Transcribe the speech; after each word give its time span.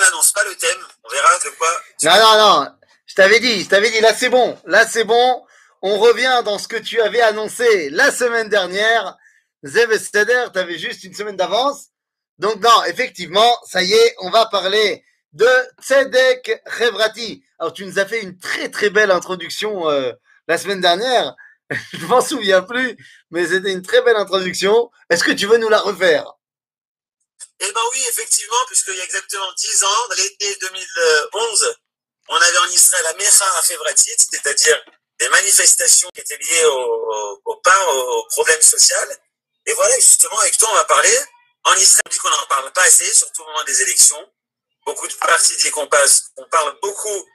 N'annonce 0.00 0.32
pas 0.32 0.44
le 0.44 0.54
thème. 0.56 0.78
On 1.04 1.08
verra 1.08 1.38
de 1.38 1.50
quoi. 1.56 1.68
Non, 2.02 2.16
non, 2.16 2.38
non. 2.38 2.70
Je 3.06 3.14
t'avais 3.14 3.40
dit, 3.40 3.62
je 3.62 3.68
t'avais 3.68 3.90
dit, 3.90 4.00
là 4.00 4.14
c'est 4.14 4.28
bon. 4.28 4.58
Là 4.66 4.86
c'est 4.86 5.04
bon. 5.04 5.44
On 5.82 5.98
revient 5.98 6.42
dans 6.44 6.58
ce 6.58 6.66
que 6.66 6.76
tu 6.76 7.00
avais 7.00 7.20
annoncé 7.20 7.90
la 7.90 8.10
semaine 8.10 8.48
dernière. 8.48 9.16
Zev 9.62 9.96
Steder, 9.98 10.46
tu 10.52 10.78
juste 10.78 11.04
une 11.04 11.14
semaine 11.14 11.36
d'avance. 11.36 11.88
Donc 12.38 12.60
non, 12.62 12.84
effectivement, 12.86 13.56
ça 13.66 13.82
y 13.82 13.92
est, 13.92 14.14
on 14.18 14.30
va 14.30 14.46
parler 14.46 15.04
de 15.32 15.48
Tzedek 15.80 16.62
Chevrati. 16.78 17.44
Alors 17.58 17.72
tu 17.72 17.84
nous 17.86 17.98
as 17.98 18.06
fait 18.06 18.22
une 18.22 18.38
très 18.38 18.68
très 18.70 18.90
belle 18.90 19.10
introduction 19.10 19.88
euh, 19.90 20.12
la 20.48 20.58
semaine 20.58 20.80
dernière. 20.80 21.34
Je 21.92 22.06
m'en 22.06 22.20
souviens 22.20 22.62
plus, 22.62 22.96
mais 23.30 23.46
c'était 23.46 23.72
une 23.72 23.82
très 23.82 24.02
belle 24.02 24.16
introduction. 24.16 24.90
Est-ce 25.10 25.24
que 25.24 25.32
tu 25.32 25.46
veux 25.46 25.58
nous 25.58 25.68
la 25.68 25.80
refaire? 25.80 26.34
Eh 27.60 27.72
ben 27.72 27.80
oui, 27.92 28.04
effectivement, 28.08 28.56
puisqu'il 28.66 28.96
y 28.96 29.00
a 29.00 29.04
exactement 29.04 29.52
10 29.56 29.84
ans, 29.84 30.08
l'été 30.16 30.56
2011, 30.60 31.76
on 32.28 32.36
avait 32.36 32.58
en 32.58 32.66
Israël 32.66 33.04
la 33.04 33.14
Mecha 33.14 33.44
Chevrati, 33.62 34.10
c'est-à-dire 34.18 34.84
des 35.20 35.28
manifestations 35.28 36.08
qui 36.14 36.20
étaient 36.20 36.36
liées 36.36 36.64
au, 36.64 37.40
au, 37.44 37.56
pain, 37.56 37.86
au 37.88 38.26
problème 38.30 38.60
social. 38.60 39.18
Et 39.66 39.72
voilà, 39.74 39.94
justement, 39.96 40.38
avec 40.40 40.56
toi, 40.58 40.68
on 40.72 40.74
va 40.74 40.84
parler. 40.84 41.16
En 41.64 41.74
Israël, 41.76 42.02
on 42.06 42.10
dit 42.10 42.18
qu'on 42.18 42.30
n'en 42.30 42.46
parle 42.46 42.72
pas 42.72 42.82
assez, 42.82 43.12
surtout 43.14 43.42
au 43.42 43.46
moment 43.46 43.64
des 43.64 43.82
élections. 43.82 44.32
Beaucoup 44.84 45.08
de 45.08 45.14
partis 45.14 45.56
disent 45.56 45.70
qu'on 45.70 45.86
parle 45.86 46.78
beaucoup 46.82 47.26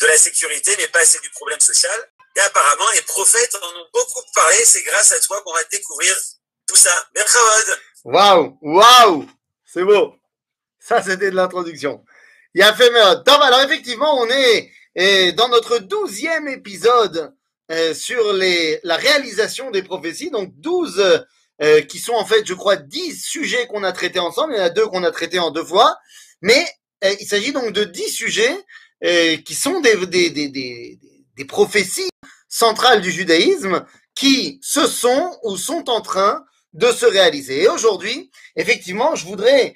de 0.00 0.06
la 0.06 0.16
sécurité, 0.16 0.74
mais 0.78 0.88
pas 0.88 1.00
assez 1.00 1.18
du 1.20 1.30
problème 1.30 1.60
social. 1.60 2.10
Et 2.36 2.40
apparemment, 2.40 2.90
les 2.94 3.02
prophètes 3.02 3.54
en 3.62 3.66
ont 3.66 3.88
beaucoup 3.92 4.22
parlé. 4.34 4.64
C'est 4.64 4.82
grâce 4.82 5.12
à 5.12 5.20
toi 5.20 5.42
qu'on 5.42 5.52
va 5.52 5.64
découvrir 5.64 6.16
tout 6.66 6.76
ça. 6.76 7.08
Merci. 7.14 7.36
Waouh, 8.04 8.58
waouh, 8.62 9.26
c'est 9.66 9.84
beau. 9.84 10.14
Ça, 10.78 11.02
c'était 11.02 11.30
de 11.30 11.36
l'introduction. 11.36 12.04
Il 12.54 12.62
a 12.62 12.72
fait 12.72 12.90
Alors, 12.94 13.60
effectivement, 13.62 14.18
on 14.18 14.28
est 14.30 14.70
et 14.96 15.32
dans 15.32 15.50
notre 15.50 15.78
douzième 15.78 16.48
épisode 16.48 17.34
euh, 17.70 17.92
sur 17.92 18.32
les, 18.32 18.80
la 18.82 18.96
réalisation 18.96 19.70
des 19.70 19.82
prophéties, 19.82 20.30
donc 20.30 20.58
douze 20.58 21.04
euh, 21.62 21.82
qui 21.82 21.98
sont 21.98 22.14
en 22.14 22.24
fait, 22.24 22.46
je 22.46 22.54
crois, 22.54 22.76
dix 22.76 23.22
sujets 23.22 23.66
qu'on 23.66 23.84
a 23.84 23.92
traités 23.92 24.20
ensemble. 24.20 24.54
Il 24.54 24.56
y 24.56 24.60
en 24.60 24.64
a 24.64 24.70
deux 24.70 24.86
qu'on 24.86 25.04
a 25.04 25.10
traités 25.10 25.38
en 25.38 25.50
deux 25.50 25.64
fois, 25.64 25.98
mais 26.40 26.66
euh, 27.04 27.14
il 27.20 27.26
s'agit 27.26 27.52
donc 27.52 27.72
de 27.72 27.84
dix 27.84 28.08
sujets 28.08 28.56
qui 29.44 29.54
sont 29.54 29.80
des, 29.80 29.94
des, 30.06 30.30
des, 30.30 30.48
des, 30.48 30.98
des 31.36 31.44
prophéties 31.44 32.08
centrales 32.48 33.02
du 33.02 33.10
judaïsme 33.10 33.84
qui 34.14 34.58
se 34.62 34.86
sont 34.86 35.38
ou 35.42 35.58
sont 35.58 35.90
en 35.90 36.00
train 36.00 36.42
de 36.76 36.92
se 36.92 37.06
réaliser. 37.06 37.62
Et 37.62 37.68
aujourd'hui, 37.68 38.30
effectivement, 38.54 39.16
je 39.16 39.26
voudrais 39.26 39.74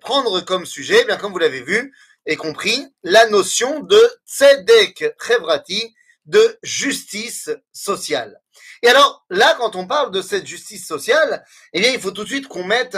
prendre 0.00 0.40
comme 0.42 0.66
sujet, 0.66 1.04
bien 1.04 1.16
comme 1.16 1.32
vous 1.32 1.38
l'avez 1.38 1.62
vu, 1.62 1.94
et 2.26 2.36
compris 2.36 2.86
la 3.02 3.26
notion 3.28 3.80
de 3.80 4.00
tzedek 4.26 5.14
chevrati, 5.18 5.94
de 6.26 6.58
justice 6.62 7.50
sociale. 7.72 8.40
Et 8.82 8.88
alors, 8.88 9.24
là, 9.30 9.56
quand 9.58 9.74
on 9.74 9.86
parle 9.86 10.10
de 10.10 10.22
cette 10.22 10.46
justice 10.46 10.86
sociale, 10.86 11.44
eh 11.72 11.80
bien, 11.80 11.92
il 11.92 12.00
faut 12.00 12.10
tout 12.10 12.24
de 12.24 12.28
suite 12.28 12.46
qu'on 12.48 12.64
mette 12.64 12.96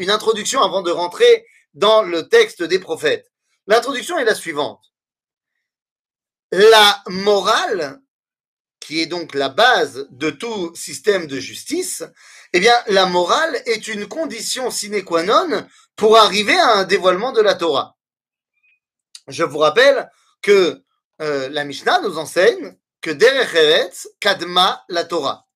une 0.00 0.10
introduction 0.10 0.60
avant 0.60 0.82
de 0.82 0.90
rentrer 0.90 1.46
dans 1.74 2.02
le 2.02 2.28
texte 2.28 2.62
des 2.62 2.78
prophètes. 2.78 3.30
L'introduction 3.66 4.18
est 4.18 4.24
la 4.24 4.34
suivante. 4.34 4.84
La 6.50 7.02
morale, 7.06 8.00
qui 8.80 9.00
est 9.00 9.06
donc 9.06 9.34
la 9.34 9.48
base 9.48 10.06
de 10.10 10.30
tout 10.30 10.74
système 10.74 11.26
de 11.26 11.40
justice, 11.40 12.02
eh 12.56 12.60
bien, 12.60 12.74
la 12.86 13.06
morale 13.06 13.60
est 13.66 13.88
une 13.88 14.06
condition 14.06 14.70
sine 14.70 15.02
qua 15.02 15.24
non 15.24 15.66
pour 15.96 16.16
arriver 16.16 16.56
à 16.56 16.76
un 16.76 16.84
dévoilement 16.84 17.32
de 17.32 17.40
la 17.40 17.56
Torah. 17.56 17.96
Je 19.26 19.42
vous 19.42 19.58
rappelle 19.58 20.08
que 20.40 20.80
euh, 21.20 21.48
la 21.48 21.64
Mishnah 21.64 22.00
nous 22.02 22.16
enseigne 22.16 22.76
que 23.00 23.10
Derech 23.10 23.54
Eretz 23.56 24.08
Kadma 24.20 24.84
la 24.88 25.02
Torah. 25.02 25.48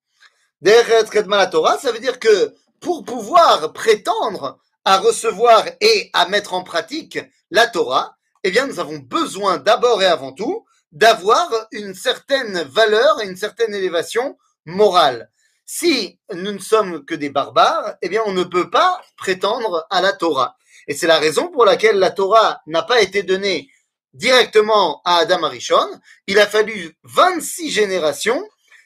Derech 0.60 0.88
Eretz 0.88 1.10
Kadma 1.10 1.36
la 1.36 1.46
Torah, 1.46 1.78
ça 1.78 1.92
veut 1.92 2.00
dire 2.00 2.18
que 2.18 2.52
pour 2.80 3.04
pouvoir 3.04 3.72
prétendre 3.72 4.58
à 4.84 4.98
recevoir 4.98 5.64
et 5.80 6.10
à 6.14 6.26
mettre 6.26 6.52
en 6.52 6.64
pratique 6.64 7.20
la 7.52 7.68
Torah, 7.68 8.16
eh 8.42 8.50
bien, 8.50 8.66
nous 8.66 8.80
avons 8.80 8.98
besoin 8.98 9.58
d'abord 9.58 10.02
et 10.02 10.06
avant 10.06 10.32
tout 10.32 10.66
d'avoir 10.90 11.48
une 11.70 11.94
certaine 11.94 12.62
valeur 12.62 13.20
et 13.22 13.28
une 13.28 13.36
certaine 13.36 13.72
élévation 13.72 14.36
morale. 14.64 15.30
Si 15.70 16.18
nous 16.32 16.52
ne 16.52 16.58
sommes 16.58 17.04
que 17.04 17.14
des 17.14 17.28
barbares, 17.28 17.96
eh 18.00 18.08
bien, 18.08 18.22
on 18.24 18.32
ne 18.32 18.42
peut 18.42 18.70
pas 18.70 19.02
prétendre 19.18 19.86
à 19.90 20.00
la 20.00 20.14
Torah. 20.14 20.56
Et 20.86 20.94
c'est 20.94 21.06
la 21.06 21.18
raison 21.18 21.48
pour 21.48 21.66
laquelle 21.66 21.98
la 21.98 22.10
Torah 22.10 22.62
n'a 22.66 22.82
pas 22.82 23.02
été 23.02 23.22
donnée 23.22 23.68
directement 24.14 25.02
à 25.04 25.16
Adam 25.16 25.42
Arishon. 25.42 26.00
Il 26.26 26.38
a 26.38 26.46
fallu 26.46 26.96
26 27.02 27.68
générations 27.68 28.42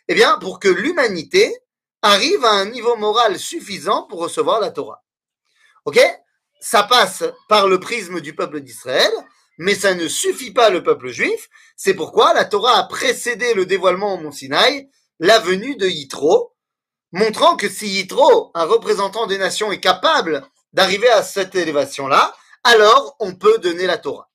eh 0.09 0.15
bien, 0.15 0.38
pour 0.38 0.59
que 0.59 0.66
l'humanité 0.66 1.56
arrive 2.03 2.44
à 2.44 2.50
un 2.50 2.65
niveau 2.65 2.97
moral 2.97 3.38
suffisant 3.38 4.09
pour 4.09 4.19
recevoir 4.19 4.59
la 4.59 4.72
Torah. 4.72 5.04
OK? 5.84 6.00
Ça 6.60 6.82
passe 6.82 7.22
par 7.49 7.69
le 7.69 7.78
prisme 7.78 8.20
du 8.20 8.34
peuple 8.34 8.60
d'Israël, 8.60 9.12
mais 9.56 9.76
ça 9.76 9.94
ne 9.94 10.09
suffit 10.09 10.53
pas 10.53 10.69
le 10.69 10.82
peuple 10.82 11.10
juif. 11.10 11.49
C'est 11.76 11.94
pourquoi 11.94 12.34
la 12.34 12.44
Torah 12.44 12.76
a 12.76 12.88
précédé 12.88 13.54
le 13.54 13.66
dévoilement 13.66 14.14
au 14.14 14.19
Mont 14.19 14.32
Sinaï, 14.32 14.91
la 15.20 15.38
venue 15.38 15.76
de 15.76 15.87
Yitro, 15.87 16.51
montrant 17.12 17.56
que 17.56 17.68
si 17.68 17.88
Yitro, 17.88 18.50
un 18.54 18.64
représentant 18.64 19.26
des 19.26 19.38
nations, 19.38 19.70
est 19.70 19.80
capable 19.80 20.42
d'arriver 20.72 21.08
à 21.08 21.22
cette 21.22 21.54
élévation-là, 21.54 22.34
alors 22.64 23.16
on 23.20 23.34
peut 23.34 23.58
donner 23.58 23.86
la 23.86 23.98
Torah. 23.98 24.30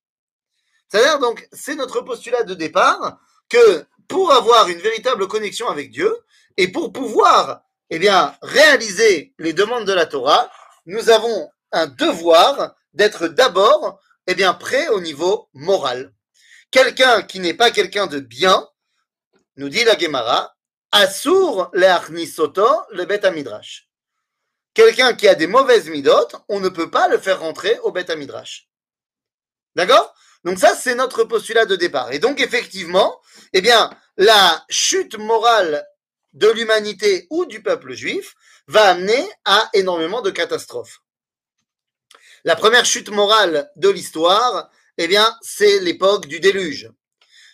C'est-à-dire 0.87 1.19
donc, 1.19 1.47
c'est 1.51 1.75
notre 1.75 2.01
postulat 2.01 2.43
de 2.43 2.53
départ 2.53 3.19
que 3.49 3.85
pour 4.07 4.31
avoir 4.31 4.69
une 4.69 4.79
véritable 4.79 5.27
connexion 5.27 5.67
avec 5.67 5.91
Dieu 5.91 6.15
et 6.55 6.69
pour 6.69 6.93
pouvoir, 6.93 7.61
eh 7.89 7.99
bien, 7.99 8.35
réaliser 8.41 9.33
les 9.37 9.53
demandes 9.53 9.85
de 9.85 9.93
la 9.93 10.05
Torah, 10.05 10.49
nous 10.85 11.09
avons 11.09 11.49
un 11.71 11.87
devoir 11.87 12.75
d'être 12.93 13.27
d'abord, 13.27 13.99
eh 14.27 14.35
bien, 14.35 14.53
prêt 14.53 14.87
au 14.89 15.01
niveau 15.01 15.49
moral. 15.53 16.13
Quelqu'un 16.71 17.21
qui 17.21 17.39
n'est 17.39 17.53
pas 17.53 17.71
quelqu'un 17.71 18.07
de 18.07 18.19
bien, 18.19 18.67
nous 19.57 19.69
dit 19.69 19.83
la 19.83 19.97
Gemara, 19.97 20.56
Assour 20.91 21.69
le 21.73 22.25
soto 22.25 22.65
le 22.91 23.05
bet 23.05 23.29
midrash 23.31 23.87
quelqu'un 24.77 25.15
qui 25.15 25.27
a 25.27 25.33
des 25.33 25.47
mauvaises 25.47 25.89
midotes, 25.89 26.35
on 26.49 26.59
ne 26.59 26.69
peut 26.69 26.91
pas 26.91 27.07
le 27.07 27.17
faire 27.17 27.39
rentrer 27.39 27.79
au 27.79 27.91
Beth 27.91 28.15
Midrash. 28.15 28.69
D'accord? 29.75 30.13
Donc 30.43 30.59
ça, 30.59 30.75
c'est 30.75 30.93
notre 30.93 31.23
postulat 31.23 31.65
de 31.65 31.75
départ. 31.75 32.11
Et 32.13 32.19
donc, 32.19 32.39
effectivement, 32.39 33.19
eh 33.53 33.61
bien, 33.61 33.89
la 34.17 34.63
chute 34.69 35.17
morale 35.17 35.83
de 36.33 36.47
l'humanité 36.49 37.25
ou 37.31 37.47
du 37.47 37.63
peuple 37.63 37.93
juif 37.93 38.35
va 38.67 38.83
amener 38.89 39.27
à 39.45 39.67
énormément 39.73 40.21
de 40.21 40.29
catastrophes. 40.29 40.99
La 42.43 42.55
première 42.55 42.85
chute 42.85 43.09
morale 43.09 43.71
de 43.77 43.89
l'histoire, 43.89 44.69
eh 44.99 45.07
bien, 45.07 45.35
c'est 45.41 45.79
l'époque 45.79 46.27
du 46.27 46.39
déluge. 46.39 46.91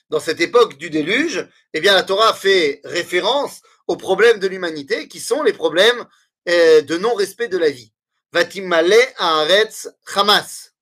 Dans 0.09 0.19
cette 0.19 0.41
époque 0.41 0.77
du 0.77 0.89
déluge, 0.89 1.47
eh 1.73 1.81
bien, 1.81 1.93
la 1.93 2.03
Torah 2.03 2.33
fait 2.33 2.81
référence 2.83 3.61
aux 3.87 3.97
problèmes 3.97 4.39
de 4.39 4.47
l'humanité 4.47 5.07
qui 5.07 5.19
sont 5.19 5.43
les 5.43 5.53
problèmes 5.53 6.05
euh, 6.47 6.81
de 6.81 6.97
non-respect 6.97 7.47
de 7.47 7.57
la 7.57 7.69
vie. 7.69 7.91
Vatimale 8.31 8.93
Haaretz 9.17 9.89
Hamas. 10.15 10.73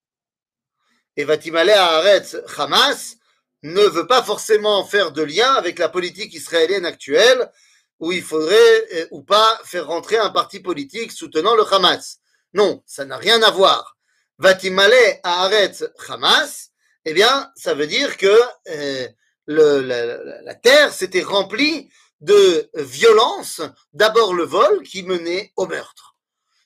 Et 1.17 1.23
Vatimale 1.23 1.71
Haaretz 1.71 2.37
Hamas 2.57 3.17
ne 3.63 3.81
veut 3.81 4.07
pas 4.07 4.23
forcément 4.23 4.85
faire 4.85 5.11
de 5.11 5.21
lien 5.21 5.53
avec 5.53 5.79
la 5.79 5.89
politique 5.89 6.33
israélienne 6.33 6.85
actuelle 6.85 7.51
où 7.99 8.11
il 8.11 8.23
faudrait 8.23 8.87
euh, 8.95 9.07
ou 9.11 9.21
pas 9.21 9.59
faire 9.63 9.87
rentrer 9.87 10.17
un 10.17 10.29
parti 10.29 10.59
politique 10.59 11.11
soutenant 11.11 11.55
le 11.55 11.63
Hamas. 11.71 12.19
Non, 12.53 12.83
ça 12.85 13.05
n'a 13.05 13.17
rien 13.17 13.41
à 13.43 13.51
voir. 13.51 13.97
Vatimale 14.39 15.19
Haaretz 15.23 15.85
Hamas, 16.07 16.71
eh 17.05 17.13
bien, 17.13 17.51
ça 17.55 17.73
veut 17.73 17.87
dire 17.87 18.17
que 18.17 18.39
euh, 18.69 19.07
la, 19.47 20.55
terre 20.55 20.93
s'était 20.93 21.21
remplie 21.21 21.89
de 22.19 22.69
violence, 22.75 23.61
d'abord 23.93 24.33
le 24.33 24.43
vol 24.43 24.83
qui 24.83 25.03
menait 25.03 25.51
au 25.55 25.65
meurtre. 25.65 26.15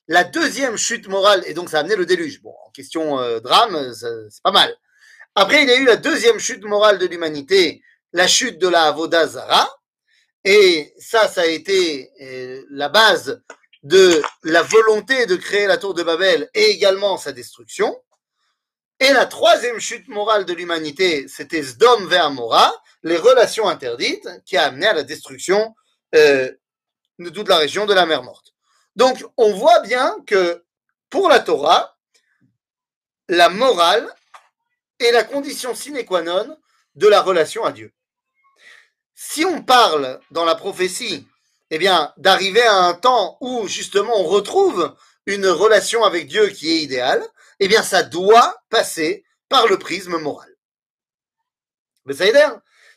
La 0.08 0.24
deuxième 0.24 0.78
chute 0.78 1.08
morale, 1.08 1.44
et 1.48 1.54
donc 1.54 1.70
ça 1.70 1.78
a 1.78 1.80
amené 1.80 1.96
le 1.96 2.06
déluge. 2.06 2.42
Bon, 2.42 2.54
en 2.66 2.72
question 2.72 3.20
euh, 3.20 3.40
drame, 3.40 3.94
c'est 3.94 4.44
pas 4.44 4.52
mal. 4.52 4.76
Après, 5.34 5.64
il 5.64 5.70
y 5.70 5.72
a 5.72 5.78
eu 5.78 5.86
la 5.86 5.96
deuxième 5.96 6.40
chute 6.40 6.64
morale 6.64 7.00
de 7.00 7.08
l'humanité, 7.08 7.82
la 8.14 8.28
chute 8.28 8.60
de 8.60 8.68
la 8.68 8.84
Avodazara. 8.84 9.68
Et 10.44 10.94
ça, 11.00 11.28
ça 11.28 11.42
a 11.42 11.46
été 11.46 12.12
euh, 12.22 12.64
la 12.70 12.88
base 12.90 13.42
de 13.82 14.22
la 14.44 14.62
volonté 14.62 15.26
de 15.26 15.36
créer 15.36 15.68
la 15.68 15.78
tour 15.78 15.94
de 15.94 16.04
Babel 16.04 16.50
et 16.54 16.70
également 16.72 17.18
sa 17.18 17.32
destruction. 17.32 17.96
Et 19.00 19.12
la 19.12 19.26
troisième 19.26 19.80
chute 19.80 20.08
morale 20.08 20.46
de 20.46 20.54
l'humanité, 20.54 21.28
c'était 21.28 21.64
Sdom 21.64 22.06
vers 22.08 22.32
Mora, 22.32 22.74
les 23.04 23.18
relations 23.18 23.68
interdites, 23.68 24.28
qui 24.46 24.56
a 24.56 24.66
amené 24.66 24.88
à 24.88 24.94
la 24.94 25.04
destruction 25.04 25.76
euh, 26.16 26.50
de 27.20 27.30
toute 27.30 27.50
la 27.50 27.58
région 27.58 27.86
de 27.86 27.94
la 27.94 28.06
mer 28.06 28.24
Morte. 28.24 28.54
Donc, 28.96 29.26
on 29.36 29.54
voit 29.54 29.82
bien 29.82 30.16
que 30.26 30.64
pour 31.10 31.28
la 31.28 31.40
Torah, 31.40 31.98
la 33.28 33.50
morale 33.50 34.08
est 35.00 35.12
la 35.12 35.24
condition 35.24 35.76
sine 35.76 36.06
qua 36.06 36.22
non 36.22 36.58
de 36.96 37.08
la 37.08 37.22
relation 37.22 37.66
à 37.66 37.74
Dieu. 37.74 37.92
Si 39.14 39.44
on 39.44 39.62
parle 39.62 40.20
dans 40.32 40.46
la 40.46 40.56
prophétie, 40.56 41.28
eh 41.70 41.78
bien, 41.78 42.14
d'arriver 42.18 42.64
à 42.64 42.76
un 42.76 42.94
temps 42.94 43.38
où 43.42 43.68
justement 43.68 44.14
on 44.20 44.24
retrouve 44.24 44.96
une 45.26 45.48
relation 45.48 46.04
avec 46.04 46.28
Dieu 46.28 46.48
qui 46.48 46.72
est 46.72 46.84
idéale, 46.84 47.26
eh 47.60 47.68
bien, 47.68 47.84
ça 47.84 48.04
doit 48.04 48.56
passer 48.70 49.26
par 49.50 49.68
le 49.68 49.78
prisme 49.78 50.18
moral. 50.18 50.50
Mais 52.06 52.14
ça 52.14 52.26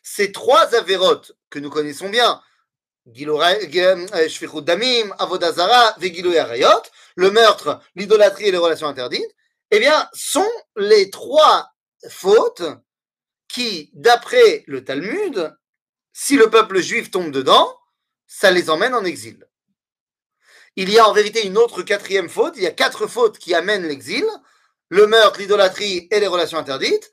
ces 0.03 0.33
trois 0.33 0.75
avérotes 0.75 1.33
que 1.51 1.59
nous 1.59 1.71
connaissons 1.71 2.09
bien, 2.09 2.41
euh, 3.17 4.61
Damim, 4.63 5.15
le 7.17 7.31
meurtre, 7.31 7.81
l'idolâtrie 7.95 8.45
et 8.47 8.51
les 8.51 8.59
relations 8.59 8.87
interdites, 8.87 9.35
eh 9.71 9.79
bien, 9.79 10.09
sont 10.13 10.51
les 10.77 11.11
trois 11.11 11.71
fautes 12.09 12.65
qui, 13.49 13.91
d'après 13.95 14.65
le 14.67 14.85
Talmud, 14.85 15.55
si 16.13 16.37
le 16.37 16.51
peuple 16.51 16.81
juif 16.81 17.11
tombe 17.11 17.31
dedans, 17.31 17.77
ça 18.27 18.51
les 18.51 18.71
emmène 18.71 18.95
en 18.95 19.05
exil. 19.05 19.48
Il 20.81 20.91
y 20.91 20.99
a 21.01 21.09
en 21.09 21.13
vérité 21.13 21.45
une 21.45 21.59
autre 21.59 21.83
quatrième 21.83 22.29
faute, 22.29 22.55
il 22.57 22.63
y 22.63 22.67
a 22.69 22.71
quatre 22.71 23.09
fautes 23.09 23.39
qui 23.39 23.53
amènent 23.53 23.89
l'exil, 23.89 24.25
le 24.91 25.09
meurtre, 25.09 25.41
l'idolâtrie 25.41 26.07
et 26.13 26.21
les 26.21 26.29
relations 26.29 26.57
interdites, 26.57 27.11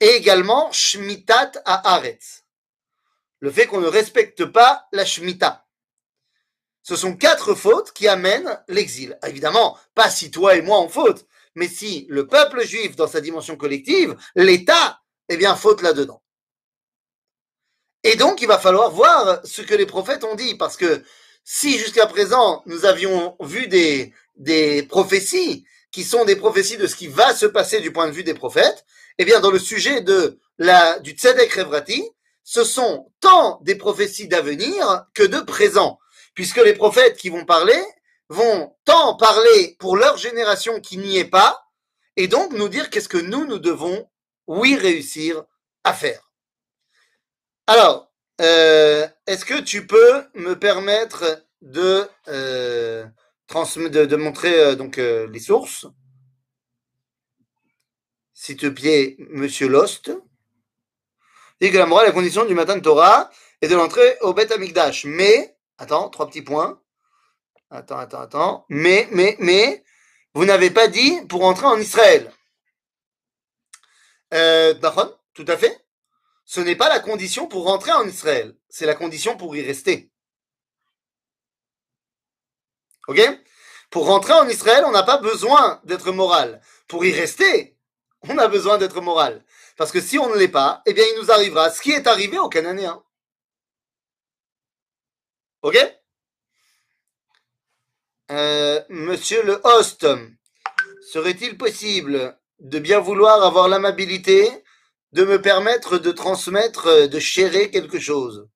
et 0.00 0.16
également 0.16 0.72
Shmitat 0.72 1.52
à. 1.64 2.02
Le 3.38 3.50
fait 3.52 3.68
qu'on 3.68 3.80
ne 3.80 3.86
respecte 3.86 4.46
pas 4.46 4.88
la 4.90 5.04
Shemitah. 5.04 5.64
Ce 6.82 6.96
sont 6.96 7.14
quatre 7.14 7.54
fautes 7.54 7.92
qui 7.92 8.08
amènent 8.08 8.60
l'exil. 8.66 9.16
Évidemment, 9.24 9.78
pas 9.94 10.10
si 10.10 10.32
toi 10.32 10.56
et 10.56 10.62
moi 10.62 10.78
en 10.78 10.88
faute, 10.88 11.24
mais 11.54 11.68
si 11.68 12.04
le 12.08 12.26
peuple 12.26 12.66
juif 12.66 12.96
dans 12.96 13.06
sa 13.06 13.20
dimension 13.20 13.56
collective, 13.56 14.16
l'État, 14.34 15.00
eh 15.28 15.36
bien, 15.36 15.54
faute 15.54 15.82
là-dedans. 15.82 16.20
Et 18.02 18.16
donc, 18.16 18.42
il 18.42 18.48
va 18.48 18.58
falloir 18.58 18.90
voir 18.90 19.40
ce 19.44 19.62
que 19.62 19.76
les 19.76 19.86
prophètes 19.86 20.24
ont 20.24 20.34
dit, 20.34 20.56
parce 20.56 20.76
que 20.76 21.04
si 21.50 21.78
jusqu'à 21.78 22.06
présent 22.06 22.62
nous 22.66 22.84
avions 22.84 23.34
vu 23.40 23.68
des, 23.68 24.12
des 24.36 24.82
prophéties 24.82 25.64
qui 25.90 26.04
sont 26.04 26.26
des 26.26 26.36
prophéties 26.36 26.76
de 26.76 26.86
ce 26.86 26.94
qui 26.94 27.06
va 27.06 27.34
se 27.34 27.46
passer 27.46 27.80
du 27.80 27.90
point 27.90 28.06
de 28.06 28.12
vue 28.12 28.22
des 28.22 28.34
prophètes, 28.34 28.84
eh 29.16 29.24
bien, 29.24 29.40
dans 29.40 29.50
le 29.50 29.58
sujet 29.58 30.02
de 30.02 30.38
la, 30.58 30.98
du 30.98 31.12
Tzedek 31.12 31.50
Revrati, 31.54 32.04
ce 32.44 32.64
sont 32.64 33.10
tant 33.20 33.60
des 33.62 33.76
prophéties 33.76 34.28
d'avenir 34.28 35.06
que 35.14 35.22
de 35.22 35.40
présent, 35.40 35.98
puisque 36.34 36.58
les 36.58 36.74
prophètes 36.74 37.16
qui 37.16 37.30
vont 37.30 37.46
parler 37.46 37.82
vont 38.28 38.76
tant 38.84 39.16
parler 39.16 39.74
pour 39.78 39.96
leur 39.96 40.18
génération 40.18 40.80
qui 40.80 40.98
n'y 40.98 41.16
est 41.16 41.24
pas, 41.24 41.64
et 42.16 42.28
donc 42.28 42.52
nous 42.52 42.68
dire 42.68 42.90
qu'est-ce 42.90 43.08
que 43.08 43.16
nous, 43.16 43.46
nous 43.46 43.58
devons, 43.58 44.06
oui, 44.48 44.76
réussir 44.76 45.44
à 45.82 45.94
faire. 45.94 46.30
Alors, 47.66 48.07
euh, 48.40 49.06
est-ce 49.26 49.44
que 49.44 49.60
tu 49.60 49.86
peux 49.86 50.24
me 50.34 50.54
permettre 50.54 51.44
de, 51.60 52.08
euh, 52.28 53.04
de, 53.50 54.16
montrer 54.16 54.60
euh, 54.60 54.74
donc 54.74 54.96
les 54.96 55.40
sources? 55.40 55.86
S'il 58.32 58.56
te 58.56 58.66
plaît, 58.66 59.16
Monsieur 59.30 59.68
Lost. 59.68 60.12
Dit 61.60 61.72
que 61.72 61.78
la 61.78 61.86
morale, 61.86 62.06
la 62.06 62.12
condition 62.12 62.44
du 62.44 62.54
matin 62.54 62.76
de 62.76 62.82
Torah 62.82 63.30
et 63.60 63.66
de 63.66 63.74
l'entrée 63.74 64.16
au 64.20 64.32
Beth 64.32 64.52
Amikdash. 64.52 65.04
Mais, 65.06 65.56
attends, 65.76 66.08
trois 66.08 66.28
petits 66.28 66.42
points. 66.42 66.80
Attends, 67.70 67.98
attends, 67.98 68.20
attends. 68.20 68.66
Mais, 68.68 69.08
mais, 69.10 69.36
mais, 69.40 69.82
vous 70.34 70.44
n'avez 70.44 70.70
pas 70.70 70.86
dit 70.86 71.20
pour 71.28 71.44
entrer 71.44 71.66
en 71.66 71.78
Israël. 71.78 72.32
Euh, 74.32 74.74
tout 75.34 75.44
à 75.48 75.56
fait. 75.56 75.87
Ce 76.48 76.60
n'est 76.60 76.76
pas 76.76 76.88
la 76.88 76.98
condition 76.98 77.46
pour 77.46 77.64
rentrer 77.64 77.92
en 77.92 78.08
Israël. 78.08 78.56
C'est 78.70 78.86
la 78.86 78.94
condition 78.94 79.36
pour 79.36 79.54
y 79.54 79.60
rester. 79.60 80.10
Ok? 83.06 83.20
Pour 83.90 84.06
rentrer 84.06 84.32
en 84.32 84.48
Israël, 84.48 84.82
on 84.86 84.90
n'a 84.90 85.02
pas 85.02 85.18
besoin 85.18 85.82
d'être 85.84 86.10
moral. 86.10 86.62
Pour 86.86 87.04
y 87.04 87.12
rester, 87.12 87.76
on 88.22 88.38
a 88.38 88.48
besoin 88.48 88.78
d'être 88.78 89.02
moral. 89.02 89.44
Parce 89.76 89.92
que 89.92 90.00
si 90.00 90.18
on 90.18 90.30
ne 90.30 90.36
l'est 90.36 90.48
pas, 90.48 90.80
eh 90.86 90.94
bien, 90.94 91.04
il 91.12 91.20
nous 91.20 91.30
arrivera 91.30 91.68
ce 91.68 91.82
qui 91.82 91.92
est 91.92 92.06
arrivé 92.06 92.38
aux 92.38 92.48
Cananéens. 92.48 93.04
Ok? 95.60 95.76
Euh, 98.30 98.82
monsieur 98.88 99.42
le 99.42 99.60
host, 99.64 100.06
serait-il 101.12 101.58
possible 101.58 102.40
de 102.58 102.78
bien 102.78 103.00
vouloir 103.00 103.42
avoir 103.44 103.68
l'amabilité 103.68 104.64
de 105.12 105.24
me 105.24 105.40
permettre 105.40 105.98
de 105.98 106.12
transmettre, 106.12 107.08
de 107.08 107.18
chérer 107.18 107.70
quelque 107.70 107.98
chose 107.98 108.48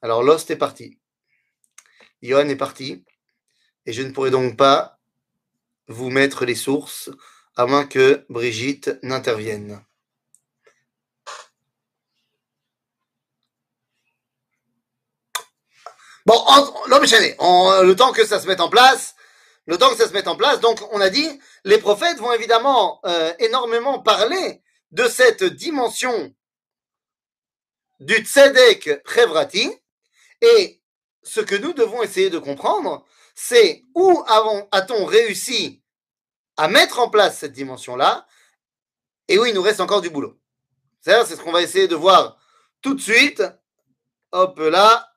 Alors 0.00 0.22
l'host 0.22 0.50
est 0.50 0.56
parti. 0.56 0.98
Johan 2.22 2.48
est 2.48 2.56
parti. 2.56 3.04
Et 3.84 3.92
je 3.92 4.02
ne 4.02 4.12
pourrai 4.12 4.30
donc 4.30 4.56
pas 4.56 5.00
vous 5.88 6.10
mettre 6.10 6.44
les 6.44 6.54
sources 6.54 7.10
à 7.56 7.66
moins 7.66 7.84
que 7.84 8.24
Brigitte 8.28 8.98
n'intervienne. 9.02 9.84
Bon, 16.24 16.40
non, 16.88 17.00
mais 17.00 17.08
le 17.08 17.92
temps 17.94 18.12
que 18.12 18.24
ça 18.24 18.38
se 18.38 18.46
mette 18.46 18.60
en 18.60 18.68
place, 18.68 19.11
le 19.66 19.78
temps 19.78 19.90
que 19.90 19.96
ça 19.96 20.08
se 20.08 20.12
mette 20.12 20.28
en 20.28 20.36
place, 20.36 20.60
donc 20.60 20.80
on 20.92 21.00
a 21.00 21.10
dit, 21.10 21.28
les 21.64 21.78
prophètes 21.78 22.18
vont 22.18 22.32
évidemment 22.32 23.00
euh, 23.06 23.32
énormément 23.38 24.00
parler 24.00 24.62
de 24.90 25.04
cette 25.04 25.44
dimension 25.44 26.34
du 28.00 28.16
tzedek 28.16 29.02
chevrati, 29.06 29.72
et 30.40 30.82
ce 31.22 31.40
que 31.40 31.54
nous 31.54 31.72
devons 31.72 32.02
essayer 32.02 32.30
de 32.30 32.38
comprendre, 32.38 33.06
c'est 33.34 33.84
où 33.94 34.24
a-t-on 34.72 35.04
réussi 35.04 35.82
à 36.56 36.68
mettre 36.68 36.98
en 36.98 37.08
place 37.08 37.38
cette 37.38 37.52
dimension-là, 37.52 38.26
et 39.28 39.38
où 39.38 39.46
il 39.46 39.54
nous 39.54 39.62
reste 39.62 39.80
encore 39.80 40.00
du 40.00 40.10
boulot. 40.10 40.38
C'est 41.00 41.24
ce 41.24 41.36
qu'on 41.36 41.52
va 41.52 41.62
essayer 41.62 41.88
de 41.88 41.94
voir 41.94 42.38
tout 42.80 42.94
de 42.94 43.00
suite. 43.00 43.42
Hop 44.32 44.58
là, 44.58 45.12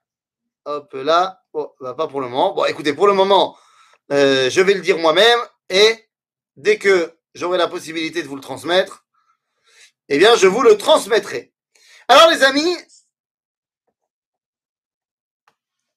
Hop 0.66 0.94
là. 0.94 1.44
Bon, 1.54 1.72
bah, 1.80 1.94
pas 1.94 2.08
pour 2.08 2.22
le 2.22 2.28
moment. 2.28 2.54
Bon, 2.54 2.66
écoutez, 2.66 2.94
pour 2.94 3.08
le 3.08 3.14
moment, 3.14 3.58
euh, 4.12 4.50
je 4.50 4.62
vais 4.62 4.74
le 4.74 4.82
dire 4.82 4.98
moi-même 4.98 5.40
et 5.70 6.10
dès 6.56 6.78
que 6.78 7.18
j'aurai 7.34 7.58
la 7.58 7.68
possibilité 7.68 8.22
de 8.22 8.28
vous 8.28 8.36
le 8.36 8.42
transmettre, 8.42 9.06
eh 10.10 10.18
bien, 10.18 10.36
je 10.36 10.48
vous 10.48 10.62
le 10.62 10.78
transmettrai. 10.78 11.54
Alors, 12.08 12.30
les 12.30 12.44
amis, 12.44 12.78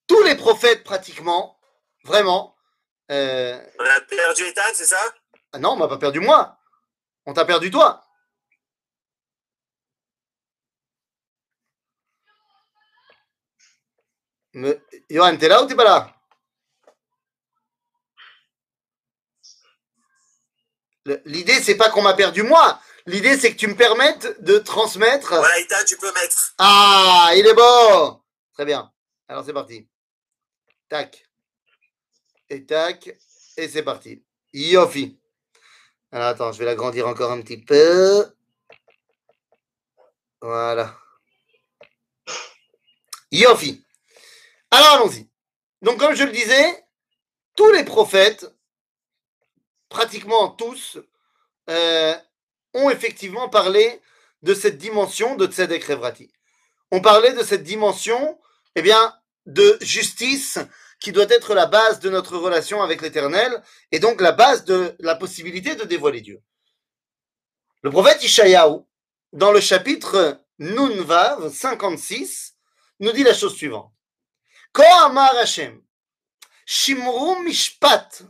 tous 0.06 0.22
les 0.22 0.34
prophètes, 0.34 0.84
pratiquement, 0.84 1.60
vraiment. 2.04 2.56
Euh, 3.10 3.62
on 3.78 3.84
a 3.84 4.00
perdu 4.00 4.44
Ethan, 4.44 4.62
c'est 4.74 4.86
ça? 4.86 5.00
Ah 5.52 5.58
Non, 5.58 5.72
on 5.72 5.76
m'a 5.76 5.88
pas 5.88 5.98
perdu 5.98 6.20
moi. 6.20 6.58
On 7.26 7.34
t'a 7.34 7.44
perdu 7.44 7.70
toi. 7.70 8.04
Me... 14.54 14.80
Johan, 15.10 15.36
t'es 15.36 15.48
là 15.48 15.62
ou 15.62 15.66
t'es 15.66 15.74
pas 15.76 15.84
là? 15.84 16.17
L'idée, 21.24 21.60
c'est 21.62 21.76
pas 21.76 21.90
qu'on 21.90 22.02
m'a 22.02 22.14
perdu 22.14 22.42
moi. 22.42 22.80
L'idée, 23.06 23.38
c'est 23.38 23.52
que 23.52 23.56
tu 23.56 23.68
me 23.68 23.76
permettes 23.76 24.42
de 24.42 24.58
transmettre. 24.58 25.34
Voilà, 25.34 25.58
Ita, 25.60 25.84
tu 25.84 25.96
peux 25.96 26.12
mettre. 26.12 26.54
Ah, 26.58 27.30
il 27.34 27.46
est 27.46 27.54
beau 27.54 28.22
Très 28.54 28.64
bien. 28.64 28.92
Alors, 29.28 29.44
c'est 29.44 29.52
parti. 29.52 29.88
Tac. 30.88 31.24
Et 32.50 32.64
tac. 32.64 33.08
Et 33.56 33.68
c'est 33.68 33.82
parti. 33.82 34.22
Yofi. 34.52 35.18
Alors, 36.12 36.28
attends, 36.28 36.52
je 36.52 36.58
vais 36.58 36.64
l'agrandir 36.64 37.06
encore 37.06 37.32
un 37.32 37.40
petit 37.40 37.58
peu. 37.58 38.26
Voilà. 40.40 40.94
Yofi. 43.32 43.84
Alors 44.70 44.92
allons-y. 44.94 45.28
Donc 45.82 45.98
comme 45.98 46.14
je 46.14 46.24
le 46.24 46.32
disais, 46.32 46.84
tous 47.56 47.70
les 47.72 47.84
prophètes, 47.84 48.46
pratiquement 49.88 50.50
tous, 50.50 50.98
euh, 51.70 52.14
ont 52.74 52.90
effectivement 52.90 53.48
parlé 53.48 54.00
de 54.42 54.54
cette 54.54 54.78
dimension 54.78 55.34
de 55.36 55.46
Tzedek 55.46 55.84
Revrati. 55.84 56.30
On 56.90 57.00
parlait 57.00 57.32
de 57.32 57.42
cette 57.42 57.62
dimension, 57.62 58.38
eh 58.74 58.82
bien, 58.82 59.14
de 59.46 59.78
justice 59.80 60.58
qui 61.00 61.12
doit 61.12 61.28
être 61.28 61.54
la 61.54 61.66
base 61.66 62.00
de 62.00 62.10
notre 62.10 62.36
relation 62.36 62.82
avec 62.82 63.02
l'Éternel 63.02 63.62
et 63.92 63.98
donc 63.98 64.20
la 64.20 64.32
base 64.32 64.64
de 64.64 64.94
la 64.98 65.14
possibilité 65.14 65.74
de 65.74 65.84
dévoiler 65.84 66.20
Dieu. 66.20 66.42
Le 67.82 67.90
prophète 67.90 68.22
Ishayahu, 68.22 68.80
dans 69.32 69.52
le 69.52 69.60
chapitre 69.60 70.40
Nunvav 70.58 71.52
56, 71.52 72.54
nous 73.00 73.12
dit 73.12 73.22
la 73.22 73.34
chose 73.34 73.54
suivante. 73.54 73.92
Ko 74.72 74.82
Amar 75.04 75.36
Hashem, 75.36 75.80
Shimru 76.66 77.42
Mishpat 77.44 78.22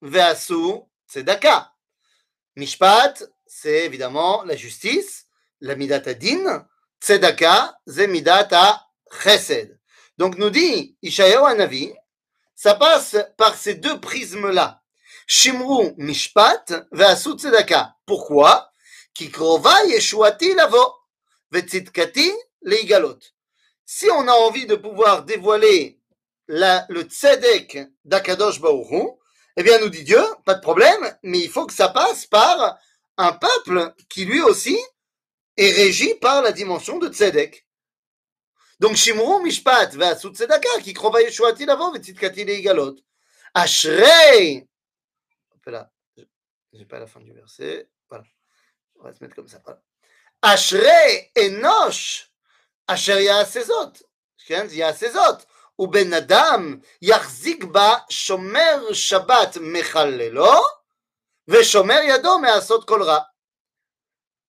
ve'asu 0.00 0.82
tzedaka. 1.12 1.70
Mishpat, 2.56 3.22
c'est 3.46 3.84
évidemment 3.84 4.44
la 4.44 4.56
justice, 4.56 5.26
la 5.60 5.76
midata 5.76 6.14
din. 6.14 6.66
Tzedaka, 7.00 7.78
c'est 7.86 8.06
midata 8.06 8.86
chesed. 9.22 9.78
Donc 10.16 10.38
nous 10.38 10.50
dit 10.50 10.96
Ishayahu 11.02 11.44
Hanavi, 11.44 11.92
ça 12.54 12.74
passe 12.74 13.16
par 13.36 13.54
ces 13.56 13.74
deux 13.74 14.00
prismes-là. 14.00 14.82
Shimru 15.26 15.92
mishpat 15.98 16.72
ve'asu 16.92 17.36
tzedaka. 17.36 17.94
Pourquoi? 18.06 18.70
Ki 19.14 19.30
krova 19.30 19.84
yeshuati 19.84 20.54
lavo 20.54 20.94
ve'tzidkati 21.50 22.32
leigalot. 22.62 23.20
Si 23.84 24.08
on 24.10 24.26
a 24.28 24.32
envie 24.32 24.66
de 24.66 24.76
pouvoir 24.76 25.24
dévoiler 25.24 26.00
le 26.46 27.02
tzedek 27.02 27.78
d'Akadosh 28.04 28.60
Baruch 28.60 29.18
eh 29.56 29.62
bien, 29.62 29.78
nous 29.78 29.90
dit 29.90 30.04
Dieu, 30.04 30.22
pas 30.44 30.54
de 30.54 30.60
problème, 30.60 31.16
mais 31.22 31.40
il 31.40 31.50
faut 31.50 31.66
que 31.66 31.74
ça 31.74 31.88
passe 31.88 32.26
par 32.26 32.78
un 33.18 33.32
peuple 33.32 33.94
qui 34.08 34.24
lui 34.24 34.40
aussi 34.40 34.78
est 35.56 35.72
régi 35.72 36.14
par 36.14 36.42
la 36.42 36.52
dimension 36.52 36.98
de 36.98 37.08
tzedek. 37.08 37.66
Donc, 38.80 38.96
Shimru 38.96 39.42
Mishpat 39.44 39.94
Vasu 39.94 40.30
Tzedaka, 40.30 40.80
qui 40.82 40.92
crova 40.92 41.22
Yeshuati 41.22 41.66
l'avant, 41.66 41.92
Vetzitkati 41.92 42.44
Leigalot. 42.44 42.96
Ashrei. 43.54 44.66
Hop 45.54 45.66
là, 45.66 45.92
j'ai 46.72 46.84
pas 46.86 46.98
la 46.98 47.06
fin 47.06 47.20
du 47.20 47.32
verset. 47.32 47.88
Voilà. 48.08 48.24
On 48.96 49.04
va 49.04 49.12
se 49.12 49.22
mettre 49.22 49.36
comme 49.36 49.46
ça. 49.46 49.60
Voilà. 49.64 49.80
Ashrei 50.40 51.30
Enosh. 51.36 52.28
Asher 52.88 53.22
Yasezot. 53.22 53.92
Shkens 54.36 54.74
Yasezot. 54.74 55.38
ובן 55.81 56.13
אדם 56.13 56.79
יחזיק 57.01 57.63
בה 57.63 57.95
שומר 58.09 58.93
שבת 58.93 59.57
מחללו 59.61 60.53
ושומר 61.47 61.99
ידו 62.03 62.39
מעשות 62.39 62.87
כל 62.87 63.03
רע. 63.03 63.19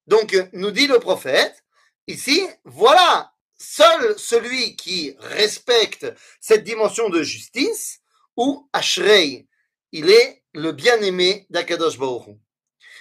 Donc, 0.09 0.35
nous 0.55 0.71
dit 0.71 0.87
le 0.87 0.99
prophète, 0.99 1.63
ici, 2.07 2.49
voilà, 2.65 3.31
seul 3.59 4.19
celui 4.19 4.75
qui 4.75 5.15
respecte 5.19 6.07
cette 6.41 6.65
dimension 6.65 7.11
de 7.11 7.23
justice, 7.23 8.01
ou 8.37 8.69
Ashrei, 8.73 9.47
il 9.93 10.11
est 10.11 10.43
le 10.55 10.73
bien-aimé 10.73 11.47
d'Akadosh 11.51 11.99
Baruch 11.99 12.29
Hu. 12.29 12.39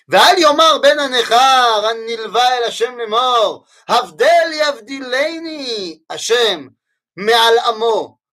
ואל 0.10 0.38
יאמר 0.38 0.78
בן 0.78 1.00
הנכר 1.00 1.86
הנלווה 1.90 2.58
אל 2.58 2.64
השם 2.64 2.98
לאמור, 2.98 3.66
הבדל 3.88 4.52
יבדילני 4.54 6.00
השם 6.10 6.68
מעל 7.18 7.60
עמו, 7.60 8.18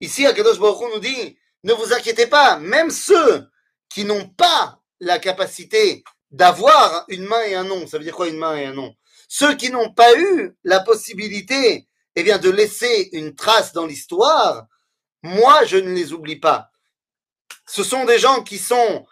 Ici, 0.00 0.26
Akadosh 0.26 0.58
Baruch 0.58 0.92
nous 0.94 1.00
dit, 1.00 1.38
ne 1.64 1.72
vous 1.72 1.92
inquiétez 1.92 2.26
pas, 2.26 2.58
même 2.58 2.90
ceux 2.90 3.46
qui 3.88 4.04
n'ont 4.04 4.28
pas 4.28 4.80
la 5.00 5.18
capacité 5.18 6.04
d'avoir 6.30 7.04
une 7.08 7.24
main 7.24 7.42
et 7.42 7.54
un 7.54 7.64
nom, 7.64 7.86
ça 7.86 7.98
veut 7.98 8.04
dire 8.04 8.14
quoi 8.14 8.28
une 8.28 8.38
main 8.38 8.56
et 8.56 8.66
un 8.66 8.72
nom? 8.72 8.94
Ceux 9.28 9.54
qui 9.56 9.70
n'ont 9.70 9.92
pas 9.92 10.18
eu 10.18 10.56
la 10.64 10.80
possibilité 10.80 11.88
eh 12.16 12.22
bien, 12.22 12.38
de 12.38 12.50
laisser 12.50 13.10
une 13.12 13.34
trace 13.34 13.72
dans 13.72 13.86
l'histoire, 13.86 14.66
moi, 15.22 15.64
je 15.64 15.76
ne 15.76 15.92
les 15.92 16.12
oublie 16.12 16.40
pas. 16.40 16.70
Ce 17.66 17.84
sont 17.84 18.04
des 18.04 18.18
gens 18.18 18.42
qui 18.42 18.58
sont 18.58 19.06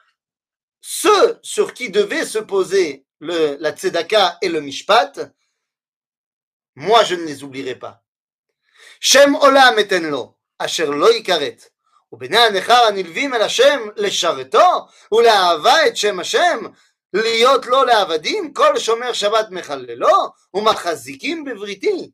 ceux 0.80 1.38
sur 1.42 1.74
qui 1.74 1.90
devait 1.90 2.24
se 2.24 2.38
poser 2.38 3.06
la 3.20 3.72
tzedaka 3.72 4.38
et 4.42 4.48
le 4.48 4.60
mishpat. 4.60 5.32
Moi, 6.74 7.04
je 7.04 7.14
ne 7.14 7.24
les 7.24 7.44
oublierai 7.44 7.76
pas. 7.76 8.02
Shem 9.00 9.34
olam 9.36 9.78
etenlo, 9.78 10.37
asher 10.58 10.90
lo 10.90 11.10
ikaret. 11.10 11.68
ובני 12.12 12.38
הנכר 12.38 12.84
הנלווים 12.88 13.34
אל 13.34 13.42
השם 13.42 13.80
לשרתו 13.96 14.86
ולאהבה 15.12 15.86
את 15.86 15.96
שם 15.96 16.20
השם 16.20 16.58
להיות 17.12 17.66
לו 17.66 17.84
לעבדים 17.84 18.52
כל 18.52 18.78
שומר 18.78 19.12
שבת 19.12 19.46
מחללו 19.50 20.32
ומחזיקים 20.54 21.44
בבריתי 21.44 22.10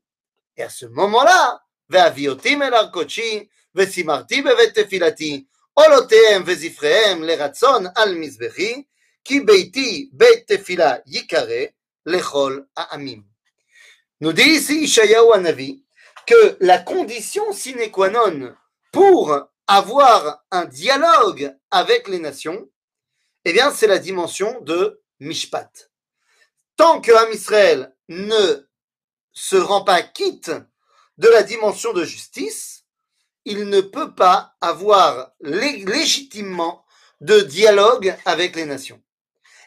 ce 0.60 0.86
moment-là, 0.86 1.56
והביאותים 1.90 2.62
אל 2.62 2.74
הר 2.74 2.90
קודשי, 2.90 3.46
ושימרתי 3.74 4.42
בבית 4.42 4.78
תפילתי, 4.78 5.44
עולותיהם 5.72 6.42
וזפריהם 6.46 7.22
לרצון 7.22 7.84
על 7.96 8.14
מזבחי, 8.14 8.82
כי 9.24 9.40
ביתי 9.40 10.08
בית 10.12 10.52
תפילה 10.52 10.94
ייקרא 11.06 11.64
לכל 12.06 12.60
העמים. 12.76 13.34
Dit 14.20 14.38
ici 14.38 14.84
Ishayahu 14.84 15.34
Hanavi 15.34 15.83
que 16.26 16.56
la 16.60 16.78
condition 16.78 17.52
sine 17.52 17.90
qua 17.90 18.10
non 18.10 18.54
pour 18.92 19.36
avoir 19.66 20.44
un 20.50 20.64
dialogue 20.66 21.56
avec 21.70 22.08
les 22.08 22.18
nations, 22.18 22.68
eh 23.44 23.52
bien, 23.52 23.70
c'est 23.72 23.86
la 23.86 23.98
dimension 23.98 24.60
de 24.60 25.02
Mishpat. 25.20 25.90
Tant 26.76 27.00
que 27.00 27.12
Am 27.12 27.32
Israël 27.32 27.94
ne 28.08 28.66
se 29.32 29.56
rend 29.56 29.84
pas 29.84 30.02
quitte 30.02 30.52
de 31.18 31.28
la 31.28 31.42
dimension 31.42 31.92
de 31.92 32.04
justice, 32.04 32.84
il 33.44 33.68
ne 33.68 33.80
peut 33.80 34.14
pas 34.14 34.54
avoir 34.60 35.32
lé- 35.40 35.84
légitimement 35.84 36.84
de 37.20 37.40
dialogue 37.40 38.16
avec 38.24 38.56
les 38.56 38.64
nations. 38.64 39.02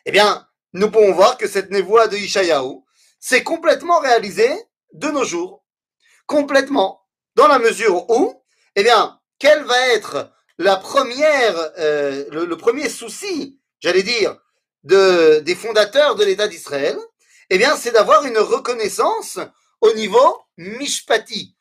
Eh 0.05 0.11
bien, 0.11 0.47
nous 0.73 0.91
pouvons 0.91 1.13
voir 1.13 1.37
que 1.37 1.47
cette 1.47 1.69
névoie 1.71 2.07
de 2.07 2.17
Ishayahu 2.17 2.81
s'est 3.19 3.43
complètement 3.43 3.99
réalisée 3.99 4.55
de 4.93 5.09
nos 5.09 5.23
jours. 5.23 5.63
Complètement. 6.27 7.01
Dans 7.35 7.47
la 7.47 7.59
mesure 7.59 8.09
où, 8.09 8.43
eh 8.75 8.83
bien, 8.83 9.19
quelle 9.39 9.63
va 9.63 9.87
être 9.87 10.31
euh, 10.59 12.25
le, 12.31 12.57
premier 12.57 12.89
souci, 12.89 13.59
j'allais 13.79 14.03
dire, 14.03 14.37
de, 14.83 15.39
des 15.39 15.55
fondateurs 15.55 16.15
de 16.15 16.25
l'État 16.25 16.47
d'Israël, 16.47 16.97
eh 17.49 17.57
bien, 17.57 17.75
c'est 17.75 17.91
d'avoir 17.91 18.25
une 18.25 18.37
reconnaissance 18.37 19.39
au 19.81 19.93
niveau 19.93 20.41
mishpati. 20.57 21.55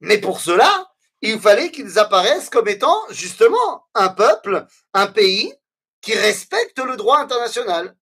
Mais 0.00 0.18
pour 0.18 0.40
cela, 0.40 0.90
il 1.20 1.40
fallait 1.40 1.72
qu'ils 1.72 1.98
apparaissent 1.98 2.48
comme 2.48 2.68
étant 2.68 3.02
justement 3.10 3.86
un 3.94 4.08
peuple, 4.08 4.66
un 4.94 5.08
pays 5.08 5.52
qui 6.00 6.14
respecte 6.14 6.78
le 6.78 6.96
droit 6.96 7.18
international. 7.18 7.96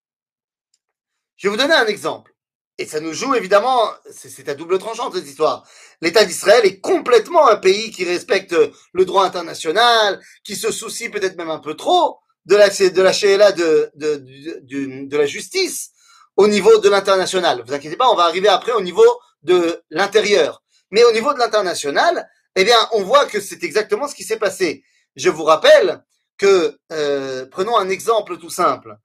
Je 1.37 1.49
vais 1.49 1.57
vous 1.57 1.61
donner 1.61 1.75
un 1.75 1.87
exemple. 1.87 2.36
Et 2.79 2.85
ça 2.87 3.01
nous 3.01 3.15
joue 3.15 3.35
évidemment, 3.35 3.81
c'est 4.11 4.49
à 4.51 4.55
double 4.55 4.79
tranchant 4.79 5.11
cette 5.11 5.27
histoire. 5.27 5.67
L'État 6.03 6.25
d'Israël 6.27 6.67
est 6.67 6.79
complètement 6.81 7.49
un 7.49 7.57
pays 7.57 7.91
qui 7.91 8.05
respecte 8.05 8.55
le 8.93 9.05
droit 9.07 9.25
international, 9.25 10.21
qui 10.45 10.57
se 10.57 10.71
soucie 10.71 11.09
peut-être 11.09 11.37
même 11.39 11.49
un 11.51 11.59
peu 11.59 11.75
trop 11.75 12.19
de 12.45 12.55
la, 12.55 12.69
de 12.69 13.03
la 13.37 13.53
de, 13.53 13.91
de, 13.95 14.17
de- 14.63 15.09
de 15.09 15.17
la 15.17 15.27
justice 15.27 15.91
au 16.37 16.49
niveau 16.49 16.79
de 16.79 16.89
l'international. 16.91 17.63
Vous 17.67 17.73
inquiétez 17.73 17.97
pas, 17.97 18.11
on 18.11 18.15
va 18.15 18.25
arriver 18.25 18.49
après 18.49 18.73
au 18.73 18.83
niveau 18.83 19.05
de 19.43 19.83
l'intérieur. 19.91 20.63
Mais 20.91 21.03
au 21.05 21.13
niveau 21.13 21.33
de 21.33 21.39
l'international, 21.39 22.29
eh 22.57 22.65
bien, 22.65 22.77
on 22.93 23.03
voit 23.03 23.25
que 23.27 23.41
c'est 23.41 23.65
exactement 23.65 24.07
ce 24.07 24.15
qui 24.15 24.23
s'est 24.25 24.39
passé. 24.39 24.85
Je 25.17 25.31
vous 25.31 25.45
rappelle 25.45 26.05
que, 26.37 26.77
euh, 26.93 27.47
prenons 27.47 27.77
un 27.79 27.89
exemple 27.89 28.37
tout 28.39 28.51
simple. 28.51 28.97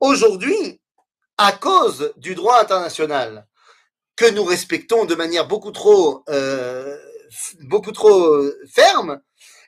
Aujourd'hui, 0.00 0.80
à 1.38 1.52
cause 1.52 2.12
du 2.16 2.34
droit 2.34 2.60
international 2.60 3.46
que 4.16 4.30
nous 4.30 4.44
respectons 4.44 5.04
de 5.04 5.14
manière 5.14 5.48
beaucoup 5.48 5.72
trop, 5.72 6.24
euh, 6.28 6.96
beaucoup 7.62 7.92
trop 7.92 8.34
euh, 8.34 8.60
ferme, 8.72 9.20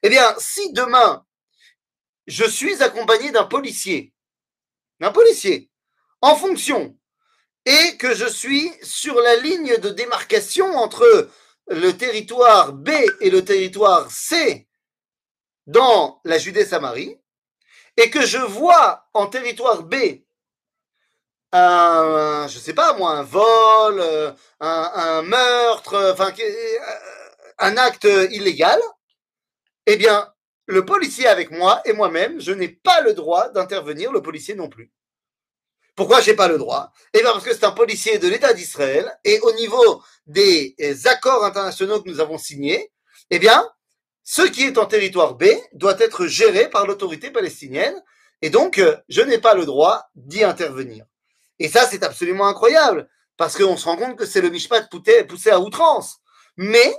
eh 0.03 0.09
bien, 0.09 0.35
si 0.39 0.73
demain 0.73 1.25
je 2.27 2.45
suis 2.45 2.83
accompagné 2.83 3.31
d'un 3.31 3.45
policier, 3.45 4.13
d'un 5.01 5.13
policier, 5.13 5.71
en 6.21 6.37
fonction, 6.37 6.97
et 7.65 7.97
que 7.97 8.15
je 8.15 8.27
suis 8.27 8.73
sur 8.83 9.21
la 9.21 9.37
ligne 9.37 9.77
de 9.79 9.91
démarcation 9.91 10.77
entre 10.77 11.29
le 11.69 11.91
territoire 11.93 12.73
B 12.73 12.91
et 13.21 13.31
le 13.31 13.45
territoire 13.45 14.11
C 14.11 14.69
dans 15.67 16.21
la 16.25 16.39
Judée-Samarie, 16.39 17.19
et 17.97 18.11
que 18.11 18.25
je 18.25 18.39
vois 18.39 19.09
en 19.15 19.27
territoire 19.27 19.83
B 19.83 19.95
un, 21.57 22.49
je 22.49 22.59
sais 22.59 22.75
pas 22.75 22.97
moi, 22.97 23.13
un 23.13 23.23
vol, 23.23 24.01
euh, 24.01 24.33
un, 24.61 25.23
meurtre, 25.23 25.95
euh, 25.95 26.13
enfin, 26.13 26.33
euh, 26.39 26.79
un 27.59 27.77
acte 27.77 28.09
illégal, 28.31 28.81
eh 29.87 29.97
bien, 29.97 30.33
le 30.67 30.85
policier 30.85 31.27
avec 31.27 31.51
moi 31.51 31.81
et 31.85 31.93
moi-même, 31.93 32.41
je 32.41 32.53
n'ai 32.53 32.69
pas 32.69 33.01
le 33.01 33.15
droit 33.15 33.49
d'intervenir, 33.51 34.13
le 34.13 34.23
policier 34.23 34.55
non 34.55 34.69
plus. 34.69 34.93
Pourquoi 35.95 36.21
j'ai 36.21 36.35
pas 36.35 36.49
le 36.49 36.59
droit? 36.59 36.93
Eh 37.15 37.21
bien 37.23 37.33
parce 37.33 37.45
que 37.45 37.55
c'est 37.55 37.65
un 37.65 37.73
policier 37.73 38.19
de 38.19 38.29
l'État 38.29 38.53
d'Israël 38.53 39.11
et 39.25 39.41
au 39.41 39.53
niveau 39.53 40.03
des 40.27 40.75
accords 41.07 41.45
internationaux 41.45 42.03
que 42.03 42.11
nous 42.11 42.21
avons 42.21 42.37
signés, 42.37 42.93
eh 43.31 43.39
bien, 43.39 43.67
ce 44.23 44.43
qui 44.43 44.65
est 44.65 44.77
en 44.77 44.87
territoire 44.87 45.37
B 45.37 45.45
doit 45.73 45.99
être 46.01 46.27
géré 46.27 46.69
par 46.69 46.87
l'autorité 46.87 47.31
palestinienne 47.31 48.03
et 48.43 48.51
donc 48.51 48.83
je 49.09 49.23
n'ai 49.23 49.39
pas 49.39 49.55
le 49.55 49.65
droit 49.65 50.11
d'y 50.15 50.45
intervenir. 50.45 51.07
Et 51.59 51.69
ça, 51.69 51.87
c'est 51.87 52.05
absolument 52.05 52.47
incroyable 52.47 53.09
parce 53.37 53.57
qu'on 53.57 53.77
se 53.77 53.85
rend 53.85 53.97
compte 53.97 54.17
que 54.17 54.27
c'est 54.27 54.41
le 54.41 54.51
mishpat 54.51 54.89
poussé 55.29 55.51
à 55.51 55.61
outrance. 55.61 56.19
Mais 56.57 56.97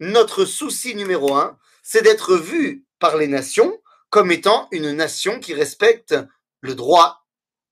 notre 0.00 0.44
souci 0.44 0.94
numéro 0.94 1.34
un, 1.34 1.58
c'est 1.82 2.02
d'être 2.02 2.36
vu 2.36 2.84
par 2.98 3.16
les 3.16 3.28
nations 3.28 3.80
comme 4.10 4.30
étant 4.30 4.68
une 4.70 4.92
nation 4.92 5.40
qui 5.40 5.54
respecte 5.54 6.14
le 6.60 6.74
droit, 6.74 7.24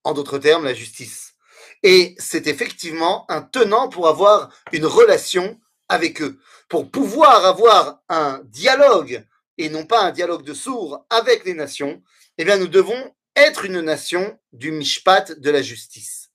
en 0.02 0.12
d'autres 0.12 0.38
termes, 0.38 0.64
la 0.64 0.74
justice. 0.74 1.34
Et 1.82 2.14
c'est 2.18 2.46
effectivement 2.46 3.24
un 3.30 3.42
tenant 3.42 3.88
pour 3.88 4.08
avoir 4.08 4.50
une 4.72 4.86
relation 4.86 5.60
avec 5.88 6.22
eux, 6.22 6.38
pour 6.68 6.90
pouvoir 6.90 7.44
avoir 7.44 8.00
un 8.08 8.40
dialogue 8.44 9.24
et 9.58 9.68
non 9.68 9.86
pas 9.86 10.02
un 10.02 10.10
dialogue 10.10 10.44
de 10.44 10.54
sourds 10.54 11.06
avec 11.10 11.44
les 11.44 11.54
nations. 11.54 12.02
Eh 12.38 12.44
bien, 12.44 12.56
nous 12.56 12.68
devons 12.68 13.14
être 13.36 13.64
une 13.64 13.80
nation 13.80 14.38
du 14.52 14.70
mishpat 14.70 15.32
de 15.32 15.50
la 15.50 15.62
justice. 15.62 16.30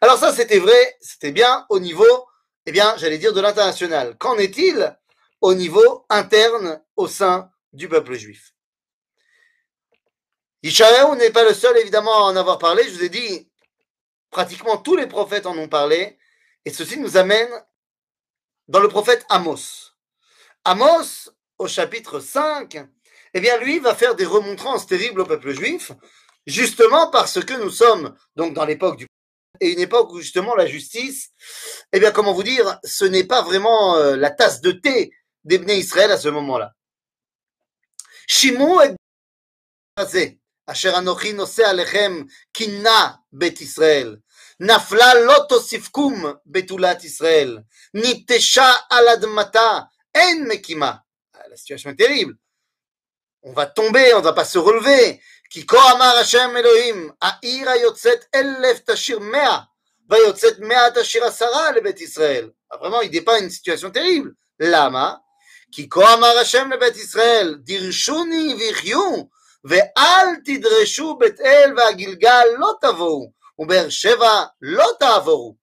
Alors 0.00 0.18
ça, 0.18 0.32
c'était 0.32 0.58
vrai, 0.58 0.96
c'était 1.00 1.32
bien 1.32 1.66
au 1.68 1.78
niveau, 1.78 2.26
eh 2.66 2.72
bien, 2.72 2.94
j'allais 2.96 3.18
dire 3.18 3.32
de 3.32 3.40
l'international. 3.40 4.16
Qu'en 4.18 4.36
est-il 4.38 4.96
au 5.40 5.54
niveau 5.54 6.06
interne 6.08 6.82
au 6.96 7.06
sein 7.06 7.50
du 7.72 7.88
peuple 7.88 8.14
juif? 8.14 8.54
Ishaël 10.62 11.16
n'est 11.18 11.30
pas 11.30 11.44
le 11.44 11.52
seul, 11.52 11.76
évidemment, 11.76 12.26
à 12.26 12.30
en 12.30 12.36
avoir 12.36 12.58
parlé. 12.58 12.84
Je 12.84 12.90
vous 12.94 13.04
ai 13.04 13.10
dit, 13.10 13.50
pratiquement 14.30 14.78
tous 14.78 14.96
les 14.96 15.06
prophètes 15.06 15.46
en 15.46 15.56
ont 15.58 15.68
parlé. 15.68 16.18
Et 16.64 16.72
ceci 16.72 16.98
nous 16.98 17.18
amène 17.18 17.50
dans 18.68 18.80
le 18.80 18.88
prophète 18.88 19.26
Amos. 19.28 19.92
Amos, 20.64 21.30
au 21.58 21.68
chapitre 21.68 22.20
5, 22.20 22.78
eh 23.34 23.40
bien, 23.40 23.58
lui 23.58 23.78
va 23.78 23.94
faire 23.94 24.14
des 24.14 24.24
remontrances 24.24 24.86
terribles 24.86 25.20
au 25.20 25.26
peuple 25.26 25.52
juif, 25.52 25.92
justement 26.45 27.09
parce 27.09 27.43
que 27.43 27.53
nous 27.53 27.69
sommes 27.69 28.15
donc 28.35 28.53
dans 28.53 28.65
l'époque 28.65 28.97
du 28.97 29.07
et 29.61 29.73
une 29.73 29.79
époque 29.79 30.11
où 30.13 30.21
justement 30.21 30.55
la 30.55 30.67
justice, 30.67 31.31
eh 31.91 31.99
bien, 31.99 32.11
comment 32.11 32.33
vous 32.33 32.43
dire, 32.43 32.79
ce 32.83 33.03
n'est 33.03 33.25
pas 33.25 33.41
vraiment 33.41 33.97
euh, 33.97 34.15
la 34.15 34.29
tasse 34.29 34.61
de 34.61 34.71
thé 34.71 35.11
d'Ebné 35.43 35.75
Israël 35.75 36.11
à 36.11 36.17
ce 36.17 36.29
moment-là. 36.29 36.73
Shimou 38.27 38.79
et 38.81 38.95
אשר 40.71 40.97
אנוכי 40.97 41.33
נושא 41.33 41.69
עליכם 41.69 42.23
קינה 42.53 43.11
בית 43.33 43.61
ישראל. 43.61 44.17
נפלה 44.59 45.13
לא 45.13 45.45
תוסיפקום 45.49 46.25
בתולת 46.45 47.03
ישראל, 47.03 47.59
ניטשה 47.93 48.71
על 48.89 49.07
אדמתה, 49.07 49.79
אין 50.15 50.47
מקימה. 50.47 50.93
La 51.51 51.57
situation 51.57 51.89
est 51.89 51.95
terrible. 51.95 52.35
On 53.41 53.53
va 53.53 53.65
tomber, 53.65 54.13
on 54.13 54.19
ne 54.19 54.23
va 54.23 54.33
pas 54.33 54.45
se 54.45 54.59
relever. 54.59 55.19
כי 55.49 55.67
כה 55.67 55.91
אמר 55.91 56.17
השם 56.17 56.49
אלוהים, 56.57 57.09
העיר 57.21 57.69
היוצאת 57.69 58.25
אלף 58.35 58.79
תשאיר 58.85 59.19
מאה, 59.19 59.59
והיוצאת 60.09 60.59
מאה 60.59 60.91
תשאיר 60.95 61.25
עשרה 61.25 61.71
לבית 61.71 62.01
ישראל. 62.01 62.49
Vraiment, 62.71 63.01
il 63.01 63.09
dépeint 63.09 63.39
une 63.39 63.49
situation 63.49 63.89
terrible. 63.89 64.31
למה? 64.59 65.13
כי 65.71 65.89
כה 65.89 66.13
אמר 66.13 66.37
השם 66.41 66.71
לבית 66.71 66.95
ישראל, 66.95 67.55
דירשוני 67.59 68.55
ויחיו, 68.59 69.23
ואל 69.63 70.27
תדרשו 70.45 71.15
בית 71.15 71.41
אל 71.41 71.73
והגלגל 71.77 72.45
לא 72.57 72.73
תבואו, 72.81 73.31
ובאר 73.59 73.89
שבע 73.89 74.43
לא 74.61 74.87
תעבורו. 74.99 75.55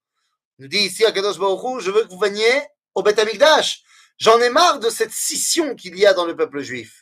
Nous 0.59 0.69
dit 0.69 0.87
ici 0.87 1.05
à 1.05 1.13
Kadosh 1.13 1.39
Baruch 1.39 1.61
Hu, 1.65 1.81
je 1.81 1.91
veux 1.91 2.05
que 2.05 2.09
vous 2.09 2.19
veniez 2.19 2.63
au 2.95 3.03
Beth 3.03 3.19
Amikdash. 3.19 3.83
J'en 4.19 4.41
ai 4.41 4.49
marre 4.49 4.79
de 4.79 4.89
cette 4.89 5.13
scission 5.13 5.75
qu'il 5.75 5.99
y 5.99 6.07
a 6.07 6.15
dans 6.15 6.25
le 6.25 6.35
peuple 6.35 6.63
juif. 6.63 7.00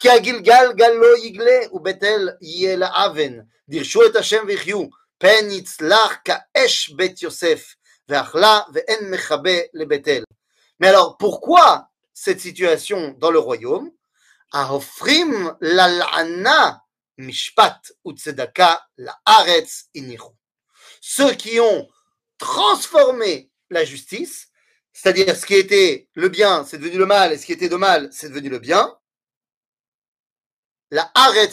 כי 0.00 0.10
הגלגל 0.10 0.72
גל 0.76 0.92
לא 0.92 1.18
יגלה, 1.18 1.58
ובית 1.72 2.04
אל 2.04 2.28
יהיה 2.42 2.76
לאבן. 2.76 3.38
דירשו 3.68 4.06
את 4.06 4.16
השם 4.16 4.44
ויחיו, 4.46 4.84
פן 5.18 5.50
יצלח 5.50 6.16
כאש 6.24 6.88
בית 6.88 7.22
יוסף, 7.22 7.74
ואכלה 8.08 8.60
ואין 8.72 9.10
מכבה 9.10 9.58
לבית 9.74 10.08
אל. 10.08 10.24
Mais 10.80 10.88
alors, 10.88 11.16
pourquoi 11.18 11.86
cette 12.12 12.40
situation 12.40 13.14
dans 13.18 13.30
le 13.30 13.38
royaume 13.38 13.90
ההופכים 14.54 15.48
ללענה 15.60 16.72
משפט 17.18 17.90
וצדקה 18.08 18.74
לארץ 18.98 19.88
הניחו. 19.96 20.32
Ceux 21.00 21.34
qui 21.34 21.60
ont 21.60 21.88
transformé 22.38 23.50
la 23.70 23.84
justice, 23.84 24.48
c'est-à-dire 24.92 25.36
ce 25.36 25.44
qui 25.44 25.54
était 25.54 26.08
le 26.14 26.28
bien, 26.28 26.64
c'est 26.64 26.78
devenu 26.78 26.98
le 26.98 27.06
mal, 27.06 27.32
et 27.32 27.38
ce 27.38 27.46
qui 27.46 27.52
était 27.52 27.68
le 27.68 27.78
mal, 27.78 28.08
c'est 28.12 28.28
devenu 28.28 28.48
le 28.48 28.58
bien, 28.58 28.96
la 30.91 31.11
Haret 31.15 31.49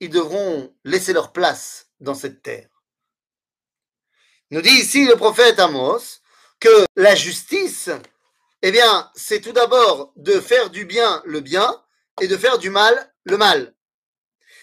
Ils 0.00 0.10
devront 0.10 0.74
laisser 0.84 1.12
leur 1.12 1.32
place 1.32 1.88
dans 2.00 2.14
cette 2.14 2.42
terre. 2.42 2.68
Nous 4.50 4.60
dit 4.60 4.70
ici 4.70 5.06
le 5.06 5.16
prophète 5.16 5.58
Amos 5.58 6.20
que 6.60 6.86
la 6.96 7.14
justice, 7.14 7.90
eh 8.62 8.70
bien, 8.70 9.10
c'est 9.14 9.40
tout 9.40 9.52
d'abord 9.52 10.12
de 10.16 10.40
faire 10.40 10.70
du 10.70 10.84
bien 10.84 11.22
le 11.24 11.40
bien 11.40 11.82
et 12.20 12.28
de 12.28 12.36
faire 12.36 12.58
du 12.58 12.70
mal 12.70 13.12
le 13.24 13.36
mal. 13.36 13.74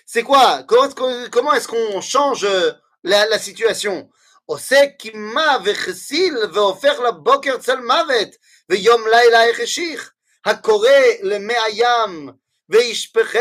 C'est 0.05 0.23
quoi? 0.23 0.63
Comment 0.63 1.53
est-ce 1.53 1.67
qu'on 1.67 2.01
change 2.01 2.43
euh, 2.43 2.71
la, 3.03 3.37
situation? 3.39 4.09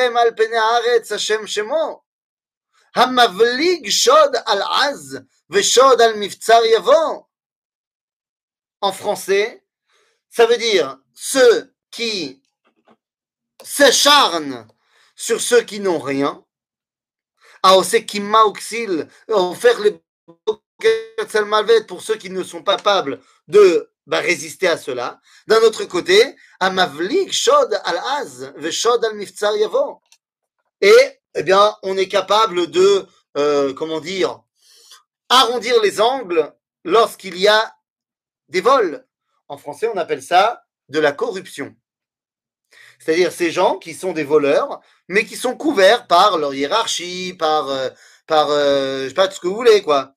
קימה 0.07 0.19
וחסיל 0.23 0.23
והופך 0.27 0.45
לבוקר 0.45 0.47
צל 0.47 0.63
מוות 0.63 0.67
ויום 0.67 0.67
לילה 0.67 0.67
החשיך 0.67 0.67
הקורא 0.67 0.67
למי 0.67 0.67
הים 0.67 0.77
וישפכם 0.77 0.77
על 0.77 0.87
פני 0.87 0.95
הארץ 0.95 1.11
השם 1.11 1.47
שמו 1.47 2.03
המבליג 2.95 3.89
שוד 3.89 4.35
על 4.45 4.61
עז 4.61 5.19
ושוד 5.49 6.01
על 6.01 6.13
מבצר 6.15 6.61
יבוא 6.65 7.23
En 8.85 8.91
français, 8.91 9.63
Ça 10.35 10.47
veut 10.47 10.57
dire 10.57 10.97
ceux 11.13 11.71
qui 11.91 12.41
s'acharnent 13.63 14.67
sur 15.15 15.39
ceux 15.39 15.61
qui 15.61 15.79
n'ont 15.79 15.99
rien, 15.99 16.43
à 17.61 17.79
faire 17.83 19.79
les 19.79 20.01
pour 21.87 22.01
ceux 22.01 22.15
qui 22.15 22.31
ne 22.31 22.43
sont 22.43 22.63
pas 22.63 22.77
capables 22.77 23.21
de 23.47 23.93
bah, 24.08 24.20
résister 24.20 24.66
à 24.66 24.78
cela. 24.78 25.20
D'un 25.46 25.60
autre 25.60 25.84
côté, 25.84 26.34
Amavlik 26.60 27.30
Shod 27.30 27.78
al-Az, 27.84 28.54
Shod 28.70 29.04
al-Miftsar 29.04 29.54
Yavo. 29.56 30.00
Et, 30.80 31.20
eh 31.34 31.42
bien, 31.42 31.76
on 31.82 31.96
est 31.96 32.08
capable 32.08 32.68
de, 32.68 33.06
euh, 33.36 33.74
comment 33.74 34.00
dire, 34.00 34.40
arrondir 35.28 35.80
les 35.82 36.00
angles 36.00 36.52
lorsqu'il 36.84 37.36
y 37.36 37.48
a 37.48 37.76
des 38.48 38.62
vols. 38.62 39.06
En 39.46 39.58
français, 39.58 39.90
on 39.92 39.98
appelle 39.98 40.22
ça 40.22 40.64
de 40.88 40.98
la 40.98 41.12
corruption. 41.12 41.76
C'est-à-dire 42.98 43.30
ces 43.30 43.50
gens 43.50 43.76
qui 43.76 43.92
sont 43.92 44.12
des 44.12 44.24
voleurs, 44.24 44.80
mais 45.08 45.26
qui 45.26 45.36
sont 45.36 45.54
couverts 45.54 46.06
par 46.06 46.38
leur 46.38 46.54
hiérarchie, 46.54 47.34
par, 47.38 47.68
euh, 47.68 47.90
par 48.26 48.48
euh, 48.48 49.04
je 49.04 49.08
sais 49.08 49.14
pas, 49.14 49.28
tout 49.28 49.34
ce 49.34 49.40
que 49.40 49.48
vous 49.48 49.54
voulez, 49.54 49.82
quoi. 49.82 50.14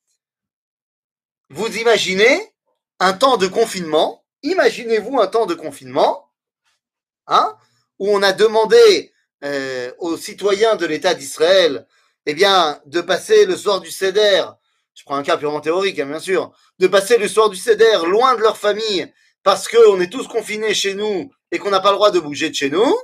Vous 1.49 1.77
imaginez 1.77 2.50
un 3.01 3.13
temps 3.13 3.37
de 3.37 3.47
confinement, 3.47 4.23
imaginez-vous 4.43 5.19
un 5.19 5.25
temps 5.25 5.47
de 5.47 5.55
confinement, 5.55 6.29
hein, 7.25 7.57
où 7.97 8.09
on 8.11 8.21
a 8.21 8.31
demandé 8.31 9.11
euh, 9.43 9.91
aux 9.97 10.17
citoyens 10.17 10.75
de 10.75 10.85
l'État 10.85 11.15
d'Israël, 11.15 11.87
eh 12.27 12.35
bien, 12.35 12.79
de 12.85 13.01
passer 13.01 13.45
le 13.45 13.57
soir 13.57 13.81
du 13.81 13.89
Seder, 13.89 14.43
je 14.93 15.03
prends 15.03 15.15
un 15.15 15.23
cas 15.23 15.37
purement 15.37 15.61
théorique, 15.61 15.99
hein, 15.99 16.05
bien 16.05 16.19
sûr, 16.19 16.51
de 16.77 16.85
passer 16.85 17.17
le 17.17 17.27
soir 17.27 17.49
du 17.49 17.57
Seder 17.57 18.05
loin 18.05 18.35
de 18.35 18.41
leur 18.41 18.57
famille 18.57 19.11
parce 19.41 19.67
qu'on 19.67 19.99
est 19.99 20.11
tous 20.11 20.27
confinés 20.27 20.75
chez 20.75 20.93
nous 20.93 21.31
et 21.51 21.57
qu'on 21.57 21.71
n'a 21.71 21.79
pas 21.79 21.89
le 21.89 21.95
droit 21.95 22.11
de 22.11 22.19
bouger 22.19 22.51
de 22.51 22.55
chez 22.55 22.69
nous. 22.69 22.95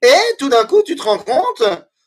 Et 0.00 0.36
tout 0.38 0.48
d'un 0.48 0.64
coup, 0.64 0.82
tu 0.82 0.96
te 0.96 1.02
rends 1.02 1.18
compte, 1.18 1.62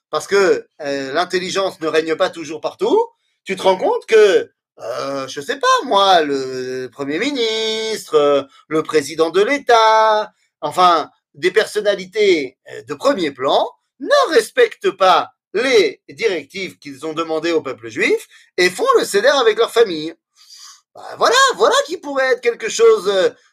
parce 0.09 0.25
que 0.25 0.67
euh, 0.81 1.13
l'intelligence 1.13 1.79
ne 1.79 1.87
règne 1.87 2.15
pas 2.15 2.31
toujours 2.31 2.59
partout, 2.59 3.07
tu 3.43 3.55
te 3.55 3.61
rends 3.61 3.77
compte 3.77 4.07
que, 4.07 4.51
euh, 4.81 5.27
je 5.27 5.41
sais 5.41 5.59
pas 5.59 5.67
moi, 5.85 6.21
le 6.21 6.87
Premier 6.91 7.19
ministre, 7.19 8.15
euh, 8.15 8.43
le 8.67 8.81
président 8.83 9.29
de 9.29 9.41
l'État, 9.41 10.31
enfin, 10.61 11.11
des 11.33 11.51
personnalités 11.51 12.57
euh, 12.71 12.81
de 12.83 12.93
premier 12.93 13.31
plan 13.31 13.69
ne 13.99 14.33
respectent 14.33 14.91
pas 14.91 15.31
les 15.53 16.01
directives 16.09 16.77
qu'ils 16.77 17.05
ont 17.05 17.13
demandées 17.13 17.51
au 17.51 17.61
peuple 17.61 17.89
juif 17.89 18.27
et 18.55 18.69
font 18.69 18.87
le 18.97 19.03
céder 19.03 19.27
avec 19.27 19.57
leur 19.57 19.71
famille. 19.71 20.13
Bah, 20.95 21.15
voilà, 21.17 21.35
voilà 21.55 21.75
qui 21.85 21.97
pourrait 21.97 22.33
être 22.33 22.41
quelque 22.41 22.69
chose 22.69 23.11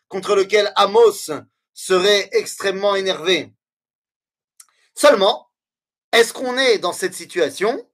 contre 0.08 0.36
lequel 0.36 0.72
Amos 0.76 1.30
serait 1.74 2.28
extrêmement 2.32 2.94
énervé. 2.94 3.52
Seulement, 4.94 5.50
est-ce 6.12 6.32
qu'on 6.32 6.56
est 6.56 6.78
dans 6.78 6.92
cette 6.92 7.14
situation? 7.14 7.84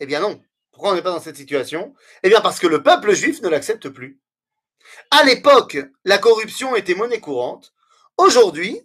Eh 0.00 0.06
bien 0.06 0.20
non. 0.20 0.42
Pourquoi 0.80 0.94
on 0.94 0.96
n'est 0.96 1.02
pas 1.02 1.12
dans 1.12 1.20
cette 1.20 1.36
situation? 1.36 1.94
Eh 2.22 2.30
bien 2.30 2.40
parce 2.40 2.58
que 2.58 2.66
le 2.66 2.82
peuple 2.82 3.12
juif 3.12 3.42
ne 3.42 3.50
l'accepte 3.50 3.90
plus. 3.90 4.18
À 5.10 5.24
l'époque, 5.24 5.76
la 6.06 6.16
corruption 6.16 6.74
était 6.74 6.94
monnaie 6.94 7.20
courante. 7.20 7.74
Aujourd'hui, 8.16 8.80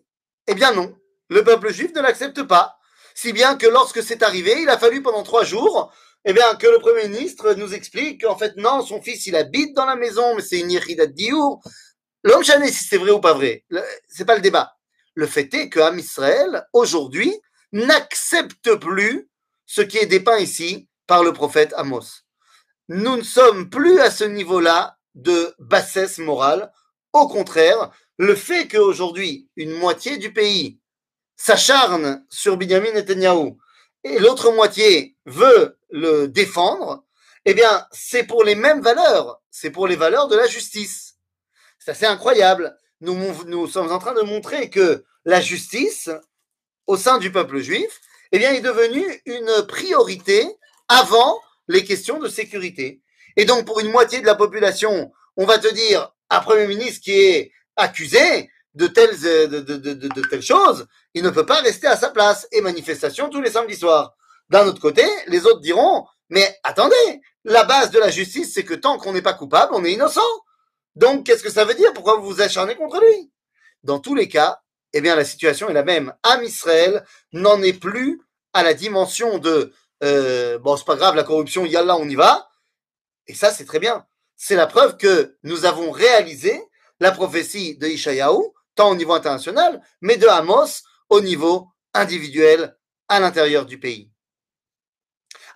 eh 0.48 0.56
bien 0.56 0.74
non. 0.74 0.94
Le 1.30 1.42
peuple 1.46 1.72
juif 1.72 1.94
ne 1.96 2.02
l'accepte 2.02 2.44
pas. 2.44 2.76
Si 3.14 3.32
bien 3.32 3.56
que 3.56 3.66
lorsque 3.66 4.04
c'est 4.04 4.24
arrivé, 4.24 4.62
il 4.62 4.68
a 4.68 4.78
fallu 4.78 5.02
pendant 5.02 5.24
trois 5.24 5.46
jours 5.46 5.90
eh 6.26 6.34
bien, 6.34 6.56
que 6.56 6.68
le 6.68 6.80
Premier 6.80 7.08
ministre 7.08 7.54
nous 7.54 7.74
explique 7.74 8.26
qu'en 8.26 8.38
fait, 8.38 8.58
non, 8.58 8.86
son 8.86 9.02
fils, 9.02 9.26
il 9.28 9.38
habite 9.38 9.74
dans 9.74 9.86
la 9.86 9.96
maison, 9.96 10.36
mais 10.36 10.42
c'est 10.42 10.60
une 10.60 10.68
de 10.68 11.06
diour. 11.06 11.62
L'homme 12.26 12.44
chané, 12.44 12.74
si 12.74 12.84
c'est 12.84 12.98
vrai 12.98 13.12
ou 13.12 13.22
pas 13.22 13.36
vrai, 13.36 13.64
c'est 14.10 14.26
pas 14.26 14.36
le 14.36 14.42
débat. 14.42 14.76
Le 15.14 15.28
fait 15.28 15.54
est 15.54 15.70
que 15.70 15.98
Israël, 15.98 16.66
aujourd'hui, 16.74 17.34
n'accepte 17.72 18.76
plus 18.76 19.30
ce 19.66 19.80
qui 19.80 19.98
est 19.98 20.08
dépeint 20.08 20.40
ici 20.40 20.90
par 21.08 21.24
le 21.24 21.34
prophète 21.34 21.74
Amos. 21.78 22.24
Nous 22.88 23.18
ne 23.18 23.24
sommes 23.24 23.70
plus 23.70 24.00
à 24.00 24.12
ce 24.12 24.24
niveau-là 24.24 24.98
de 25.16 25.54
bassesse 25.60 26.18
morale. 26.18 26.72
Au 27.14 27.28
contraire, 27.28 27.92
le 28.18 28.36
fait 28.36 28.68
qu'aujourd'hui, 28.68 29.50
une 29.56 29.72
moitié 29.72 30.18
du 30.18 30.34
pays 30.34 30.80
s'acharne 31.36 32.26
sur 32.30 32.58
Benjamin 32.58 32.92
Netanyahu 32.92 33.54
et 34.04 34.20
l'autre 34.20 34.52
moitié 34.52 35.18
veut 35.26 35.78
le 35.90 36.28
défendre, 36.28 37.06
eh 37.46 37.54
bien, 37.54 37.88
c'est 37.92 38.24
pour 38.24 38.44
les 38.44 38.56
mêmes 38.56 38.82
valeurs. 38.82 39.42
C'est 39.50 39.72
pour 39.72 39.88
les 39.88 39.96
valeurs 39.96 40.28
de 40.28 40.36
la 40.36 40.48
justice. 40.48 41.16
C'est 41.80 41.92
assez 41.92 42.06
incroyable. 42.06 42.78
Nous, 43.02 43.68
sommes 43.68 43.92
en 43.92 44.00
train 44.00 44.14
de 44.14 44.22
montrer 44.22 44.70
que 44.70 45.04
la 45.26 45.42
justice, 45.42 46.10
au 46.88 46.98
sein 46.98 47.18
du 47.18 47.32
peuple 47.32 47.60
juif, 47.60 48.00
eh 48.32 48.38
bien, 48.38 48.52
est 48.52 48.62
devenue 48.62 49.22
une 49.26 49.66
priorité 49.68 50.48
avant 50.88 51.40
les 51.68 51.84
questions 51.84 52.20
de 52.20 52.28
sécurité. 52.28 53.02
Et 53.38 53.46
donc, 53.46 53.66
pour 53.66 53.80
une 53.80 53.92
moitié 53.92 54.22
de 54.22 54.26
la 54.26 54.36
population, 54.36 55.12
on 55.38 55.46
va 55.46 55.58
te 55.58 55.74
dire 55.74 56.12
un 56.30 56.40
Premier 56.40 56.68
ministre 56.68 57.02
qui 57.02 57.12
est 57.12 57.52
accusé 57.76 58.50
de 58.74 58.88
telles, 58.88 59.20
de, 59.20 59.62
de, 59.62 59.78
de, 59.78 59.94
de, 59.94 60.22
telles 60.30 60.42
choses, 60.42 60.86
il 61.14 61.24
ne 61.24 61.30
peut 61.30 61.46
pas 61.46 61.62
rester 61.62 61.88
à 61.88 61.96
sa 61.96 62.10
place. 62.10 62.48
Et 62.52 62.62
manifestation 62.62 63.30
tous 63.30 63.42
les 63.42 63.52
samedis 63.52 63.78
soirs. 63.78 64.16
D'un 64.50 64.68
autre 64.68 64.82
côté, 64.82 65.04
les 65.28 65.46
autres 65.46 65.62
diront, 65.62 66.06
mais 66.30 66.58
attendez, 66.64 67.22
la 67.46 67.64
base 67.64 67.92
de 67.92 68.00
la 68.00 68.10
justice, 68.10 68.54
c'est 68.54 68.66
que 68.66 68.74
tant 68.74 68.98
qu'on 68.98 69.14
n'est 69.14 69.22
pas 69.22 69.34
coupable, 69.34 69.74
on 69.74 69.86
est 69.86 69.94
innocent. 69.94 70.22
Donc, 70.96 71.26
qu'est-ce 71.26 71.44
que 71.44 71.52
ça 71.52 71.66
veut 71.66 71.74
dire? 71.74 71.94
Pourquoi 71.94 72.18
vous 72.18 72.26
vous 72.26 72.42
acharnez 72.42 72.76
contre 72.76 73.02
lui? 73.02 73.32
Dans 73.84 74.00
tous 74.00 74.16
les 74.16 74.28
cas, 74.28 74.60
eh 74.94 75.02
bien, 75.02 75.16
la 75.16 75.26
situation 75.26 75.70
est 75.70 75.74
la 75.74 75.84
même. 75.84 76.14
Am 76.24 76.44
Israël 76.44 77.06
n'en 77.34 77.62
est 77.62 77.80
plus 77.80 78.22
à 78.54 78.64
la 78.64 78.74
dimension 78.74 79.38
de 79.38 79.74
euh, 80.04 80.58
bon, 80.60 80.76
c'est 80.78 80.86
pas 80.86 80.96
grave, 80.96 81.16
la 81.16 81.24
corruption, 81.24 81.66
yallah, 81.66 81.98
on 81.98 82.08
y 82.08 82.16
va. 82.16 82.50
Et 83.28 83.34
ça, 83.34 83.52
c'est 83.52 83.66
très 83.66 83.80
bien. 83.80 84.06
C'est 84.36 84.56
la 84.56 84.68
preuve 84.68 84.98
que 84.98 85.38
nous 85.44 85.66
avons 85.66 85.92
réalisé 85.92 86.62
la 87.00 87.12
prophétie 87.12 87.78
de 87.78 87.88
Ishayahu, 87.88 88.42
tant 88.76 88.90
au 88.90 88.96
niveau 88.96 89.14
international, 89.14 89.82
mais 90.02 90.18
de 90.18 90.28
Amos 90.28 90.84
au 91.10 91.22
niveau 91.22 91.70
individuel 91.94 92.78
à 93.08 93.20
l'intérieur 93.20 93.66
du 93.66 93.80
pays. 93.80 94.12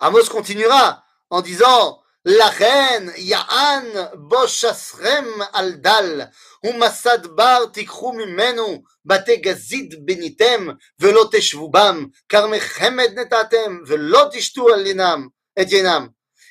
Amos 0.00 0.24
continuera 0.30 1.04
en 1.28 1.42
disant 1.42 2.00
la 2.25 2.49
reine 2.49 3.11
Ya'an 3.17 3.85
boshasrem 4.29 5.27
aldal 5.53 6.21
ומסד 6.63 7.25
bar 7.35 7.67
תיקחו 7.73 8.13
ממנו 8.13 8.83
בתי 9.05 9.35
גזית 9.35 10.05
בניתם 10.05 10.67
ולא 10.99 11.29
תשבו 11.31 11.71
בם 11.71 12.05
כרמי 12.29 12.59
חמד 12.59 13.19
נתתם 13.19 13.79
ולא 13.87 14.27
תשתו 14.31 14.69
על 14.69 14.87
ינם, 14.87 15.27
את 15.61 15.71
ינם 15.71 16.07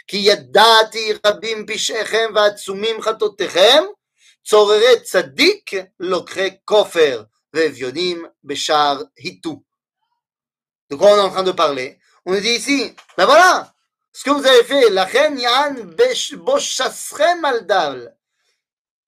כי 0.07 0.17
ידעתי 0.17 1.13
רבים 1.27 1.67
פשעיכם 1.67 2.31
ועצומים 2.35 3.03
חטאותיכם 3.03 3.85
צוררי 4.45 5.01
צדיק 5.03 5.71
לוקחי 6.01 6.51
כופר 6.65 7.23
ואביונים 7.55 8.25
בשער 8.45 9.03
היטו. 9.17 9.61
De 10.93 10.97
quoi 10.97 11.13
on 11.13 11.17
est 11.17 11.21
en 11.21 11.31
train 11.31 11.43
de 11.43 11.53
parler 11.53 11.99
On 12.27 12.35
dit 12.35 12.57
ici, 12.61 12.95
ben 13.17 13.27
voilà, 13.27 13.75
Ce 14.12 14.24
que 14.24 14.32
vous 14.32 14.46
avez 14.46 14.64
fait, 14.64 14.90
la 14.90 15.06
reine 15.06 15.40
Yann. 15.40 15.96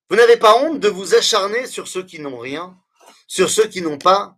Vous 0.10 0.16
n'avez 0.16 0.38
pas 0.38 0.58
honte 0.58 0.80
de 0.80 0.90
vous 0.90 1.16
acharner 1.16 1.68
sur 1.68 1.88
ceux 1.88 2.04
qui 2.04 2.20
n'ont 2.20 2.38
rien, 2.38 2.78
sur 3.28 3.50
ceux 3.50 3.68
qui 3.68 3.82
n'ont 3.82 3.98
pas? 3.98 4.38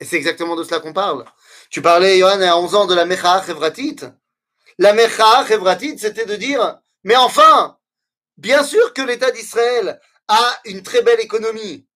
Et 0.00 0.04
c'est 0.04 0.16
exactement 0.16 0.56
de 0.56 0.64
cela 0.64 0.80
qu'on 0.80 0.92
parle. 0.92 1.24
Tu 1.70 1.80
parlais, 1.80 2.18
Johan, 2.18 2.40
à 2.40 2.56
11 2.56 2.74
ans 2.74 2.86
de 2.86 2.94
la 2.94 3.04
Mecha 3.04 3.42
Chevratit. 3.46 4.00
La 4.78 4.92
Mecha 4.92 5.46
Chevratit, 5.46 5.98
c'était 5.98 6.26
de 6.26 6.34
dire, 6.34 6.80
mais 7.04 7.16
enfin, 7.16 7.78
bien 8.36 8.64
sûr 8.64 8.92
que 8.92 9.02
l'État 9.02 9.30
d'Israël 9.30 10.00
a 10.28 10.60
une 10.64 10.82
très 10.82 11.02
belle 11.02 11.20
économie. 11.20 11.86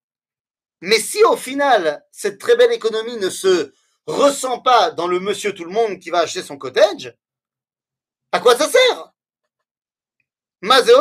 Mais 0.80 1.00
si 1.00 1.24
au 1.24 1.36
final, 1.36 2.04
cette 2.12 2.38
très 2.38 2.56
belle 2.56 2.72
économie 2.72 3.16
ne 3.16 3.30
se 3.30 3.72
ressent 4.06 4.60
pas 4.60 4.90
dans 4.90 5.06
le 5.08 5.20
monsieur 5.20 5.52
tout 5.52 5.64
le 5.64 5.70
monde 5.70 5.98
qui 5.98 6.10
va 6.10 6.20
acheter 6.20 6.42
son 6.42 6.56
cottage, 6.56 7.14
à 8.32 8.40
quoi 8.40 8.56
ça 8.56 8.68
sert? 8.68 9.12
Mazé 10.62 10.92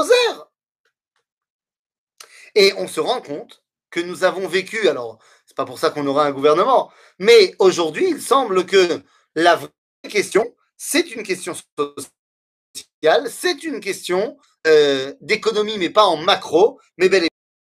Et 2.55 2.73
on 2.77 2.87
se 2.87 2.99
rend 2.99 3.21
compte 3.21 3.63
que 3.89 3.99
nous 3.99 4.23
avons 4.23 4.47
vécu, 4.47 4.89
alors 4.89 5.19
c'est 5.45 5.55
pas 5.55 5.65
pour 5.65 5.79
ça 5.79 5.89
qu'on 5.89 6.07
aura 6.07 6.25
un 6.25 6.31
gouvernement, 6.31 6.91
mais 7.19 7.55
aujourd'hui 7.59 8.09
il 8.09 8.21
semble 8.21 8.65
que 8.65 9.01
la 9.35 9.55
vraie 9.55 9.69
question, 10.09 10.55
c'est 10.77 11.11
une 11.11 11.23
question 11.23 11.53
sociale, 11.53 13.29
c'est 13.29 13.63
une 13.63 13.79
question 13.79 14.37
euh, 14.67 15.13
d'économie, 15.21 15.77
mais 15.77 15.89
pas 15.89 16.05
en 16.05 16.17
macro, 16.17 16.79
mais 16.97 17.09
bel 17.09 17.25
et 17.25 17.29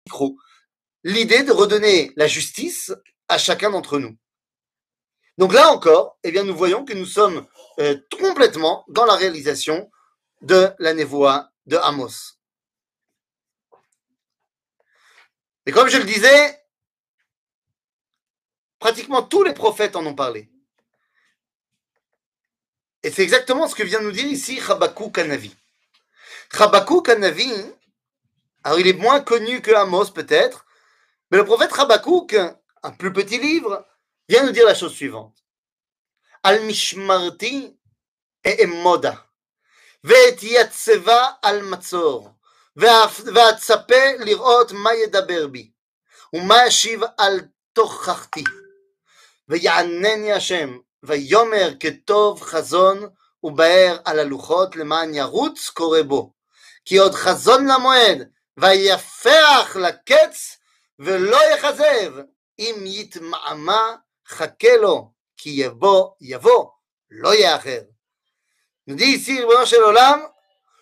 micro. 0.08 0.38
L'idée 1.04 1.44
de 1.44 1.52
redonner 1.52 2.12
la 2.16 2.28
justice 2.28 2.94
à 3.28 3.38
chacun 3.38 3.70
d'entre 3.70 4.00
nous. 4.00 4.18
Donc 5.38 5.54
là 5.54 5.69
encore, 5.69 6.17
eh 6.23 6.32
bien, 6.32 6.43
nous 6.43 6.56
voyons 6.56 6.84
que 6.84 6.93
nous 6.93 7.06
sommes 7.06 7.45
euh, 7.80 7.95
complètement 8.19 8.84
dans 8.88 9.06
la 9.06 9.15
réalisation 9.15 9.89
de 10.41 10.69
la 10.80 10.93
névoie 10.93 11.52
de 11.67 11.78
Amos. 11.78 12.38
Et 15.65 15.71
comme 15.71 15.89
je 15.89 15.97
le 15.97 16.06
disais, 16.06 16.60
pratiquement 18.80 19.21
tous 19.21 19.43
les 19.43 19.54
prophètes 19.54 19.95
en 19.95 20.06
ont 20.06 20.15
parlé. 20.15 20.50
Et 23.04 23.12
c'est 23.12 23.23
exactement 23.23 23.67
ce 23.67 23.76
que 23.76 23.84
vient 23.84 24.02
nous 24.02 24.12
dire 24.12 24.26
ici 24.26 24.60
Chabakou 24.60 25.12
Kanavi. 25.12 25.56
Chabakou 26.52 27.02
Kanavi, 27.02 27.52
alors 28.63 28.80
il 28.80 28.88
est 28.88 28.93
moins 28.93 29.19
connu 29.19 29.62
que 29.62 29.71
Amos 29.71 30.12
peut-être, 30.12 30.65
mais 31.30 31.38
le 31.38 31.45
prophète 31.45 31.76
Chabakouk, 31.76 32.36
un 32.84 32.91
plus 32.91 33.13
petit 33.13 33.38
livre, 33.38 33.86
vient 34.29 34.45
nous 34.45 34.53
dire 34.53 34.67
la 34.67 34.75
chose 34.75 34.95
suivante. 34.95 35.37
Al 36.43 36.61
mishmarti 36.65 37.77
et 38.45 38.62
emoda. 38.62 39.15
ואת 40.05 40.43
יצבה 40.43 41.31
על 41.43 41.62
מצור, 41.62 42.31
ואצפה 42.77 44.05
לראות 44.19 44.73
מה 44.73 44.95
ידבר 44.95 45.47
בי, 45.47 45.71
ומה 46.33 46.67
ישיב 46.67 47.01
על 47.19 47.41
תוכחתי. 47.73 48.45
ויענני 49.49 50.33
השם, 50.33 50.79
ויאמר 51.03 51.71
כטוב 51.81 52.43
חזון 52.43 53.09
ובאר 53.43 53.99
על 54.05 54.19
הלוחות 54.19 54.77
למען 54.77 55.15
ירוץ 55.15 55.71
קורא 55.71 56.03
בו. 56.03 56.33
כי 56.85 56.97
עוד 56.99 57.15
חזון 57.15 57.67
למועד, 57.67 58.29
ויפח 58.57 59.77
לקץ, 59.77 60.59
ולא 60.99 61.38
יכזב, 61.55 62.12
אם 62.59 62.75
יתמהמה 62.87 63.97
Chakelo, 64.28 65.13
qui 65.36 65.56
yavo, 65.56 66.16
yavo, 66.20 66.74
lo 67.10 67.32
Nous 68.88 68.96
dit 68.96 69.06
ici, 69.06 69.40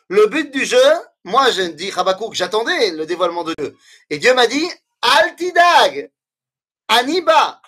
le 0.08 0.28
but 0.28 0.52
du 0.52 0.66
jeu, 0.66 0.84
moi 1.24 1.50
je 1.52 1.64
dis 1.64 1.92
Habakkuk, 1.92 2.34
j'attendais 2.34 2.92
le 2.92 3.06
dévoilement 3.06 3.44
de 3.44 3.54
Dieu. 3.58 3.78
Et 4.10 4.20
Dieu 4.20 4.34
m'a 4.34 4.48
dit, 4.48 4.68
Altidag, 5.02 6.12
Aniba, 6.88 7.62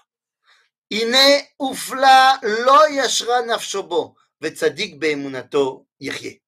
Ine 0.90 1.44
ufla 1.60 2.40
lo 2.42 2.88
yashra 2.94 3.42
nafshobo, 3.42 4.16
vetzadik 4.40 4.98
be'emunato 4.98 5.86
yirye. 6.00 6.42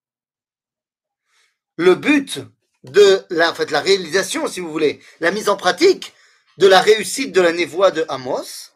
Le 1.75 1.95
but 1.95 2.39
de 2.83 3.25
la, 3.29 3.51
en 3.51 3.53
fait, 3.53 3.71
la 3.71 3.81
réalisation, 3.81 4.47
si 4.47 4.61
vous 4.61 4.71
voulez, 4.71 5.01
la 5.19 5.31
mise 5.31 5.49
en 5.49 5.57
pratique 5.57 6.13
de 6.57 6.67
la 6.67 6.79
réussite 6.79 7.33
de 7.33 7.41
la 7.41 7.51
névoie 7.51 7.91
de 7.91 8.05
Amos, 8.07 8.71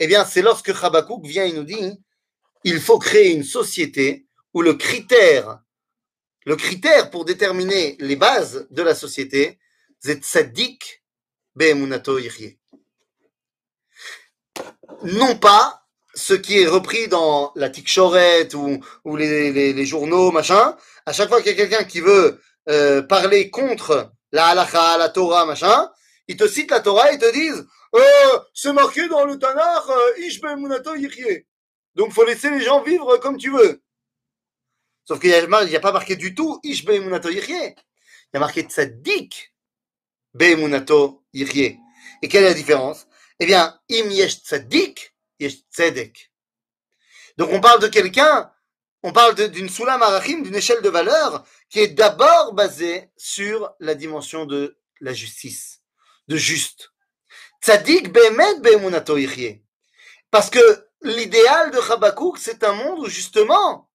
eh 0.00 0.06
bien, 0.06 0.24
c'est 0.24 0.42
lorsque 0.42 0.70
Habakkuk 0.70 1.24
vient 1.24 1.44
et 1.44 1.52
nous 1.52 1.64
dit 1.64 1.98
il 2.64 2.80
faut 2.80 2.98
créer 2.98 3.32
une 3.32 3.44
société 3.44 4.26
où 4.54 4.62
le 4.62 4.74
critère, 4.74 5.60
le 6.46 6.56
critère 6.56 7.10
pour 7.10 7.24
déterminer 7.24 7.96
les 8.00 8.16
bases 8.16 8.66
de 8.70 8.82
la 8.82 8.94
société, 8.94 9.58
c'est 10.00 10.22
tzaddik 10.24 11.02
be'emunato 11.54 12.18
non 15.02 15.36
pas 15.36 15.82
ce 16.14 16.34
qui 16.34 16.60
est 16.60 16.66
repris 16.66 17.08
dans 17.08 17.52
la 17.56 17.70
Tikchoret 17.70 18.54
ou, 18.54 18.80
ou 19.04 19.16
les, 19.16 19.86
journaux, 19.86 20.30
machin. 20.30 20.76
À 21.06 21.12
chaque 21.12 21.28
fois 21.28 21.42
qu'il 21.42 21.50
y 21.50 21.60
a 21.60 21.66
quelqu'un 21.66 21.84
qui 21.84 22.00
veut 22.00 22.40
euh, 22.68 23.02
parler 23.02 23.50
contre 23.50 24.12
la 24.32 24.46
halacha, 24.46 24.96
la 24.98 25.08
Torah, 25.08 25.44
machin, 25.44 25.90
ils 26.28 26.36
te 26.36 26.46
citent 26.46 26.70
la 26.70 26.80
Torah 26.80 27.12
et 27.12 27.18
te 27.18 27.32
disent 27.32 27.66
euh, 27.94 28.40
c'est 28.52 28.72
marqué 28.72 29.08
dans 29.08 29.24
le 29.24 29.38
Tanakh, 29.38 29.88
euh, 29.88 30.18
Ish 30.18 30.42
Munato 30.42 30.94
Yichye. 30.94 31.46
Donc 31.94 32.12
faut 32.12 32.24
laisser 32.24 32.50
les 32.50 32.60
gens 32.60 32.82
vivre 32.82 33.16
comme 33.18 33.36
tu 33.36 33.50
veux. 33.50 33.82
Sauf 35.04 35.20
qu'il 35.20 35.30
n'y 35.30 35.76
a, 35.76 35.80
pas 35.80 35.92
marqué 35.92 36.16
du 36.16 36.34
tout 36.34 36.60
Ish 36.62 36.84
Munato 36.84 37.28
Yichye. 37.28 37.52
Il 37.52 38.34
y 38.34 38.36
a 38.36 38.40
marqué 38.40 38.62
Tzaddik 38.62 39.54
Munato 40.34 41.24
Yichye. 41.32 41.78
Et 42.22 42.28
quelle 42.28 42.44
est 42.44 42.48
la 42.48 42.54
différence? 42.54 43.06
Eh 43.38 43.46
bien, 43.46 43.78
Im 43.90 44.10
Yesh 44.10 44.42
Tzaddik, 44.42 45.14
Yesh 45.38 45.58
Tzedek. 45.70 46.32
Donc 47.36 47.50
on 47.52 47.60
parle 47.60 47.80
de 47.80 47.88
quelqu'un, 47.88 48.50
on 49.02 49.12
parle 49.12 49.34
d'une 49.50 49.68
Sulam 49.68 50.00
Arachim, 50.02 50.42
d'une 50.42 50.54
échelle 50.54 50.82
de 50.82 50.88
valeur 50.88 51.44
qui 51.68 51.80
est 51.80 51.88
d'abord 51.88 52.54
basée 52.54 53.10
sur 53.16 53.74
la 53.80 53.94
dimension 53.94 54.46
de 54.46 54.78
la 55.00 55.12
justice, 55.12 55.82
de 56.28 56.36
juste. 56.36 56.93
Tzadik 57.64 58.12
be'emunato 58.12 59.16
Parce 60.30 60.50
que 60.50 60.86
l'idéal 61.00 61.70
de 61.70 61.78
Habakkuk, 61.78 62.36
c'est 62.36 62.62
un 62.62 62.74
monde 62.74 62.98
où 62.98 63.08
justement, 63.08 63.88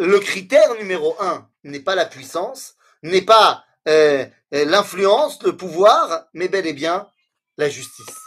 le 0.00 0.18
critère 0.18 0.74
numéro 0.74 1.14
un 1.20 1.48
n'est 1.62 1.78
pas 1.78 1.94
la 1.94 2.04
puissance, 2.04 2.74
n'est 3.04 3.22
pas 3.22 3.64
euh, 3.86 4.26
euh, 4.54 4.64
l'influence, 4.64 5.40
le 5.44 5.56
pouvoir, 5.56 6.26
mais 6.34 6.48
bel 6.48 6.66
et 6.66 6.72
bien 6.72 7.08
la 7.58 7.68
justice. 7.68 8.22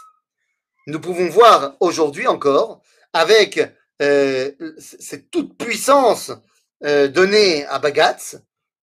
Nous 0.86 0.98
pouvons 0.98 1.28
voir 1.28 1.76
aujourd'hui 1.80 2.26
encore, 2.26 2.80
avec 3.12 3.60
euh, 4.00 4.50
cette 4.78 5.30
toute 5.30 5.58
puissance 5.58 6.32
donnée 6.80 7.66
à 7.66 7.78
Bagatz, 7.78 8.38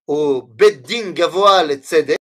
au 0.06 0.44
Beddin 0.44 1.10
Gavoal 1.12 1.72
et 1.72 1.78
Tzedek, 1.78 2.19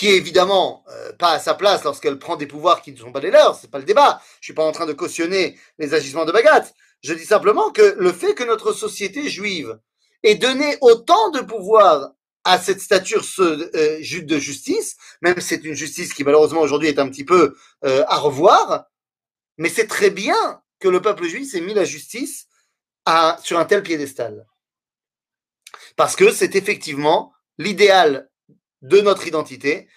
qui 0.00 0.08
est 0.08 0.16
évidemment 0.16 0.82
euh, 0.88 1.12
pas 1.12 1.32
à 1.32 1.38
sa 1.38 1.52
place 1.52 1.84
lorsqu'elle 1.84 2.18
prend 2.18 2.36
des 2.36 2.46
pouvoirs 2.46 2.80
qui 2.80 2.90
ne 2.90 2.96
sont 2.96 3.12
pas 3.12 3.20
les 3.20 3.30
leurs, 3.30 3.54
c'est 3.54 3.70
pas 3.70 3.78
le 3.78 3.84
débat. 3.84 4.22
Je 4.40 4.46
suis 4.46 4.54
pas 4.54 4.64
en 4.64 4.72
train 4.72 4.86
de 4.86 4.94
cautionner 4.94 5.60
les 5.78 5.92
agissements 5.92 6.24
de 6.24 6.32
Bagat. 6.32 6.64
Je 7.02 7.12
dis 7.12 7.26
simplement 7.26 7.70
que 7.70 7.96
le 7.98 8.10
fait 8.10 8.32
que 8.32 8.42
notre 8.42 8.72
société 8.72 9.28
juive 9.28 9.78
ait 10.22 10.36
donné 10.36 10.78
autant 10.80 11.28
de 11.32 11.40
pouvoir 11.40 12.12
à 12.44 12.58
cette 12.58 12.80
stature 12.80 13.22
euh, 13.40 13.98
de 14.00 14.38
justice, 14.38 14.96
même 15.20 15.38
si 15.38 15.48
c'est 15.48 15.64
une 15.64 15.74
justice 15.74 16.14
qui 16.14 16.24
malheureusement 16.24 16.62
aujourd'hui 16.62 16.88
est 16.88 16.98
un 16.98 17.10
petit 17.10 17.26
peu 17.26 17.54
euh, 17.84 18.02
à 18.08 18.16
revoir, 18.16 18.86
mais 19.58 19.68
c'est 19.68 19.86
très 19.86 20.08
bien 20.08 20.62
que 20.78 20.88
le 20.88 21.02
peuple 21.02 21.26
juif 21.26 21.54
ait 21.54 21.60
mis 21.60 21.74
la 21.74 21.84
justice 21.84 22.46
à, 23.04 23.38
sur 23.44 23.58
un 23.58 23.66
tel 23.66 23.82
piédestal. 23.82 24.46
Parce 25.96 26.16
que 26.16 26.32
c'est 26.32 26.56
effectivement 26.56 27.34
l'idéal 27.58 28.29
de 28.82 29.00
notre 29.00 29.26
identité, 29.26 29.88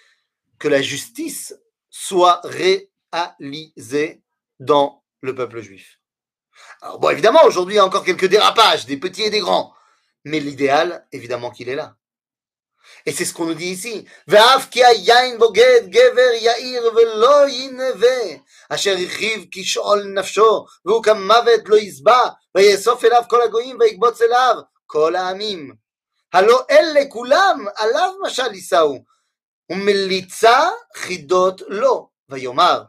que 0.58 0.68
la 0.68 0.82
justice 0.82 1.54
soit 1.90 2.40
réalisée 2.44 4.22
dans 4.60 5.04
le 5.20 5.34
peuple 5.34 5.60
juif. 5.60 6.00
Alors 6.80 6.98
bon, 6.98 7.10
évidemment, 7.10 7.44
aujourd'hui, 7.44 7.74
il 7.74 7.78
y 7.78 7.80
a 7.80 7.84
encore 7.84 8.04
quelques 8.04 8.28
dérapages, 8.28 8.86
des 8.86 8.96
petits 8.96 9.22
et 9.22 9.30
des 9.30 9.40
grands, 9.40 9.74
mais 10.24 10.40
l'idéal, 10.40 11.06
évidemment 11.12 11.50
qu'il 11.50 11.68
est 11.68 11.74
là. 11.74 11.96
Et 13.06 13.12
c'est 13.12 13.24
ce 13.24 13.32
qu'on 13.32 13.46
nous 13.46 13.54
dit 13.54 13.70
ici. 13.70 14.06
הלא 26.33 26.65
אלה 26.71 27.01
כולם 27.09 27.65
עליו 27.75 28.13
משל 28.21 28.53
יישאו, 28.53 29.03
ומליצה 29.71 30.69
חידות 30.95 31.61
לו, 31.67 32.09
ויאמר, 32.29 32.83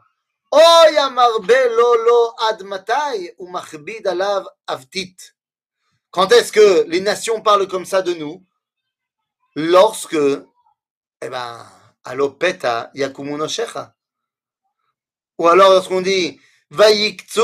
אוי 0.51 0.99
המרבה 0.99 1.67
לו 1.67 1.95
לו 1.95 2.35
עד 2.39 2.63
מתי, 2.63 3.31
ומכביד 3.39 4.07
עליו 4.07 4.43
אבטית. 4.69 5.31
Quand 6.11 6.29
est-ce 6.33 6.51
que 6.51 6.83
les 6.87 6.99
nations 6.99 7.41
parlent 7.41 7.69
comme 7.69 7.85
ça 7.85 8.01
de 8.01 8.13
nous 8.13 8.43
Lorsque, 9.55 10.13
eh 11.21 11.29
ben, 11.29 11.65
alopeta 12.03 12.91
yakumuno 12.93 13.47
shecha. 13.47 13.93
Ou 15.37 15.47
alors 15.47 15.69
lorsqu'on 15.71 16.01
dit, 16.01 16.39
vayiktu 16.69 17.41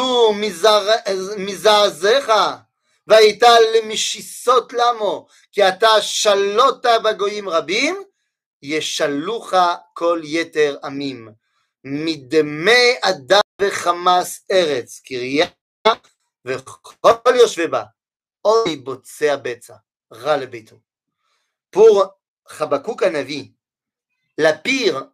mizazecha, 1.37 2.67
ויטל 3.07 3.61
למשיסות 3.75 4.73
למו, 4.73 5.27
כי 5.51 5.67
אתה 5.67 6.01
שלוט 6.01 6.85
בגויים 6.85 7.49
רבים, 7.49 8.03
ישלוך 8.61 9.53
כל 9.93 10.21
יתר 10.23 10.77
עמים. 10.83 11.29
מדמי 11.83 12.93
אדם 13.01 13.41
וחמס 13.61 14.45
ארץ, 14.51 15.01
קריה 15.05 15.47
וכל 16.45 17.35
יושבי 17.35 17.67
בה, 17.67 17.83
אוי 18.45 18.75
בוצע 18.75 19.35
בצע, 19.35 19.75
רע 20.13 20.37
לביתו. 20.37 20.75
Pour 21.71 22.17
Habakkuk 22.59 23.03
Anavi, 23.03 23.53
la 24.37 24.53
pire 24.53 25.11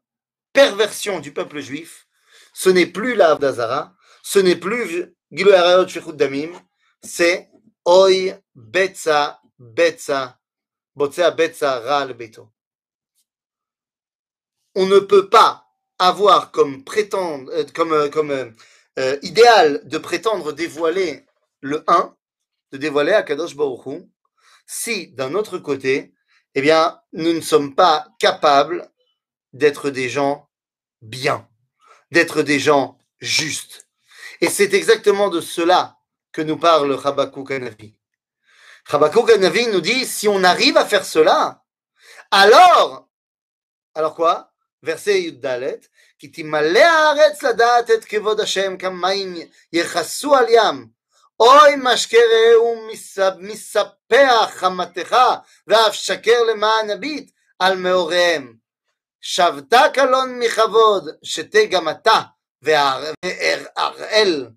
perversion 0.53 1.19
du 1.19 1.33
peuple 1.33 1.59
juif, 1.59 2.07
ce 2.53 2.69
n'est 2.69 2.85
plus 2.85 3.15
la 3.15 3.35
d'Azara, 3.35 3.93
ce 4.21 4.39
n'est 4.39 4.55
plus 4.55 5.13
Gilo 5.31 5.51
Arayot 5.51 5.87
Shechut 5.87 6.13
Damim, 6.13 6.51
c'est 7.03 7.49
Oy 7.90 8.34
betza 8.54 9.40
betza 9.58 10.38
botsea 10.94 11.30
betza 11.30 11.80
ral 11.80 12.12
beto. 12.12 12.52
On 14.74 14.84
ne 14.86 14.98
peut 14.98 15.30
pas 15.30 15.64
avoir 15.98 16.50
comme 16.50 16.84
prétendre, 16.84 17.50
euh, 17.50 17.64
comme, 18.10 18.30
euh, 18.30 18.50
euh, 18.98 19.18
idéal 19.22 19.80
de 19.88 19.96
prétendre 19.96 20.52
dévoiler 20.52 21.24
le 21.62 21.82
1, 21.86 22.14
de 22.72 22.76
dévoiler 22.76 23.12
Akadosh 23.12 23.56
Baruch 23.56 24.02
si 24.66 25.08
d'un 25.14 25.34
autre 25.34 25.56
côté, 25.56 26.12
eh 26.54 26.60
bien, 26.60 27.00
nous 27.14 27.32
ne 27.32 27.40
sommes 27.40 27.74
pas 27.74 28.08
capables 28.18 28.86
d'être 29.54 29.88
des 29.88 30.10
gens 30.10 30.50
bien, 31.00 31.48
d'être 32.10 32.42
des 32.42 32.58
gens 32.58 32.98
justes. 33.20 33.88
Et 34.42 34.50
c'est 34.50 34.74
exactement 34.74 35.30
de 35.30 35.40
cela 35.40 35.97
que 36.31 36.41
nous 36.41 36.57
parle 36.57 36.99
Habakkuk 37.03 37.51
Anavi. 37.51 37.95
Habakkuk 38.91 39.29
Anavi 39.31 39.67
nous 39.67 39.81
dit 39.81 40.05
si 40.05 40.27
on 40.27 40.43
arrive 40.43 40.77
à 40.77 40.85
faire 40.85 41.05
cela, 41.05 41.63
alors, 42.31 43.07
alors 43.95 44.15
quoi 44.15 44.49
Verset 44.81 45.21
Yuddalet, 45.21 45.87
כי 46.19 46.27
תמלא 46.27 46.79
הארץ 46.79 47.43
לדעת 47.43 47.91
את 47.91 48.05
כבוד 48.05 48.39
השם 48.39 48.77
כמים 48.77 49.35
יכסו 49.73 50.35
על 50.35 50.45
ים. 50.49 50.87
אוי 51.39 51.75
משקה 51.77 52.17
רעהו 52.17 52.87
מספח 53.39 54.49
חמתך, 54.49 55.15
ואף 55.67 55.93
שקר 55.93 56.43
למען 56.43 56.89
הביט 56.89 57.31
על 57.59 57.75
מאוריהם. 57.75 58.53
שבתה 59.21 59.81
קלון 59.93 60.39
מכבוד, 60.39 61.09
שתה 61.23 61.65
גם 61.71 61.89
אתה, 61.89 62.21
והראל 62.61 64.47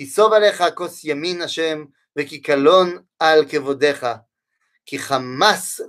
תיסוב 0.00 0.32
עליך 0.32 0.64
כוס 0.74 1.04
ימין 1.04 1.42
השם, 1.42 1.84
וכי 2.18 2.42
קלון 2.42 2.98
על 3.18 3.44
כבודיך. 3.48 4.06
כי 4.86 4.98
חמס 4.98 5.80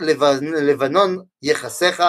לבנון 0.41 1.23
יחסך, 1.41 2.03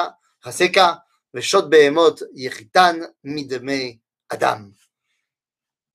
חסך, 0.45 0.93
ושוד 1.35 1.71
בהמות 1.71 2.21
יחיתן 2.35 3.01
מדמי 3.25 3.99
אדם. 4.29 4.71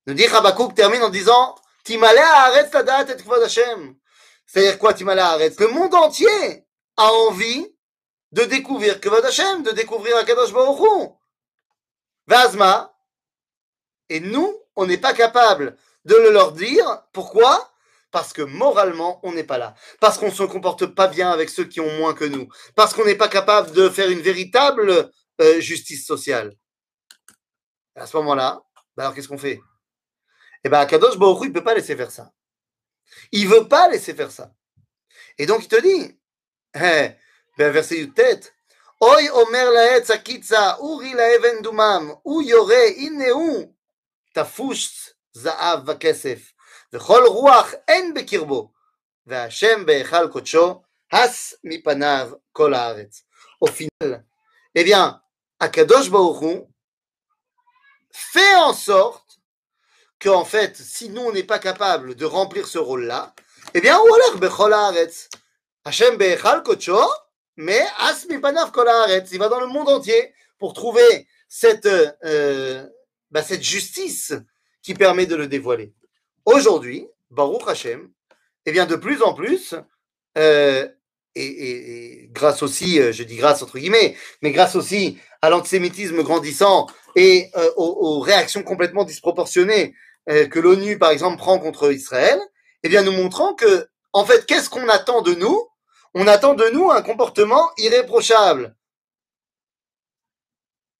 Nous 0.06 0.16
dit 0.16 0.28
Habakkuk 0.28 0.76
termine 0.76 1.02
en 1.02 1.10
disant 1.10 1.56
Timale 1.84 2.20
haaretz 2.20 2.74
ladat 2.74 3.10
et 3.10 3.24
kvod 3.24 3.42
Hashem. 3.42 3.96
C'est-à-dire 4.46 4.78
quoi 4.78 4.94
Timale 4.94 5.20
haaretz 5.20 5.58
Le 5.60 5.68
monde 5.70 5.94
entier 5.96 6.66
a 6.98 7.06
envie 7.06 7.74
de 8.34 8.44
découvrir 8.44 9.00
kvod 9.00 9.24
Hashem, 9.24 9.64
de 9.64 9.72
découvrir 9.72 10.18
Akadosh 10.18 10.52
Baruch 10.52 10.80
Hu. 10.80 11.08
Vazma. 12.28 12.94
Et 14.10 14.20
nous, 14.20 14.60
on 14.76 14.86
n'est 14.86 14.98
pas 14.98 15.14
capable 15.14 15.78
de 16.09 16.17
le 16.17 16.33
leur 16.33 16.53
dire. 16.53 17.05
Pourquoi? 17.13 17.73
Parce 18.11 18.33
que 18.33 18.43
moralement, 18.43 19.21
on 19.23 19.33
n'est 19.33 19.45
pas 19.45 19.59
là. 19.59 19.75
Parce 20.01 20.19
qu'on 20.19 20.27
ne 20.27 20.33
se 20.33 20.43
comporte 20.43 20.87
pas 20.87 21.07
bien 21.09 21.31
avec 21.31 21.51
ceux 21.51 21.65
qui 21.65 21.81
ont 21.81 21.97
moins 21.99 22.15
que 22.15 22.25
nous. 22.25 22.49
Parce 22.75 22.95
qu'on 22.95 23.05
n'est 23.05 23.15
pas 23.15 23.29
capable 23.29 23.71
de 23.73 23.89
faire 23.89 24.11
une 24.11 24.21
véritable 24.21 25.11
euh, 25.41 25.61
justice 25.61 26.07
sociale. 26.07 26.55
À 27.95 28.07
ce 28.07 28.17
moment-là, 28.17 28.63
bah, 28.97 29.05
alors 29.05 29.15
qu'est-ce 29.15 29.29
qu'on 29.29 29.39
fait? 29.39 29.61
Eh 30.65 30.69
bien, 30.69 30.87
Kadosh 30.87 31.19
Baruch 31.19 31.43
il 31.43 31.49
ne 31.49 31.55
peut 31.55 31.65
pas 31.65 31.75
laisser 31.75 31.97
faire 31.97 32.11
ça. 32.11 32.33
Il 33.31 33.49
ne 33.49 33.55
veut 33.55 33.69
pas 33.69 33.89
laisser 33.89 34.15
faire 34.15 34.31
ça. 34.31 34.53
Et 35.37 35.47
donc, 35.47 35.63
il 35.65 35.69
te 35.69 35.81
dit, 35.81 36.19
hey, 36.75 37.11
eh, 37.13 37.17
ben, 37.59 37.71
verset 37.71 37.97
du 37.97 38.13
tête, 38.13 38.55
Oy 39.01 39.29
omer 39.31 39.71
laetz 39.71 40.11
akitza, 40.11 40.77
uri 40.83 41.13
la 41.15 41.31
evendumam, 41.37 42.17
ou 42.25 42.43
yore 42.43 42.89
inneu, 42.99 43.69
tafoucht 44.35 45.15
זהב 45.34 45.90
וכסף, 45.90 46.52
וכל 46.94 47.24
רוח 47.28 47.74
אין 47.88 48.14
בקרבו, 48.14 48.72
והשם 49.26 49.86
בהיכל 49.86 50.28
קודשו, 50.32 50.82
הס 51.12 51.54
מפניו 51.64 52.32
כל 52.52 52.74
הארץ. 52.74 53.24
Au 53.64 53.68
final, 53.68 54.24
eh 54.76 54.84
bien, 54.84 55.22
Akadosh 55.60 56.10
Baruch 56.10 56.42
Hu 56.42 56.62
fait 58.12 58.56
en 58.56 58.74
sorte 58.74 59.40
qu'en 60.20 60.44
fait, 60.44 60.76
si 60.76 61.10
nous, 61.10 61.22
on 61.22 61.32
n'est 61.32 61.44
pas 61.44 61.60
capable 61.60 62.16
de 62.16 62.26
remplir 62.26 62.68
ce 62.68 62.78
rôle-là, 62.78 63.34
eh 63.74 63.82
bien, 63.82 63.98
ou 64.00 64.38
bechol 64.38 64.74
haaretz. 64.74 65.30
Hashem 65.86 66.18
bechal 66.18 66.64
kocho, 66.64 67.00
mais 67.56 67.86
asmi 68.00 68.40
panav 68.40 68.72
kol 68.72 68.88
haaretz. 68.88 69.32
Il 69.32 69.40
va 69.40 69.50
dans 69.50 69.60
le 69.60 69.68
monde 69.68 69.90
entier 69.90 70.34
pour 70.60 70.74
trouver 70.74 71.28
cette, 71.48 71.86
euh, 71.86 72.86
bah, 73.32 73.44
cette 73.44 73.64
justice 73.64 74.34
qui 74.83 74.95
permet 74.95 75.27
de 75.27 75.37
le 75.37 75.47
dévoiler. 75.47 75.93
Aujourd'hui, 76.45 77.07
Baruch 77.31 77.67
Hashem, 77.67 78.09
eh 78.67 78.73
bien, 78.73 78.87
de 78.87 78.97
plus 78.97 79.23
en 79.23 79.35
plus, 79.35 79.75
euh, 80.37 80.89
et, 81.35 82.29
grâce 82.33 82.63
aussi, 82.63 83.01
euh, 83.01 83.13
je 83.13 83.23
dis 83.23 83.37
grâce 83.37 83.63
entre 83.63 83.79
guillemets, 83.79 84.17
mais 84.43 84.51
grâce 84.51 84.77
aussi 84.77 85.19
à 85.43 85.51
l'antisémitisme 85.51 86.23
grandissant 86.23 86.87
et 87.17 87.51
euh, 87.57 87.71
aux, 87.77 88.21
réactions 88.21 88.63
complètement 88.63 89.05
disproportionnées 89.05 89.95
que 90.27 90.59
l'ONU, 90.59 90.99
par 90.99 91.11
exemple, 91.11 91.39
prend 91.39 91.59
contre 91.59 91.91
Israël, 91.91 92.39
eh 92.83 92.91
bien, 92.91 93.03
nous 93.03 93.13
montrons 93.13 93.55
que, 93.55 93.87
en 94.13 94.27
fait, 94.27 94.45
qu'est-ce 94.45 94.69
qu'on 94.69 94.87
attend 94.91 95.23
de 95.23 95.33
nous? 95.33 95.67
On 96.13 96.27
attend 96.27 96.53
de 96.53 96.69
nous 96.69 96.91
un 96.91 97.01
comportement 97.01 97.71
irréprochable. 97.79 98.77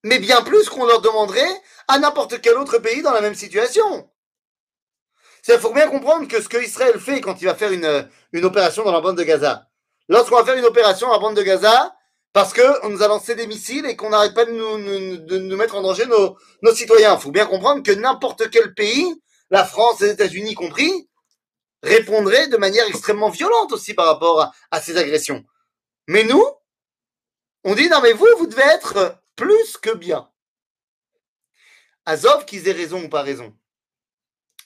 Mais 0.09 0.19
bien 0.19 0.41
plus 0.41 0.71
qu'on 0.71 0.87
leur 0.87 1.03
demanderait 1.03 1.63
à 1.87 1.99
n'importe 1.99 2.41
quel 2.41 2.57
autre 2.57 2.79
pays 2.79 3.03
dans 3.03 3.13
la 3.13 3.21
même 3.21 3.35
situation. 3.35 4.09
Il 5.47 5.59
faut 5.59 5.75
bien 5.75 5.87
comprendre 5.87 6.27
que 6.27 6.41
ce 6.41 6.49
que 6.49 6.57
Israël 6.57 6.99
fait 6.99 7.21
quand 7.21 7.43
il 7.43 7.45
va 7.45 7.55
faire 7.55 7.73
une, 7.73 8.09
une 8.33 8.45
opération 8.47 8.85
dans 8.85 8.93
la 8.93 9.03
bande 9.03 9.19
de 9.19 9.23
Gaza, 9.23 9.69
lorsqu'on 10.09 10.37
va 10.37 10.47
faire 10.47 10.57
une 10.57 10.65
opération 10.65 11.09
dans 11.09 11.13
la 11.13 11.19
bande 11.19 11.37
de 11.37 11.43
Gaza, 11.43 11.95
parce 12.33 12.55
qu'on 12.55 12.89
nous 12.89 13.03
a 13.03 13.09
lancé 13.09 13.35
des 13.35 13.47
missiles 13.47 13.85
et 13.85 13.97
qu'on 13.97 14.09
n'arrête 14.09 14.35
pas 14.35 14.47
de 14.47 14.53
nous, 14.53 15.27
de 15.27 15.39
nous, 15.39 15.57
mettre 15.57 15.77
en 15.77 15.83
danger 15.83 16.07
nos, 16.07 16.39
nos 16.63 16.75
citoyens. 16.75 17.15
Il 17.15 17.21
faut 17.21 17.31
bien 17.31 17.47
comprendre 17.47 17.83
que 17.83 17.93
n'importe 17.93 18.49
quel 18.49 18.73
pays, 18.73 19.15
la 19.51 19.65
France, 19.65 20.01
les 20.01 20.11
États-Unis 20.11 20.55
compris, 20.55 21.11
répondrait 21.83 22.49
de 22.49 22.57
manière 22.57 22.87
extrêmement 22.87 23.29
violente 23.29 23.73
aussi 23.73 23.93
par 23.93 24.07
rapport 24.07 24.53
à, 24.71 24.81
ces 24.81 24.97
agressions. 24.97 25.45
Mais 26.07 26.25
nous, 26.25 26.45
on 27.65 27.75
dit 27.75 27.91
non 27.91 28.01
mais 28.03 28.15
vous, 28.15 28.27
vous 28.39 28.47
devez 28.47 28.63
être 28.63 29.19
plus 29.39 29.77
que 29.77 29.95
bien. 29.95 30.29
Azov 32.05 32.45
qu'ils 32.45 32.67
aient 32.69 32.73
raison 32.73 33.05
ou 33.05 33.09
pas 33.09 33.23
raison. 33.23 33.57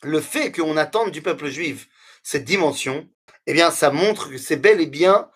Le 0.03 0.21
fait 0.21 0.51
qu'on 0.51 0.77
attende 0.77 1.11
du 1.11 1.23
peuple 1.23 1.49
juif 1.49 1.89
cette 2.23 2.45
dimension, 2.45 3.09
eh 3.47 3.53
bien, 3.53 3.71
ça 3.71 3.91
montre 3.91 4.31
que 4.31 4.39
c'est 4.39 4.57
bel 4.57 4.81
et 4.81 4.87
bien 4.87 5.31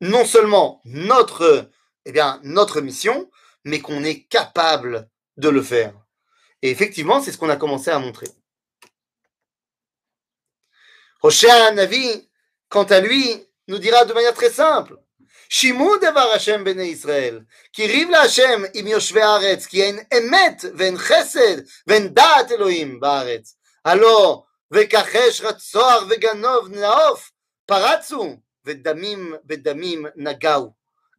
non 0.00 0.24
seulement 0.24 0.80
notre, 0.84 1.70
eh 2.04 2.12
bien, 2.12 2.40
notre 2.44 2.80
mission, 2.80 3.30
mais 3.64 3.80
qu'on 3.80 4.04
est 4.04 4.24
capable 4.24 5.08
de 5.38 5.48
le 5.48 5.62
faire. 5.62 5.94
Et 6.62 6.70
effectivement, 6.70 7.20
c'est 7.22 7.32
ce 7.32 7.38
qu'on 7.38 7.48
a 7.48 7.56
commencé 7.56 7.90
à 7.90 7.98
montrer. 7.98 8.28
Hoshéa 11.22 11.72
Navi, 11.72 12.28
quant 12.68 12.84
à 12.84 13.00
lui, 13.00 13.44
nous 13.66 13.78
dira 13.78 14.04
de 14.04 14.12
manière 14.12 14.34
très 14.34 14.50
simple 14.50 14.98
שימו 15.49 15.97
דבר 15.97 16.31
השם 16.35 16.63
בני 16.63 16.83
ישראל, 16.83 17.39
כי 17.73 17.87
ריב 17.87 18.09
להשם 18.09 18.61
עם 18.73 18.87
יושבי 18.87 19.21
הארץ, 19.21 19.65
כי 19.65 19.83
אין 19.83 19.99
אמת 20.17 20.65
ואין 20.77 20.97
חסד 20.97 21.57
ואין 21.87 22.13
דעת 22.13 22.51
אלוהים 22.51 22.99
בארץ. 22.99 23.55
הלא 23.85 24.43
וכחש 24.73 25.41
רצוח 25.41 26.03
וגנוב 26.09 26.67
נאוף 26.69 27.31
פרצו 27.65 28.37
ודמים 28.65 29.35
בדמים 29.45 30.05
נגעו. 30.15 30.73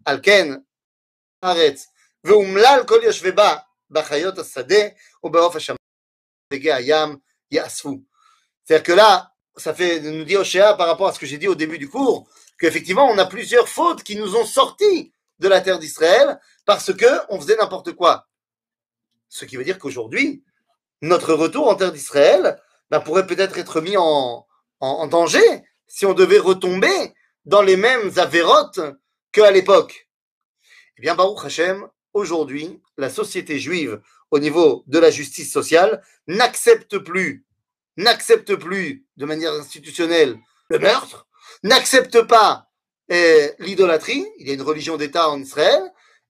על 0.04 0.20
כן 0.22 0.48
הארץ 1.42 1.86
ואומלל 2.24 2.80
כל 2.88 3.00
יושבי 3.02 3.32
בה 3.32 3.56
בחיות 3.90 4.38
השדה 4.38 4.84
ובעוף 5.24 5.56
השמיים 5.56 5.78
ודגי 6.52 6.72
הים 6.72 7.16
יאספו. 7.50 7.98
C'est-à-dire 8.64 8.82
que 8.82 8.92
là, 8.92 9.34
ça 9.56 9.74
fait 9.74 10.00
nous 10.00 10.24
dit 10.24 10.36
Oshéa 10.36 10.74
par 10.74 10.86
rapport 10.86 11.08
à 11.08 11.12
ce 11.12 11.18
que 11.18 11.26
j'ai 11.26 11.38
dit 11.38 11.48
au 11.48 11.54
début 11.54 11.78
du 11.78 11.88
cours, 11.88 12.26
qu'effectivement, 12.59 13.07
on 13.07 13.17
a 13.17 13.25
plusieurs 13.25 13.67
fautes 13.67 14.03
qui 14.03 14.15
nous 14.15 14.35
ont 14.35 14.45
sortis 14.45 15.11
de 15.39 15.47
la 15.47 15.61
terre 15.61 15.79
d'Israël 15.79 16.39
parce 16.65 16.93
que 16.93 17.05
on 17.29 17.39
faisait 17.39 17.55
n'importe 17.55 17.93
quoi. 17.93 18.27
Ce 19.29 19.45
qui 19.45 19.57
veut 19.57 19.63
dire 19.63 19.79
qu'aujourd'hui, 19.79 20.43
notre 21.01 21.33
retour 21.33 21.67
en 21.69 21.75
terre 21.75 21.91
d'Israël 21.91 22.61
ben, 22.91 22.99
pourrait 22.99 23.27
peut-être 23.27 23.57
être 23.57 23.81
mis 23.81 23.95
en, 23.97 24.45
danger 25.07 25.63
si 25.87 26.05
on 26.05 26.13
devait 26.13 26.39
retomber 26.39 27.13
dans 27.45 27.61
les 27.61 27.77
mêmes 27.77 28.11
avérotes 28.17 28.79
qu'à 29.31 29.51
l'époque. 29.51 30.09
Eh 30.97 31.01
bien, 31.01 31.15
Baruch 31.15 31.45
Hashem, 31.45 31.87
aujourd'hui, 32.13 32.81
la 32.97 33.09
société 33.09 33.59
juive, 33.59 34.01
au 34.31 34.39
niveau 34.39 34.83
de 34.87 34.99
la 34.99 35.09
justice 35.09 35.51
sociale, 35.51 36.03
n'accepte 36.27 36.97
plus, 36.97 37.45
n'accepte 37.97 38.55
plus 38.55 39.05
de 39.17 39.25
manière 39.25 39.53
institutionnelle 39.53 40.37
le 40.69 40.79
meurtre, 40.79 41.27
n'accepte 41.63 42.21
pas 42.23 42.69
eh, 43.09 43.53
l'idolâtrie, 43.59 44.25
il 44.37 44.47
y 44.47 44.51
a 44.51 44.53
une 44.53 44.61
religion 44.61 44.97
d'État 44.97 45.29
en 45.29 45.41
Israël, 45.41 45.81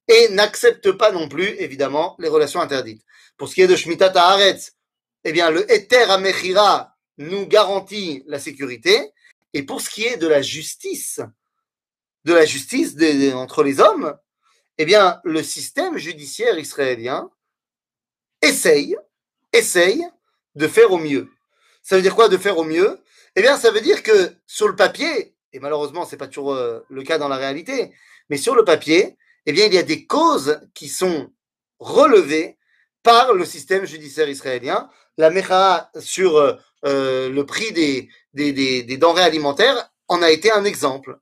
et 0.08 0.28
n'accepte 0.30 0.92
pas 0.92 1.12
non 1.12 1.28
plus, 1.28 1.48
évidemment, 1.58 2.16
les 2.18 2.28
relations 2.28 2.60
interdites. 2.60 3.04
Pour 3.36 3.48
ce 3.48 3.54
qui 3.54 3.62
est 3.62 3.68
de 3.68 3.76
Shmitat 3.76 4.12
Haaretz, 4.14 4.72
eh 5.24 5.32
bien, 5.32 5.50
le 5.50 5.70
Eter 5.70 6.10
Amechira 6.10 6.96
nous 7.18 7.46
garantit 7.46 8.24
la 8.26 8.38
sécurité, 8.38 9.12
et 9.52 9.62
pour 9.62 9.80
ce 9.80 9.90
qui 9.90 10.04
est 10.04 10.16
de 10.16 10.26
la 10.26 10.42
justice, 10.42 11.20
de 12.24 12.32
la 12.32 12.44
justice 12.44 12.96
entre 13.34 13.62
les 13.62 13.80
hommes, 13.80 14.16
eh 14.78 14.84
bien, 14.84 15.20
le 15.24 15.42
système 15.42 15.98
judiciaire 15.98 16.58
israélien 16.58 17.30
essaye, 18.40 18.96
essaye 19.52 20.06
de 20.54 20.66
faire 20.66 20.92
au 20.92 20.98
mieux. 20.98 21.28
Ça 21.82 21.96
veut 21.96 22.02
dire 22.02 22.14
quoi 22.14 22.28
de 22.28 22.38
faire 22.38 22.58
au 22.58 22.64
mieux? 22.64 23.00
Eh 23.36 23.42
bien, 23.42 23.56
ça 23.56 23.70
veut 23.70 23.80
dire 23.80 24.02
que 24.02 24.34
sur 24.46 24.68
le 24.68 24.76
papier, 24.76 25.34
et 25.52 25.60
malheureusement, 25.60 26.04
ce 26.04 26.12
n'est 26.12 26.18
pas 26.18 26.28
toujours 26.28 26.54
euh, 26.54 26.80
le 26.88 27.02
cas 27.02 27.18
dans 27.18 27.28
la 27.28 27.36
réalité, 27.36 27.92
mais 28.28 28.36
sur 28.36 28.54
le 28.54 28.64
papier, 28.64 29.16
eh 29.46 29.52
bien, 29.52 29.66
il 29.66 29.74
y 29.74 29.78
a 29.78 29.82
des 29.82 30.06
causes 30.06 30.60
qui 30.74 30.88
sont 30.88 31.32
relevées 31.78 32.58
par 33.02 33.32
le 33.32 33.44
système 33.44 33.84
judiciaire 33.84 34.28
israélien. 34.28 34.90
La 35.16 35.30
Mecha 35.30 35.90
sur 35.98 36.36
euh, 36.36 36.54
euh, 36.84 37.30
le 37.30 37.46
prix 37.46 37.72
des, 37.72 38.96
denrées 38.96 39.22
alimentaires 39.22 39.90
en 40.08 40.22
a 40.22 40.30
été 40.30 40.50
un 40.52 40.64
exemple. 40.64 41.18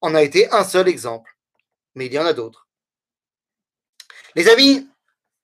En 0.00 0.14
a 0.14 0.22
été 0.22 0.50
un 0.52 0.64
seul 0.64 0.88
exemple. 0.88 1.36
Mais 1.94 2.06
il 2.06 2.12
y 2.12 2.18
en 2.18 2.26
a 2.26 2.32
d'autres. 2.32 2.68
Les 4.34 4.48
amis, 4.48 4.86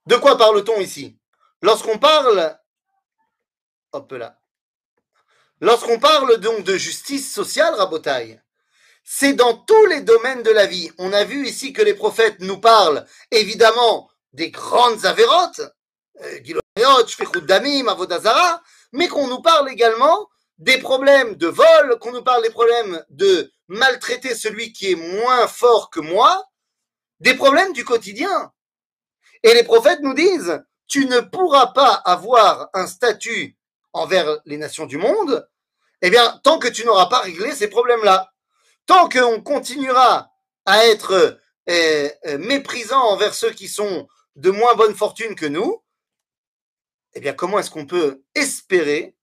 de 0.07 0.17
quoi 0.17 0.37
parle-t-on 0.37 0.81
ici? 0.81 1.19
Lorsqu'on 1.63 1.99
parle, 1.99 2.59
hop 3.93 4.13
là, 4.13 4.39
Lorsqu'on 5.63 6.01
parle 6.01 6.39
donc 6.39 6.65
de 6.65 6.77
justice 6.77 7.33
sociale, 7.33 7.75
Rabotaille, 7.75 8.43
c'est 9.05 9.35
dans 9.35 9.55
tous 9.55 9.87
les 9.87 10.01
domaines 10.01 10.43
de 10.43 10.51
la 10.51 10.67
vie. 10.67 10.91
On 10.99 11.13
a 11.13 11.23
vu 11.23 11.47
ici 11.47 11.73
que 11.73 11.83
les 11.83 11.95
prophètes 11.95 12.41
nous 12.41 12.59
parlent 12.59 13.07
évidemment 13.31 14.11
des 14.33 14.51
grandes 14.51 15.07
avérotes, 15.07 15.61
mais 18.93 19.07
qu'on 19.07 19.29
nous 19.29 19.41
parle 19.41 19.71
également 19.71 20.29
des 20.59 20.79
problèmes 20.79 21.37
de 21.37 21.47
vol, 21.47 21.97
qu'on 22.01 22.11
nous 22.11 22.25
parle 22.25 22.43
des 22.43 22.51
problèmes 22.51 23.05
de 23.11 23.53
maltraiter 23.69 24.35
celui 24.35 24.73
qui 24.73 24.91
est 24.91 24.97
moins 24.97 25.47
fort 25.47 25.91
que 25.91 26.01
moi, 26.01 26.45
des 27.21 27.35
problèmes 27.35 27.73
du 27.73 27.85
quotidien. 27.85 28.53
Et 29.45 29.55
les 29.55 29.63
prophètes 29.63 30.01
nous 30.01 30.15
disent, 30.15 30.61
tu 30.89 31.07
ne 31.07 31.21
pourras 31.21 31.69
pas 31.69 31.93
avoir 32.05 32.69
un 32.75 32.89
statut 32.89 33.57
envers 33.93 34.41
les 34.45 34.57
nations 34.57 34.87
du 34.87 34.97
monde 34.97 35.49
eh 36.03 36.11
bien, 36.11 36.41
tant 36.43 36.59
que 36.59 36.69
tu 36.69 36.85
n'auras 36.85 37.07
pas 37.07 37.21
réglé 37.21 37.53
ces 37.53 37.69
problèmes-là, 37.69 38.33
tant 38.87 39.09
qu'on 39.09 39.41
continuera 39.41 40.31
à 40.67 40.87
être 40.87 41.39
euh, 41.71 42.09
euh, 42.27 42.39
méprisant 42.39 43.01
envers 43.01 43.35
ceux 43.35 43.51
qui 43.51 43.69
sont 43.69 44.09
de 44.37 44.51
moins 44.51 44.75
bonne 44.75 44.95
fortune 44.95 45.35
que 45.35 45.47
nous, 45.47 45.83
eh 47.15 47.21
bien, 47.21 47.33
comment 47.33 47.59
est-ce 47.59 47.71
qu'on 47.71 47.87
peut 47.87 48.23
espérer 48.35 49.15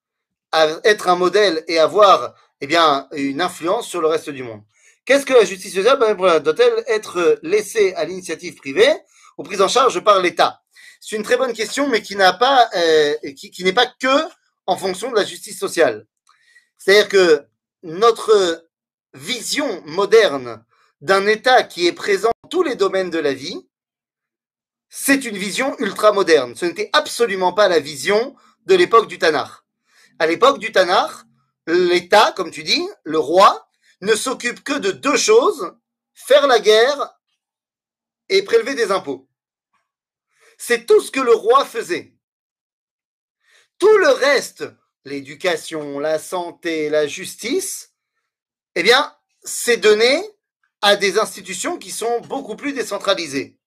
être 0.84 1.10
un 1.10 1.16
modèle 1.16 1.64
et 1.68 1.78
avoir 1.78 2.34
eh 2.62 2.68
une 3.12 3.42
influence 3.42 3.88
sur 3.88 4.02
le 4.02 4.08
reste 4.08 4.30
du 4.30 4.44
monde? 4.44 4.64
Qu'est-ce 5.06 5.26
que 5.26 5.34
la 5.34 5.44
justice 5.44 5.74
sociale 5.74 5.98
doit-elle 6.42 6.84
être 6.88 7.40
laissée 7.42 7.94
à 7.96 8.06
l'initiative 8.06 8.56
privée 8.56 8.94
ou 9.38 9.44
prise 9.44 9.62
en 9.62 9.68
charge 9.68 10.00
par 10.02 10.22
l'État? 10.22 10.62
C'est 11.02 11.16
une 11.16 11.24
très 11.24 11.38
bonne 11.38 11.54
question, 11.54 11.88
mais 11.88 12.02
qui 12.02 12.16
pas, 12.16 12.70
euh, 12.76 13.16
n'est 13.60 13.74
pas 13.74 13.88
que 13.88 14.30
en 14.66 14.78
fonction 14.78 15.10
de 15.10 15.16
la 15.16 15.26
justice 15.26 15.60
sociale. 15.60 16.06
C'est-à-dire 16.80 17.10
que 17.10 17.46
notre 17.84 18.68
vision 19.14 19.84
moderne 19.86 20.66
d'un 21.02 21.28
État 21.28 21.64
qui 21.64 21.86
est 21.86 21.94
présent 21.94 22.32
tous 22.50 22.64
les 22.64 22.76
domaines 22.76 23.10
de 23.10 23.20
la 23.20 23.34
vie, 23.34 23.68
c'est 24.90 25.26
une 25.26 25.38
vision 25.38 25.78
ultra 25.80 26.14
moderne. 26.14 26.56
Ce 26.56 26.66
n'était 26.66 26.90
absolument 26.94 27.54
pas 27.54 27.68
la 27.68 27.80
vision 27.80 28.36
de 28.66 28.76
l'époque 28.76 29.08
du 29.08 29.20
Tanakh. 29.20 29.52
À 30.18 30.26
l'époque 30.26 30.58
du 30.58 30.72
Tanakh, 30.72 31.12
l'État, 31.68 32.32
comme 32.32 32.50
tu 32.50 32.64
dis, 32.64 32.88
le 33.04 33.20
roi, 33.20 33.70
ne 34.02 34.16
s'occupe 34.16 34.64
que 34.64 34.78
de 34.80 34.92
deux 34.92 35.18
choses, 35.18 35.76
faire 36.14 36.48
la 36.48 36.60
guerre 36.60 37.14
et 38.30 38.42
prélever 38.44 38.74
des 38.74 38.92
impôts. 38.92 39.30
C'est 40.58 40.86
tout 40.86 41.02
ce 41.02 41.12
que 41.12 41.20
le 41.20 41.34
roi 41.34 41.66
faisait. 41.66 42.16
Tout 43.78 43.98
le 43.98 44.10
reste, 44.10 44.66
l'éducation, 45.06 46.00
la 46.00 46.20
santé, 46.20 46.90
la 46.90 47.08
justice, 47.08 47.94
eh 48.76 48.84
bien, 48.84 49.16
c'est 49.44 49.78
donné 49.78 50.24
à 50.82 50.96
des 50.96 51.20
institutions 51.20 51.78
qui 51.78 51.92
sont 51.92 52.22
beaucoup 52.22 52.56
plus 52.56 52.74
décentralisées. 52.74 53.58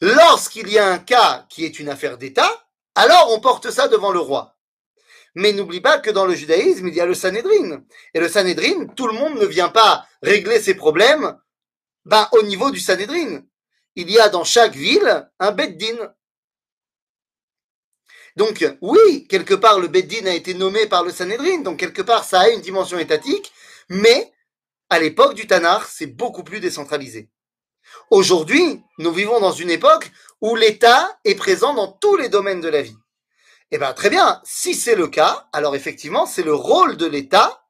Lorsqu'il 0.00 0.68
y 0.68 0.78
a 0.78 0.88
un 0.88 0.98
cas 0.98 1.46
qui 1.48 1.64
est 1.64 1.78
une 1.78 1.88
affaire 1.88 2.18
d'État, 2.18 2.50
alors 2.94 3.32
on 3.32 3.40
porte 3.40 3.70
ça 3.70 3.88
devant 3.88 4.12
le 4.12 4.20
roi. 4.20 4.56
Mais 5.34 5.52
n'oublie 5.52 5.80
pas 5.80 5.98
que 5.98 6.10
dans 6.10 6.24
le 6.24 6.34
judaïsme, 6.34 6.88
il 6.88 6.94
y 6.94 7.00
a 7.00 7.06
le 7.06 7.14
Sanhedrin. 7.14 7.82
Et 8.14 8.20
le 8.20 8.28
Sanhedrin, 8.28 8.86
tout 8.96 9.06
le 9.06 9.12
monde 9.12 9.38
ne 9.38 9.44
vient 9.44 9.68
pas 9.68 10.06
régler 10.22 10.60
ses 10.60 10.74
problèmes 10.74 11.38
ben, 12.06 12.26
au 12.32 12.42
niveau 12.42 12.70
du 12.70 12.80
Sanhedrin. 12.80 13.42
Il 13.96 14.10
y 14.10 14.18
a 14.18 14.30
dans 14.30 14.44
chaque 14.44 14.74
ville 14.74 15.30
un 15.38 15.52
Beddin. 15.52 16.14
Donc, 18.36 18.64
oui, 18.82 19.26
quelque 19.28 19.54
part, 19.54 19.80
le 19.80 19.88
Beddin 19.88 20.26
a 20.26 20.34
été 20.34 20.52
nommé 20.54 20.86
par 20.86 21.02
le 21.02 21.10
Sanhedrin, 21.10 21.60
donc 21.60 21.78
quelque 21.78 22.02
part, 22.02 22.24
ça 22.24 22.40
a 22.40 22.48
une 22.50 22.60
dimension 22.60 22.98
étatique, 22.98 23.50
mais 23.88 24.32
à 24.90 24.98
l'époque 24.98 25.34
du 25.34 25.46
Tanakh, 25.46 25.84
c'est 25.88 26.06
beaucoup 26.06 26.44
plus 26.44 26.60
décentralisé. 26.60 27.30
Aujourd'hui, 28.10 28.82
nous 28.98 29.12
vivons 29.12 29.40
dans 29.40 29.52
une 29.52 29.70
époque 29.70 30.10
où 30.40 30.54
l'État 30.54 31.18
est 31.24 31.34
présent 31.34 31.72
dans 31.72 31.90
tous 31.92 32.16
les 32.16 32.28
domaines 32.28 32.60
de 32.60 32.68
la 32.68 32.82
vie. 32.82 32.96
Eh 33.70 33.78
bien, 33.78 33.92
très 33.94 34.10
bien. 34.10 34.40
Si 34.44 34.74
c'est 34.74 34.94
le 34.94 35.08
cas, 35.08 35.48
alors 35.52 35.74
effectivement, 35.74 36.26
c'est 36.26 36.42
le 36.42 36.54
rôle 36.54 36.96
de 36.96 37.06
l'État, 37.06 37.64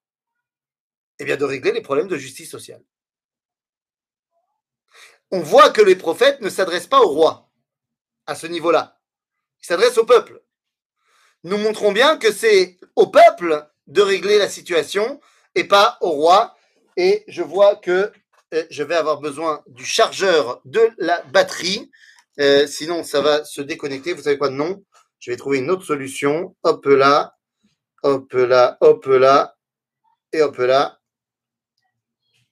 eh 1.19 1.25
bien, 1.25 1.37
de 1.37 1.45
régler 1.45 1.73
les 1.73 1.81
problèmes 1.81 2.09
de 2.09 2.19
justice 2.19 2.51
sociale. 2.51 2.85
On 5.31 5.41
voit 5.41 5.71
que 5.71 5.81
les 5.81 5.97
prophètes 5.97 6.41
ne 6.41 6.51
s'adressent 6.51 6.87
pas 6.87 7.01
au 7.01 7.09
roi 7.09 7.51
à 8.27 8.35
ce 8.35 8.47
niveau-là. 8.47 9.01
Ils 9.63 9.67
s'adressent 9.67 9.99
au 9.99 10.05
peuple. 10.05 10.43
Nous 11.47 11.59
montrons 11.59 11.93
bien 11.93 12.17
que 12.17 12.33
c'est 12.33 12.77
au 12.97 13.07
peuple 13.07 13.71
de 13.87 14.03
régler 14.03 14.37
la 14.37 14.49
situation 14.49 15.21
et 15.55 15.63
pas 15.63 15.97
au 16.01 16.11
roi. 16.11 16.57
Et 16.97 17.23
je 17.29 17.41
vois 17.41 17.77
que 17.77 18.11
euh, 18.53 18.67
je 18.69 18.83
vais 18.83 18.97
avoir 18.97 19.21
besoin 19.21 19.63
du 19.69 19.85
chargeur 19.85 20.61
de 20.65 20.91
la 20.99 21.23
batterie. 21.23 21.89
Euh, 22.41 22.67
sinon, 22.67 23.05
ça 23.05 23.21
va 23.21 23.45
se 23.45 23.63
déconnecter. 23.63 24.13
Vous 24.13 24.23
savez 24.23 24.39
quoi? 24.39 24.51
Non. 24.51 24.83
Je 25.21 25.31
vais 25.31 25.37
trouver 25.37 25.59
une 25.59 25.71
autre 25.71 25.85
solution. 25.85 26.57
Hop 26.65 26.85
là, 26.87 27.37
hop 28.03 28.33
là, 28.33 28.77
hop 28.81 29.07
là, 29.07 29.57
et 30.33 30.43
hop 30.43 30.57
là. 30.57 30.99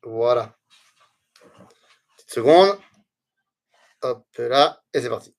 Voilà. 0.04 0.56
Petite 2.16 2.30
seconde. 2.30 2.78
Hop 4.02 4.24
là, 4.38 4.80
et 4.92 5.00
c'est 5.00 5.08
parti. 5.08 5.34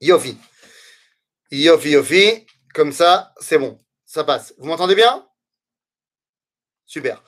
Yofi. 0.00 0.38
Yofi, 1.62 1.90
Yofi. 1.90 2.46
Comme 2.74 2.92
ça, 2.92 3.32
c'est 3.40 3.58
bon. 3.58 3.78
Ça 4.04 4.24
passe. 4.24 4.54
Vous 4.58 4.66
m'entendez 4.66 4.94
bien? 4.94 5.28
Super. 6.86 7.22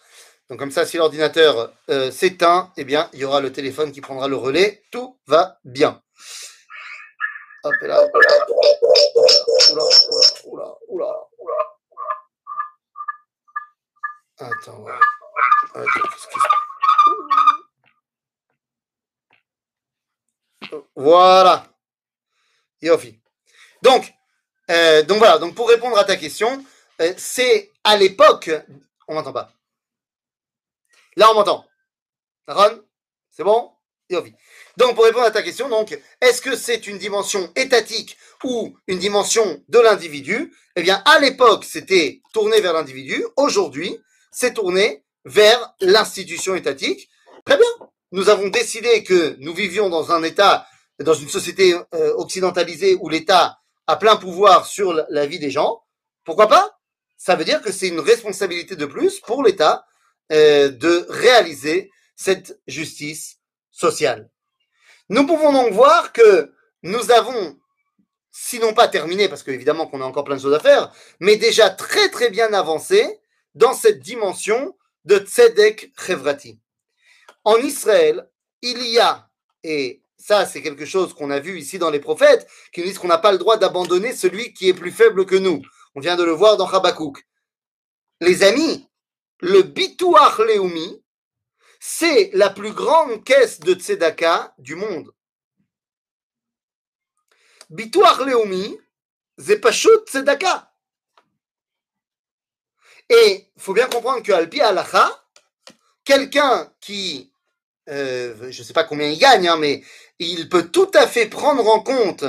Donc 0.49 0.59
comme 0.59 0.71
ça, 0.71 0.87
si 0.87 0.97
l'ordinateur 0.97 1.73
euh, 1.91 2.11
s'éteint, 2.11 2.73
eh 2.77 2.85
bien, 2.85 3.11
il 3.13 3.21
y 3.21 3.25
aura 3.25 3.41
le 3.41 3.53
téléphone 3.53 3.93
qui 3.93 4.01
prendra 4.01 4.29
le 4.29 4.37
relais. 4.37 4.83
Tout 4.91 5.19
va 5.27 5.59
bien. 5.65 6.03
Hop 7.65 7.75
là. 7.83 8.01
Oula, 9.73 9.85
oula, 10.45 10.77
oula, 10.89 11.29
oula. 11.39 11.55
Attends, 14.39 14.83
ouais. 14.83 14.93
Voilà. 20.95 21.67
Yofi. 22.83 23.21
Donc, 23.83 24.13
euh, 24.71 25.03
donc 25.03 25.19
voilà. 25.19 25.39
Donc 25.39 25.55
pour 25.55 25.69
répondre 25.69 25.99
à 25.99 26.05
ta 26.05 26.17
question, 26.17 26.65
euh, 27.01 27.13
c'est 27.17 27.71
à 27.85 27.97
l'époque. 27.97 28.51
On 29.09 29.15
m'entend 29.15 29.33
pas. 29.33 29.53
Là, 31.17 31.31
on 31.31 31.35
m'entend. 31.35 31.65
Ron, 32.49 32.83
c'est 33.31 33.45
bon? 33.45 33.71
Yofi. 34.11 34.35
Donc, 34.77 34.95
pour 34.95 35.05
répondre 35.05 35.25
à 35.25 35.31
ta 35.31 35.43
question, 35.43 35.69
donc, 35.69 35.99
est-ce 36.21 36.41
que 36.41 36.55
c'est 36.55 36.87
une 36.87 36.99
dimension 36.99 37.51
étatique 37.57 38.17
ou 38.45 38.77
une 38.87 38.99
dimension 38.99 39.63
de 39.69 39.79
l'individu? 39.79 40.55
Eh 40.77 40.83
bien, 40.83 41.03
à 41.07 41.19
l'époque, 41.19 41.65
c'était 41.65 42.21
tourné 42.33 42.61
vers 42.61 42.73
l'individu. 42.73 43.25
Aujourd'hui, 43.37 43.99
c'est 44.31 44.55
tourné 44.55 45.05
vers 45.25 45.75
l'institution 45.81 46.55
étatique. 46.55 47.09
Très 47.45 47.57
bien. 47.57 47.89
Nous 48.13 48.29
avons 48.29 48.49
décidé 48.49 49.03
que 49.03 49.37
nous 49.41 49.55
vivions 49.55 49.89
dans 49.89 50.13
un 50.13 50.23
État, 50.23 50.67
dans 51.01 51.15
une 51.15 51.29
société 51.29 51.75
euh, 51.95 52.15
occidentalisée 52.17 52.97
où 53.01 53.09
l'État 53.09 53.59
a 53.87 53.97
plein 53.97 54.17
pouvoir 54.17 54.67
sur 54.67 54.93
la 55.09 55.27
vie 55.27 55.39
des 55.39 55.51
gens. 55.51 55.83
Pourquoi 56.25 56.49
pas? 56.49 56.79
Ça 57.17 57.37
veut 57.37 57.45
dire 57.45 57.63
que 57.63 57.73
c'est 57.73 57.89
une 57.89 58.01
responsabilité 58.01 58.77
de 58.77 58.87
plus 58.87 59.21
pour 59.21 59.43
l'État 59.43 59.87
euh, 60.33 60.69
de 60.69 61.07
réaliser 61.09 61.91
cette 62.17 62.61
justice 62.67 63.39
sociale. 63.71 64.31
Nous 65.09 65.27
pouvons 65.27 65.53
donc 65.53 65.73
voir 65.73 66.13
que 66.13 66.53
nous 66.83 67.11
avons, 67.11 67.59
sinon 68.33 68.75
pas 68.75 68.89
terminé, 68.89 69.29
parce 69.29 69.43
qu'évidemment 69.43 69.87
qu'on 69.87 70.01
a 70.01 70.05
encore 70.05 70.25
plein 70.25 70.37
de 70.37 70.41
choses 70.41 70.55
à 70.55 70.61
faire, 70.61 70.93
mais 71.21 71.37
déjà 71.37 71.71
très 71.71 72.09
très 72.11 72.31
bien 72.31 72.53
avancé 72.53 73.21
dans 73.55 73.73
cette 73.73 74.01
dimension 74.01 74.77
de 75.05 75.19
Tzedek 75.19 75.93
Chevrati. 75.99 76.59
En 77.45 77.57
Israël, 77.59 78.29
il 78.63 78.85
y 78.87 78.99
a, 78.99 79.29
et 79.63 80.03
ça 80.27 80.45
c'est 80.45 80.61
quelque 80.61 80.87
chose 80.87 81.15
qu'on 81.15 81.31
a 81.31 81.39
vu 81.39 81.57
ici 81.57 81.79
dans 81.79 81.91
les 81.91 82.01
prophètes, 82.01 82.49
qui 82.73 82.81
nous 82.81 82.87
disent 82.89 82.99
qu'on 82.99 83.07
n'a 83.07 83.19
pas 83.19 83.31
le 83.31 83.39
droit 83.39 83.59
d'abandonner 83.59 84.13
celui 84.13 84.53
qui 84.53 84.69
est 84.69 84.75
plus 84.75 84.91
faible 84.91 85.25
que 85.25 85.37
nous. 85.37 85.63
On 85.95 86.01
vient 86.01 86.17
de 86.17 86.25
le 86.25 86.33
voir 86.33 86.57
dans 86.57 86.67
Habakkuk. 86.67 87.25
Les 88.21 88.43
amis, 88.43 88.89
le 89.41 89.63
Bituach 89.63 90.39
Leumi, 90.39 91.01
c'est 91.79 92.31
la 92.33 92.51
plus 92.51 92.73
grande 92.73 93.23
caisse 93.23 93.61
de 93.61 93.75
tzedaka 93.75 94.53
du 94.59 94.75
monde. 94.75 95.15
Bituach 97.71 98.19
Leumi, 98.19 98.77
c'est 99.39 99.61
Pashut 99.61 100.07
Tzedaka. 100.09 100.73
Et 103.09 103.49
il 103.55 103.63
faut 103.63 103.75
bien 103.75 103.87
comprendre 103.87 104.25
que 104.25 104.33
Alpi 104.33 104.61
Alacha, 104.61 105.09
quelqu'un 106.05 106.73
qui, 106.81 107.33
euh, 107.89 108.51
je 108.51 108.61
ne 108.61 108.65
sais 108.65 108.73
pas 108.73 108.85
combien 108.85 109.09
il 109.09 109.19
gagne, 109.19 109.49
hein, 109.49 109.57
mais 109.57 109.83
il 110.19 110.49
peut 110.49 110.69
tout 110.69 110.91
à 110.95 111.07
fait 111.07 111.27
prendre 111.27 111.67
en 111.69 111.81
compte 111.81 112.25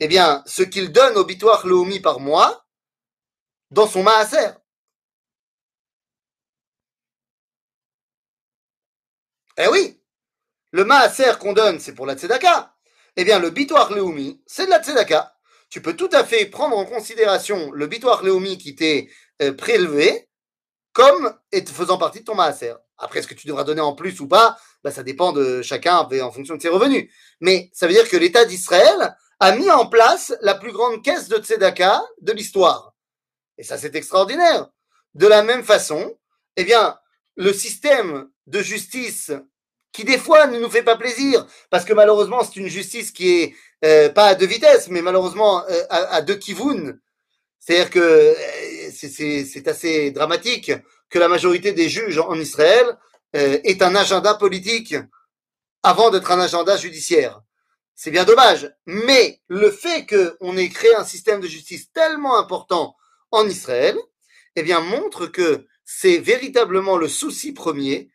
eh 0.00 0.08
bien, 0.08 0.42
ce 0.46 0.62
qu'il 0.62 0.92
donne 0.92 1.16
au 1.16 1.24
Bituach 1.24 1.64
Leumi 1.64 2.00
par 2.00 2.20
mois 2.20 2.66
dans 3.70 3.86
son 3.86 4.02
maaser. 4.02 4.50
Eh 9.58 9.68
oui, 9.68 10.00
le 10.72 10.84
maaser 10.84 11.38
qu'on 11.38 11.52
donne, 11.52 11.80
c'est 11.80 11.94
pour 11.94 12.06
la 12.06 12.14
tzedaka. 12.16 12.74
Eh 13.16 13.24
bien, 13.24 13.38
le 13.38 13.50
bitoire 13.50 13.92
leumi, 13.92 14.40
c'est 14.46 14.66
de 14.66 14.70
la 14.70 14.82
tzedaka. 14.82 15.34
Tu 15.68 15.82
peux 15.82 15.94
tout 15.94 16.08
à 16.12 16.24
fait 16.24 16.46
prendre 16.46 16.76
en 16.78 16.84
considération 16.84 17.70
le 17.72 17.86
bitoire 17.86 18.22
leumi 18.22 18.56
qui 18.56 18.74
t'est 18.74 19.08
euh, 19.42 19.52
prélevé 19.52 20.28
comme 20.92 21.34
faisant 21.52 21.98
partie 21.98 22.20
de 22.20 22.24
ton 22.24 22.34
maaser. 22.34 22.74
Après, 23.00 23.22
ce 23.22 23.26
que 23.26 23.34
tu 23.34 23.46
devras 23.46 23.64
donner 23.64 23.80
en 23.80 23.94
plus 23.94 24.20
ou 24.20 24.28
pas, 24.28 24.58
bah, 24.84 24.90
ça 24.90 25.02
dépend 25.02 25.32
de 25.32 25.62
chacun 25.62 25.96
en 25.96 26.32
fonction 26.32 26.54
de 26.54 26.62
ses 26.62 26.68
revenus. 26.68 27.10
Mais 27.40 27.70
ça 27.72 27.86
veut 27.86 27.92
dire 27.92 28.08
que 28.08 28.16
l'État 28.16 28.44
d'Israël 28.44 29.16
a 29.40 29.52
mis 29.56 29.70
en 29.70 29.86
place 29.86 30.34
la 30.42 30.54
plus 30.54 30.72
grande 30.72 31.02
caisse 31.02 31.28
de 31.28 31.38
tzedaka 31.38 32.02
de 32.20 32.32
l'histoire. 32.32 32.94
Et 33.58 33.64
ça, 33.64 33.78
c'est 33.78 33.94
extraordinaire. 33.94 34.68
De 35.14 35.26
la 35.26 35.42
même 35.42 35.64
façon, 35.64 36.16
eh 36.56 36.64
bien, 36.64 36.98
le 37.36 37.52
système 37.52 38.28
de 38.46 38.60
justice 38.60 39.32
qui 39.92 40.04
des 40.04 40.18
fois 40.18 40.46
ne 40.46 40.58
nous 40.58 40.70
fait 40.70 40.82
pas 40.82 40.96
plaisir, 40.96 41.46
parce 41.68 41.84
que 41.84 41.92
malheureusement 41.92 42.44
c'est 42.44 42.56
une 42.56 42.68
justice 42.68 43.10
qui 43.10 43.40
est 43.40 43.54
euh, 43.84 44.08
pas 44.08 44.26
à 44.26 44.34
deux 44.34 44.46
vitesses, 44.46 44.88
mais 44.88 45.02
malheureusement 45.02 45.64
euh, 45.68 45.84
à, 45.90 46.22
deux 46.22 46.36
kivouns. 46.36 46.98
C'est-à-dire 47.58 47.90
que 47.90 47.98
euh, 47.98 48.90
c'est 48.92 49.68
assez 49.68 50.10
dramatique 50.12 50.70
que 51.10 51.18
la 51.18 51.28
majorité 51.28 51.72
des 51.72 51.88
juges 51.88 52.18
en 52.18 52.34
Israël 52.34 52.96
est 53.32 53.82
un 53.82 53.94
agenda 53.94 54.34
politique 54.34 54.94
avant 55.82 56.10
d'être 56.10 56.30
un 56.30 56.40
agenda 56.40 56.76
judiciaire. 56.76 57.42
C'est 57.94 58.10
bien 58.10 58.24
dommage, 58.24 58.74
mais 58.86 59.42
le 59.48 59.70
fait 59.70 60.06
qu'on 60.06 60.56
ait 60.56 60.68
créé 60.70 60.94
un 60.94 61.04
système 61.04 61.40
de 61.40 61.46
justice 61.46 61.92
tellement 61.92 62.38
important 62.38 62.96
en 63.30 63.46
Israël, 63.46 63.98
eh 64.56 64.62
bien 64.62 64.80
montre 64.80 65.26
que 65.26 65.66
c'est 65.84 66.18
véritablement 66.18 66.96
le 66.96 67.08
souci 67.08 67.52
premier 67.52 68.10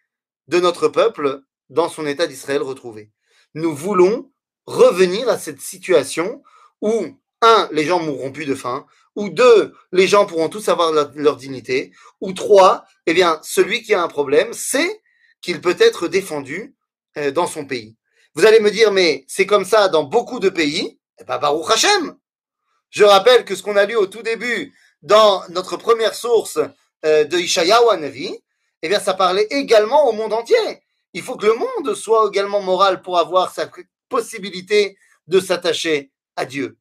de 0.48 0.60
notre 0.60 0.88
peuple 0.88 1.42
dans 1.70 1.90
son 1.90 2.06
État 2.08 2.28
d'Israël 2.28 2.62
retrouvé. 2.62 3.12
Nous 3.54 3.76
voulons 3.76 4.32
revenir 4.66 5.30
à 5.30 5.38
cette 5.38 5.62
situation 5.62 6.44
où, 6.82 7.06
un, 7.42 7.70
les 7.72 7.86
gens 7.86 8.00
mourront 8.00 8.32
plus 8.32 8.46
de 8.46 8.56
faim, 8.56 8.86
ou 9.16 9.30
deux, 9.30 9.74
les 9.92 10.08
gens 10.08 10.26
pourront 10.26 10.50
tous 10.50 10.68
avoir 10.70 10.92
leur, 10.92 11.36
dignité, 11.38 11.92
ou 12.22 12.34
trois, 12.34 12.86
eh 13.06 13.14
bien, 13.14 13.40
celui 13.44 13.82
qui 13.82 13.94
a 13.94 14.04
un 14.04 14.08
problème 14.08 14.54
sait 14.54 15.02
qu'il 15.42 15.62
peut 15.62 15.78
être 15.80 16.08
défendu 16.08 16.76
euh, 17.18 17.32
dans 17.32 17.48
son 17.48 17.66
pays. 17.66 17.96
Vous 18.36 18.46
allez 18.46 18.60
me 18.60 18.72
dire, 18.72 18.92
mais 18.92 19.24
c'est 19.28 19.46
comme 19.46 19.66
ça 19.66 19.88
dans 19.88 20.04
beaucoup 20.04 20.40
de 20.40 20.50
pays. 20.50 21.00
Eh 21.20 21.24
bien, 21.24 21.38
Baruch 21.38 21.72
Hashem. 21.72 22.18
Je 22.90 23.04
rappelle 23.04 23.46
que 23.46 23.56
ce 23.56 23.64
qu'on 23.64 23.78
a 23.78 23.86
lu 23.86 23.96
au 23.96 24.08
tout 24.08 24.22
début 24.22 24.74
dans 25.02 25.44
notre 25.50 25.78
première 25.78 26.16
source 26.16 26.60
euh, 27.06 27.24
de 27.24 27.38
Ishayahu 27.38 27.90
Anavi, 27.92 28.38
eh 28.82 28.90
bien, 28.90 29.00
ça 29.00 29.14
parlait 29.14 29.48
également 29.52 30.08
au 30.10 30.12
monde 30.12 30.34
entier. 30.34 30.84
Il 31.14 31.22
faut 31.22 31.38
que 31.38 31.46
le 31.46 31.54
monde 31.56 31.96
soit 31.96 32.28
également 32.28 32.62
moral 32.62 33.02
pour 33.02 33.18
avoir 33.18 33.54
sa 33.54 33.70
possibilité 34.10 34.98
de 35.28 35.40
s'attacher 35.40 36.12
à 36.36 36.46
Dieu. 36.46 36.78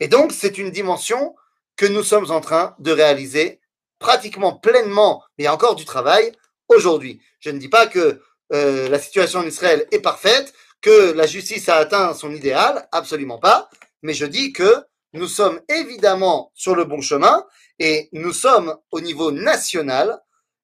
Et 0.00 0.08
donc, 0.08 0.32
c'est 0.32 0.58
une 0.58 0.70
dimension 0.70 1.36
que 1.76 1.86
nous 1.86 2.02
sommes 2.02 2.30
en 2.30 2.40
train 2.40 2.74
de 2.78 2.90
réaliser 2.90 3.60
pratiquement 3.98 4.54
pleinement, 4.54 5.22
mais 5.38 5.46
encore 5.48 5.76
du 5.76 5.84
travail 5.84 6.32
aujourd'hui. 6.68 7.20
Je 7.38 7.50
ne 7.50 7.58
dis 7.58 7.68
pas 7.68 7.86
que 7.86 8.22
euh, 8.52 8.88
la 8.88 8.98
situation 8.98 9.40
en 9.40 9.46
Israël 9.46 9.86
est 9.92 10.00
parfaite, 10.00 10.52
que 10.80 11.12
la 11.12 11.26
justice 11.26 11.68
a 11.68 11.76
atteint 11.76 12.14
son 12.14 12.34
idéal, 12.34 12.88
absolument 12.92 13.38
pas, 13.38 13.68
mais 14.02 14.14
je 14.14 14.24
dis 14.24 14.52
que 14.52 14.84
nous 15.12 15.28
sommes 15.28 15.60
évidemment 15.68 16.50
sur 16.54 16.74
le 16.74 16.84
bon 16.84 17.00
chemin 17.00 17.46
et 17.78 18.08
nous 18.12 18.32
sommes 18.32 18.76
au 18.90 19.00
niveau 19.00 19.30
national, 19.30 20.20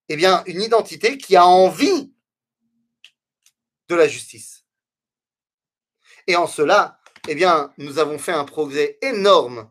eh 0.08 0.16
bien, 0.16 0.42
une 0.46 0.62
identité 0.62 1.18
qui 1.18 1.36
a 1.36 1.46
envie 1.46 2.12
de 3.88 3.94
la 3.94 4.08
justice. 4.08 4.64
Et 6.26 6.36
en 6.36 6.46
cela, 6.46 6.98
eh 7.28 7.34
bien, 7.34 7.72
nous 7.78 7.98
avons 7.98 8.18
fait 8.18 8.32
un 8.32 8.44
progrès 8.44 8.98
énorme 9.02 9.68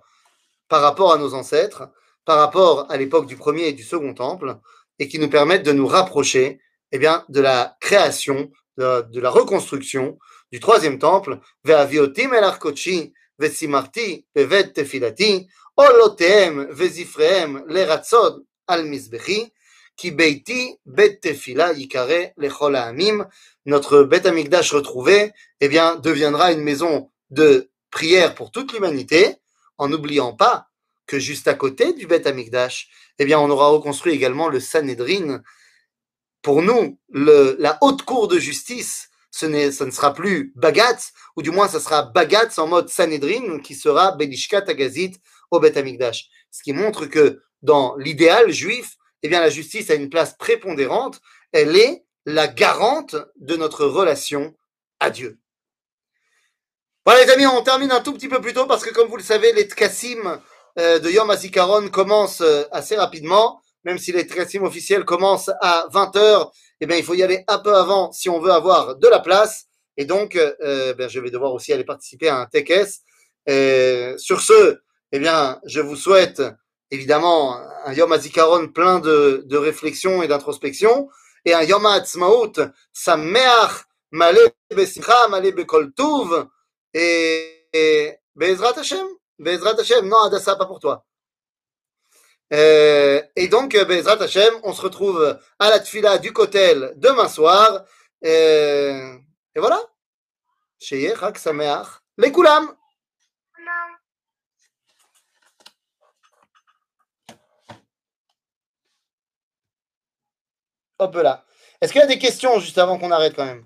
par 0.67 0.81
rapport 0.81 1.13
à 1.13 1.17
nos 1.17 1.33
ancêtres, 1.33 1.89
par 2.25 2.39
rapport 2.39 2.85
à 2.89 2.97
l'époque 2.97 3.27
du 3.27 3.35
premier 3.37 3.67
et 3.67 3.73
du 3.73 3.83
second 3.83 4.13
temple, 4.13 4.57
et 4.99 5.07
qui 5.07 5.19
nous 5.19 5.29
permettent 5.29 5.65
de 5.65 5.71
nous 5.71 5.87
rapprocher, 5.87 6.59
eh 6.91 6.97
bien, 6.97 7.25
de 7.29 7.41
la 7.41 7.77
création, 7.79 8.51
de, 8.77 9.19
la 9.19 9.29
reconstruction 9.29 10.17
du 10.51 10.59
troisième 10.59 10.99
temple, 10.99 11.39
el 11.65 13.11
ve'simarti, 13.37 14.25
al 18.67 18.83
beiti 20.11 20.75
bet 20.85 21.21
tefila 21.21 21.73
yikare 21.73 22.33
notre 23.65 24.03
Bet 24.03 24.25
Amikdash 24.25 24.73
retrouvé, 24.73 25.31
eh 25.59 25.67
bien, 25.67 25.95
deviendra 25.95 26.51
une 26.51 26.61
maison 26.61 27.09
de 27.29 27.69
prière 27.91 28.35
pour 28.35 28.51
toute 28.51 28.73
l'humanité, 28.73 29.35
en 29.77 29.89
n'oubliant 29.89 30.33
pas 30.33 30.69
que 31.07 31.19
juste 31.19 31.47
à 31.47 31.53
côté 31.53 31.93
du 31.93 32.07
Bet 32.07 32.27
Amikdash, 32.27 32.89
eh 33.19 33.25
bien, 33.25 33.39
on 33.39 33.49
aura 33.49 33.69
reconstruit 33.69 34.13
également 34.13 34.49
le 34.49 34.59
Sanhedrin. 34.59 35.41
Pour 36.41 36.61
nous, 36.61 36.99
la 37.09 37.77
haute 37.81 38.03
cour 38.03 38.27
de 38.27 38.39
justice, 38.39 39.09
ce, 39.31 39.47
ce 39.71 39.83
ne 39.83 39.91
sera 39.91 40.13
plus 40.13 40.53
Bagatz, 40.55 41.13
ou 41.35 41.41
du 41.41 41.51
moins, 41.51 41.67
ce 41.67 41.79
sera 41.79 42.03
Bagatz 42.03 42.57
en 42.57 42.67
mode 42.67 42.89
Sanhedrin, 42.89 43.59
qui 43.59 43.75
sera 43.75 44.11
Belishka 44.13 44.61
Tagazit 44.61 45.19
au 45.51 45.59
Bet 45.59 45.77
Amikdash. 45.77 46.29
Ce 46.51 46.63
qui 46.63 46.73
montre 46.73 47.05
que 47.05 47.41
dans 47.61 47.95
l'idéal 47.97 48.51
juif, 48.51 48.95
eh 49.23 49.27
bien, 49.27 49.41
la 49.41 49.49
justice 49.49 49.89
a 49.89 49.95
une 49.95 50.09
place 50.09 50.35
prépondérante. 50.37 51.19
Elle 51.51 51.75
est 51.75 52.05
la 52.25 52.47
garante 52.47 53.15
de 53.37 53.55
notre 53.55 53.85
relation 53.85 54.55
à 54.99 55.09
Dieu. 55.09 55.39
Voilà 57.05 57.23
les 57.23 57.31
amis, 57.31 57.45
on 57.45 57.61
termine 57.61 57.91
un 57.91 58.01
tout 58.01 58.13
petit 58.13 58.27
peu 58.27 58.41
plus 58.41 58.53
tôt 58.53 58.65
parce 58.65 58.83
que 58.83 58.91
comme 58.91 59.07
vous 59.07 59.17
le 59.17 59.21
savez, 59.21 59.53
les 59.53 59.67
tkassim 59.67 60.39
euh, 60.79 60.97
de 60.97 61.11
Yom 61.11 61.29
HaZikaron 61.29 61.89
commencent 61.89 62.41
euh, 62.41 62.63
assez 62.71 62.95
rapidement, 62.95 63.61
même 63.83 63.99
si 63.99 64.11
les 64.11 64.25
tkassim 64.25 64.63
officiels 64.63 65.05
commencent 65.05 65.51
à 65.61 65.87
20h, 65.93 66.49
eh 66.81 66.87
bien 66.87 66.97
il 66.97 67.03
faut 67.03 67.13
y 67.13 67.21
aller 67.21 67.43
un 67.47 67.59
peu 67.59 67.75
avant 67.75 68.11
si 68.11 68.27
on 68.27 68.39
veut 68.39 68.49
avoir 68.51 68.95
de 68.95 69.07
la 69.07 69.19
place. 69.19 69.65
Et 69.97 70.05
donc, 70.05 70.35
euh, 70.35 70.95
ben, 70.95 71.07
je 71.07 71.19
vais 71.19 71.29
devoir 71.29 71.53
aussi 71.53 71.71
aller 71.71 71.83
participer 71.83 72.27
à 72.27 72.37
un 72.37 72.47
tekes. 72.47 73.03
sur 74.17 74.41
ce, 74.41 74.79
eh 75.11 75.19
bien, 75.19 75.59
je 75.67 75.81
vous 75.81 75.95
souhaite 75.95 76.41
évidemment 76.89 77.55
un 77.85 77.93
Yom 77.93 78.11
HaZikaron 78.11 78.69
plein 78.69 78.99
de, 78.99 79.43
de 79.45 79.57
réflexion 79.57 80.23
et 80.23 80.27
d'introspection 80.27 81.07
et 81.45 81.53
un 81.53 81.61
Yom 81.61 81.85
HaAtzmaut 81.85 82.53
sameach, 82.93 83.85
malé 84.09 84.41
besimcha, 84.75 85.27
malé 85.29 85.51
bekol 85.51 85.93
tuv, 85.93 86.47
et, 86.95 88.19
Bezrat 88.35 88.79
Hashem, 88.79 89.07
Bezrat 89.37 89.79
Hashem, 89.79 90.07
non 90.07 90.23
Adassa, 90.23 90.55
pas 90.55 90.65
pour 90.65 90.79
toi. 90.79 91.05
Euh, 92.53 93.21
et 93.35 93.47
donc, 93.47 93.73
Bezrat 93.73 94.21
Hashem, 94.21 94.53
on 94.63 94.73
se 94.73 94.81
retrouve 94.81 95.39
à 95.59 95.69
la 95.69 95.79
tfila 95.79 96.17
du 96.17 96.31
Kotel 96.31 96.93
demain 96.95 97.27
soir. 97.27 97.83
Euh, 98.23 99.17
et 99.55 99.59
voilà. 99.59 99.79
Sheye 100.79 101.13
Chak 101.19 101.37
Sameach, 101.37 101.87
les 102.17 102.31
Koulam. 102.31 102.75
Hop 110.97 111.15
là. 111.15 111.45
Est-ce 111.81 111.91
qu'il 111.91 111.99
y 111.99 112.03
a 112.03 112.07
des 112.07 112.19
questions 112.19 112.59
juste 112.59 112.77
avant 112.77 112.97
qu'on 112.97 113.11
arrête 113.11 113.35
quand 113.35 113.45
même? 113.45 113.65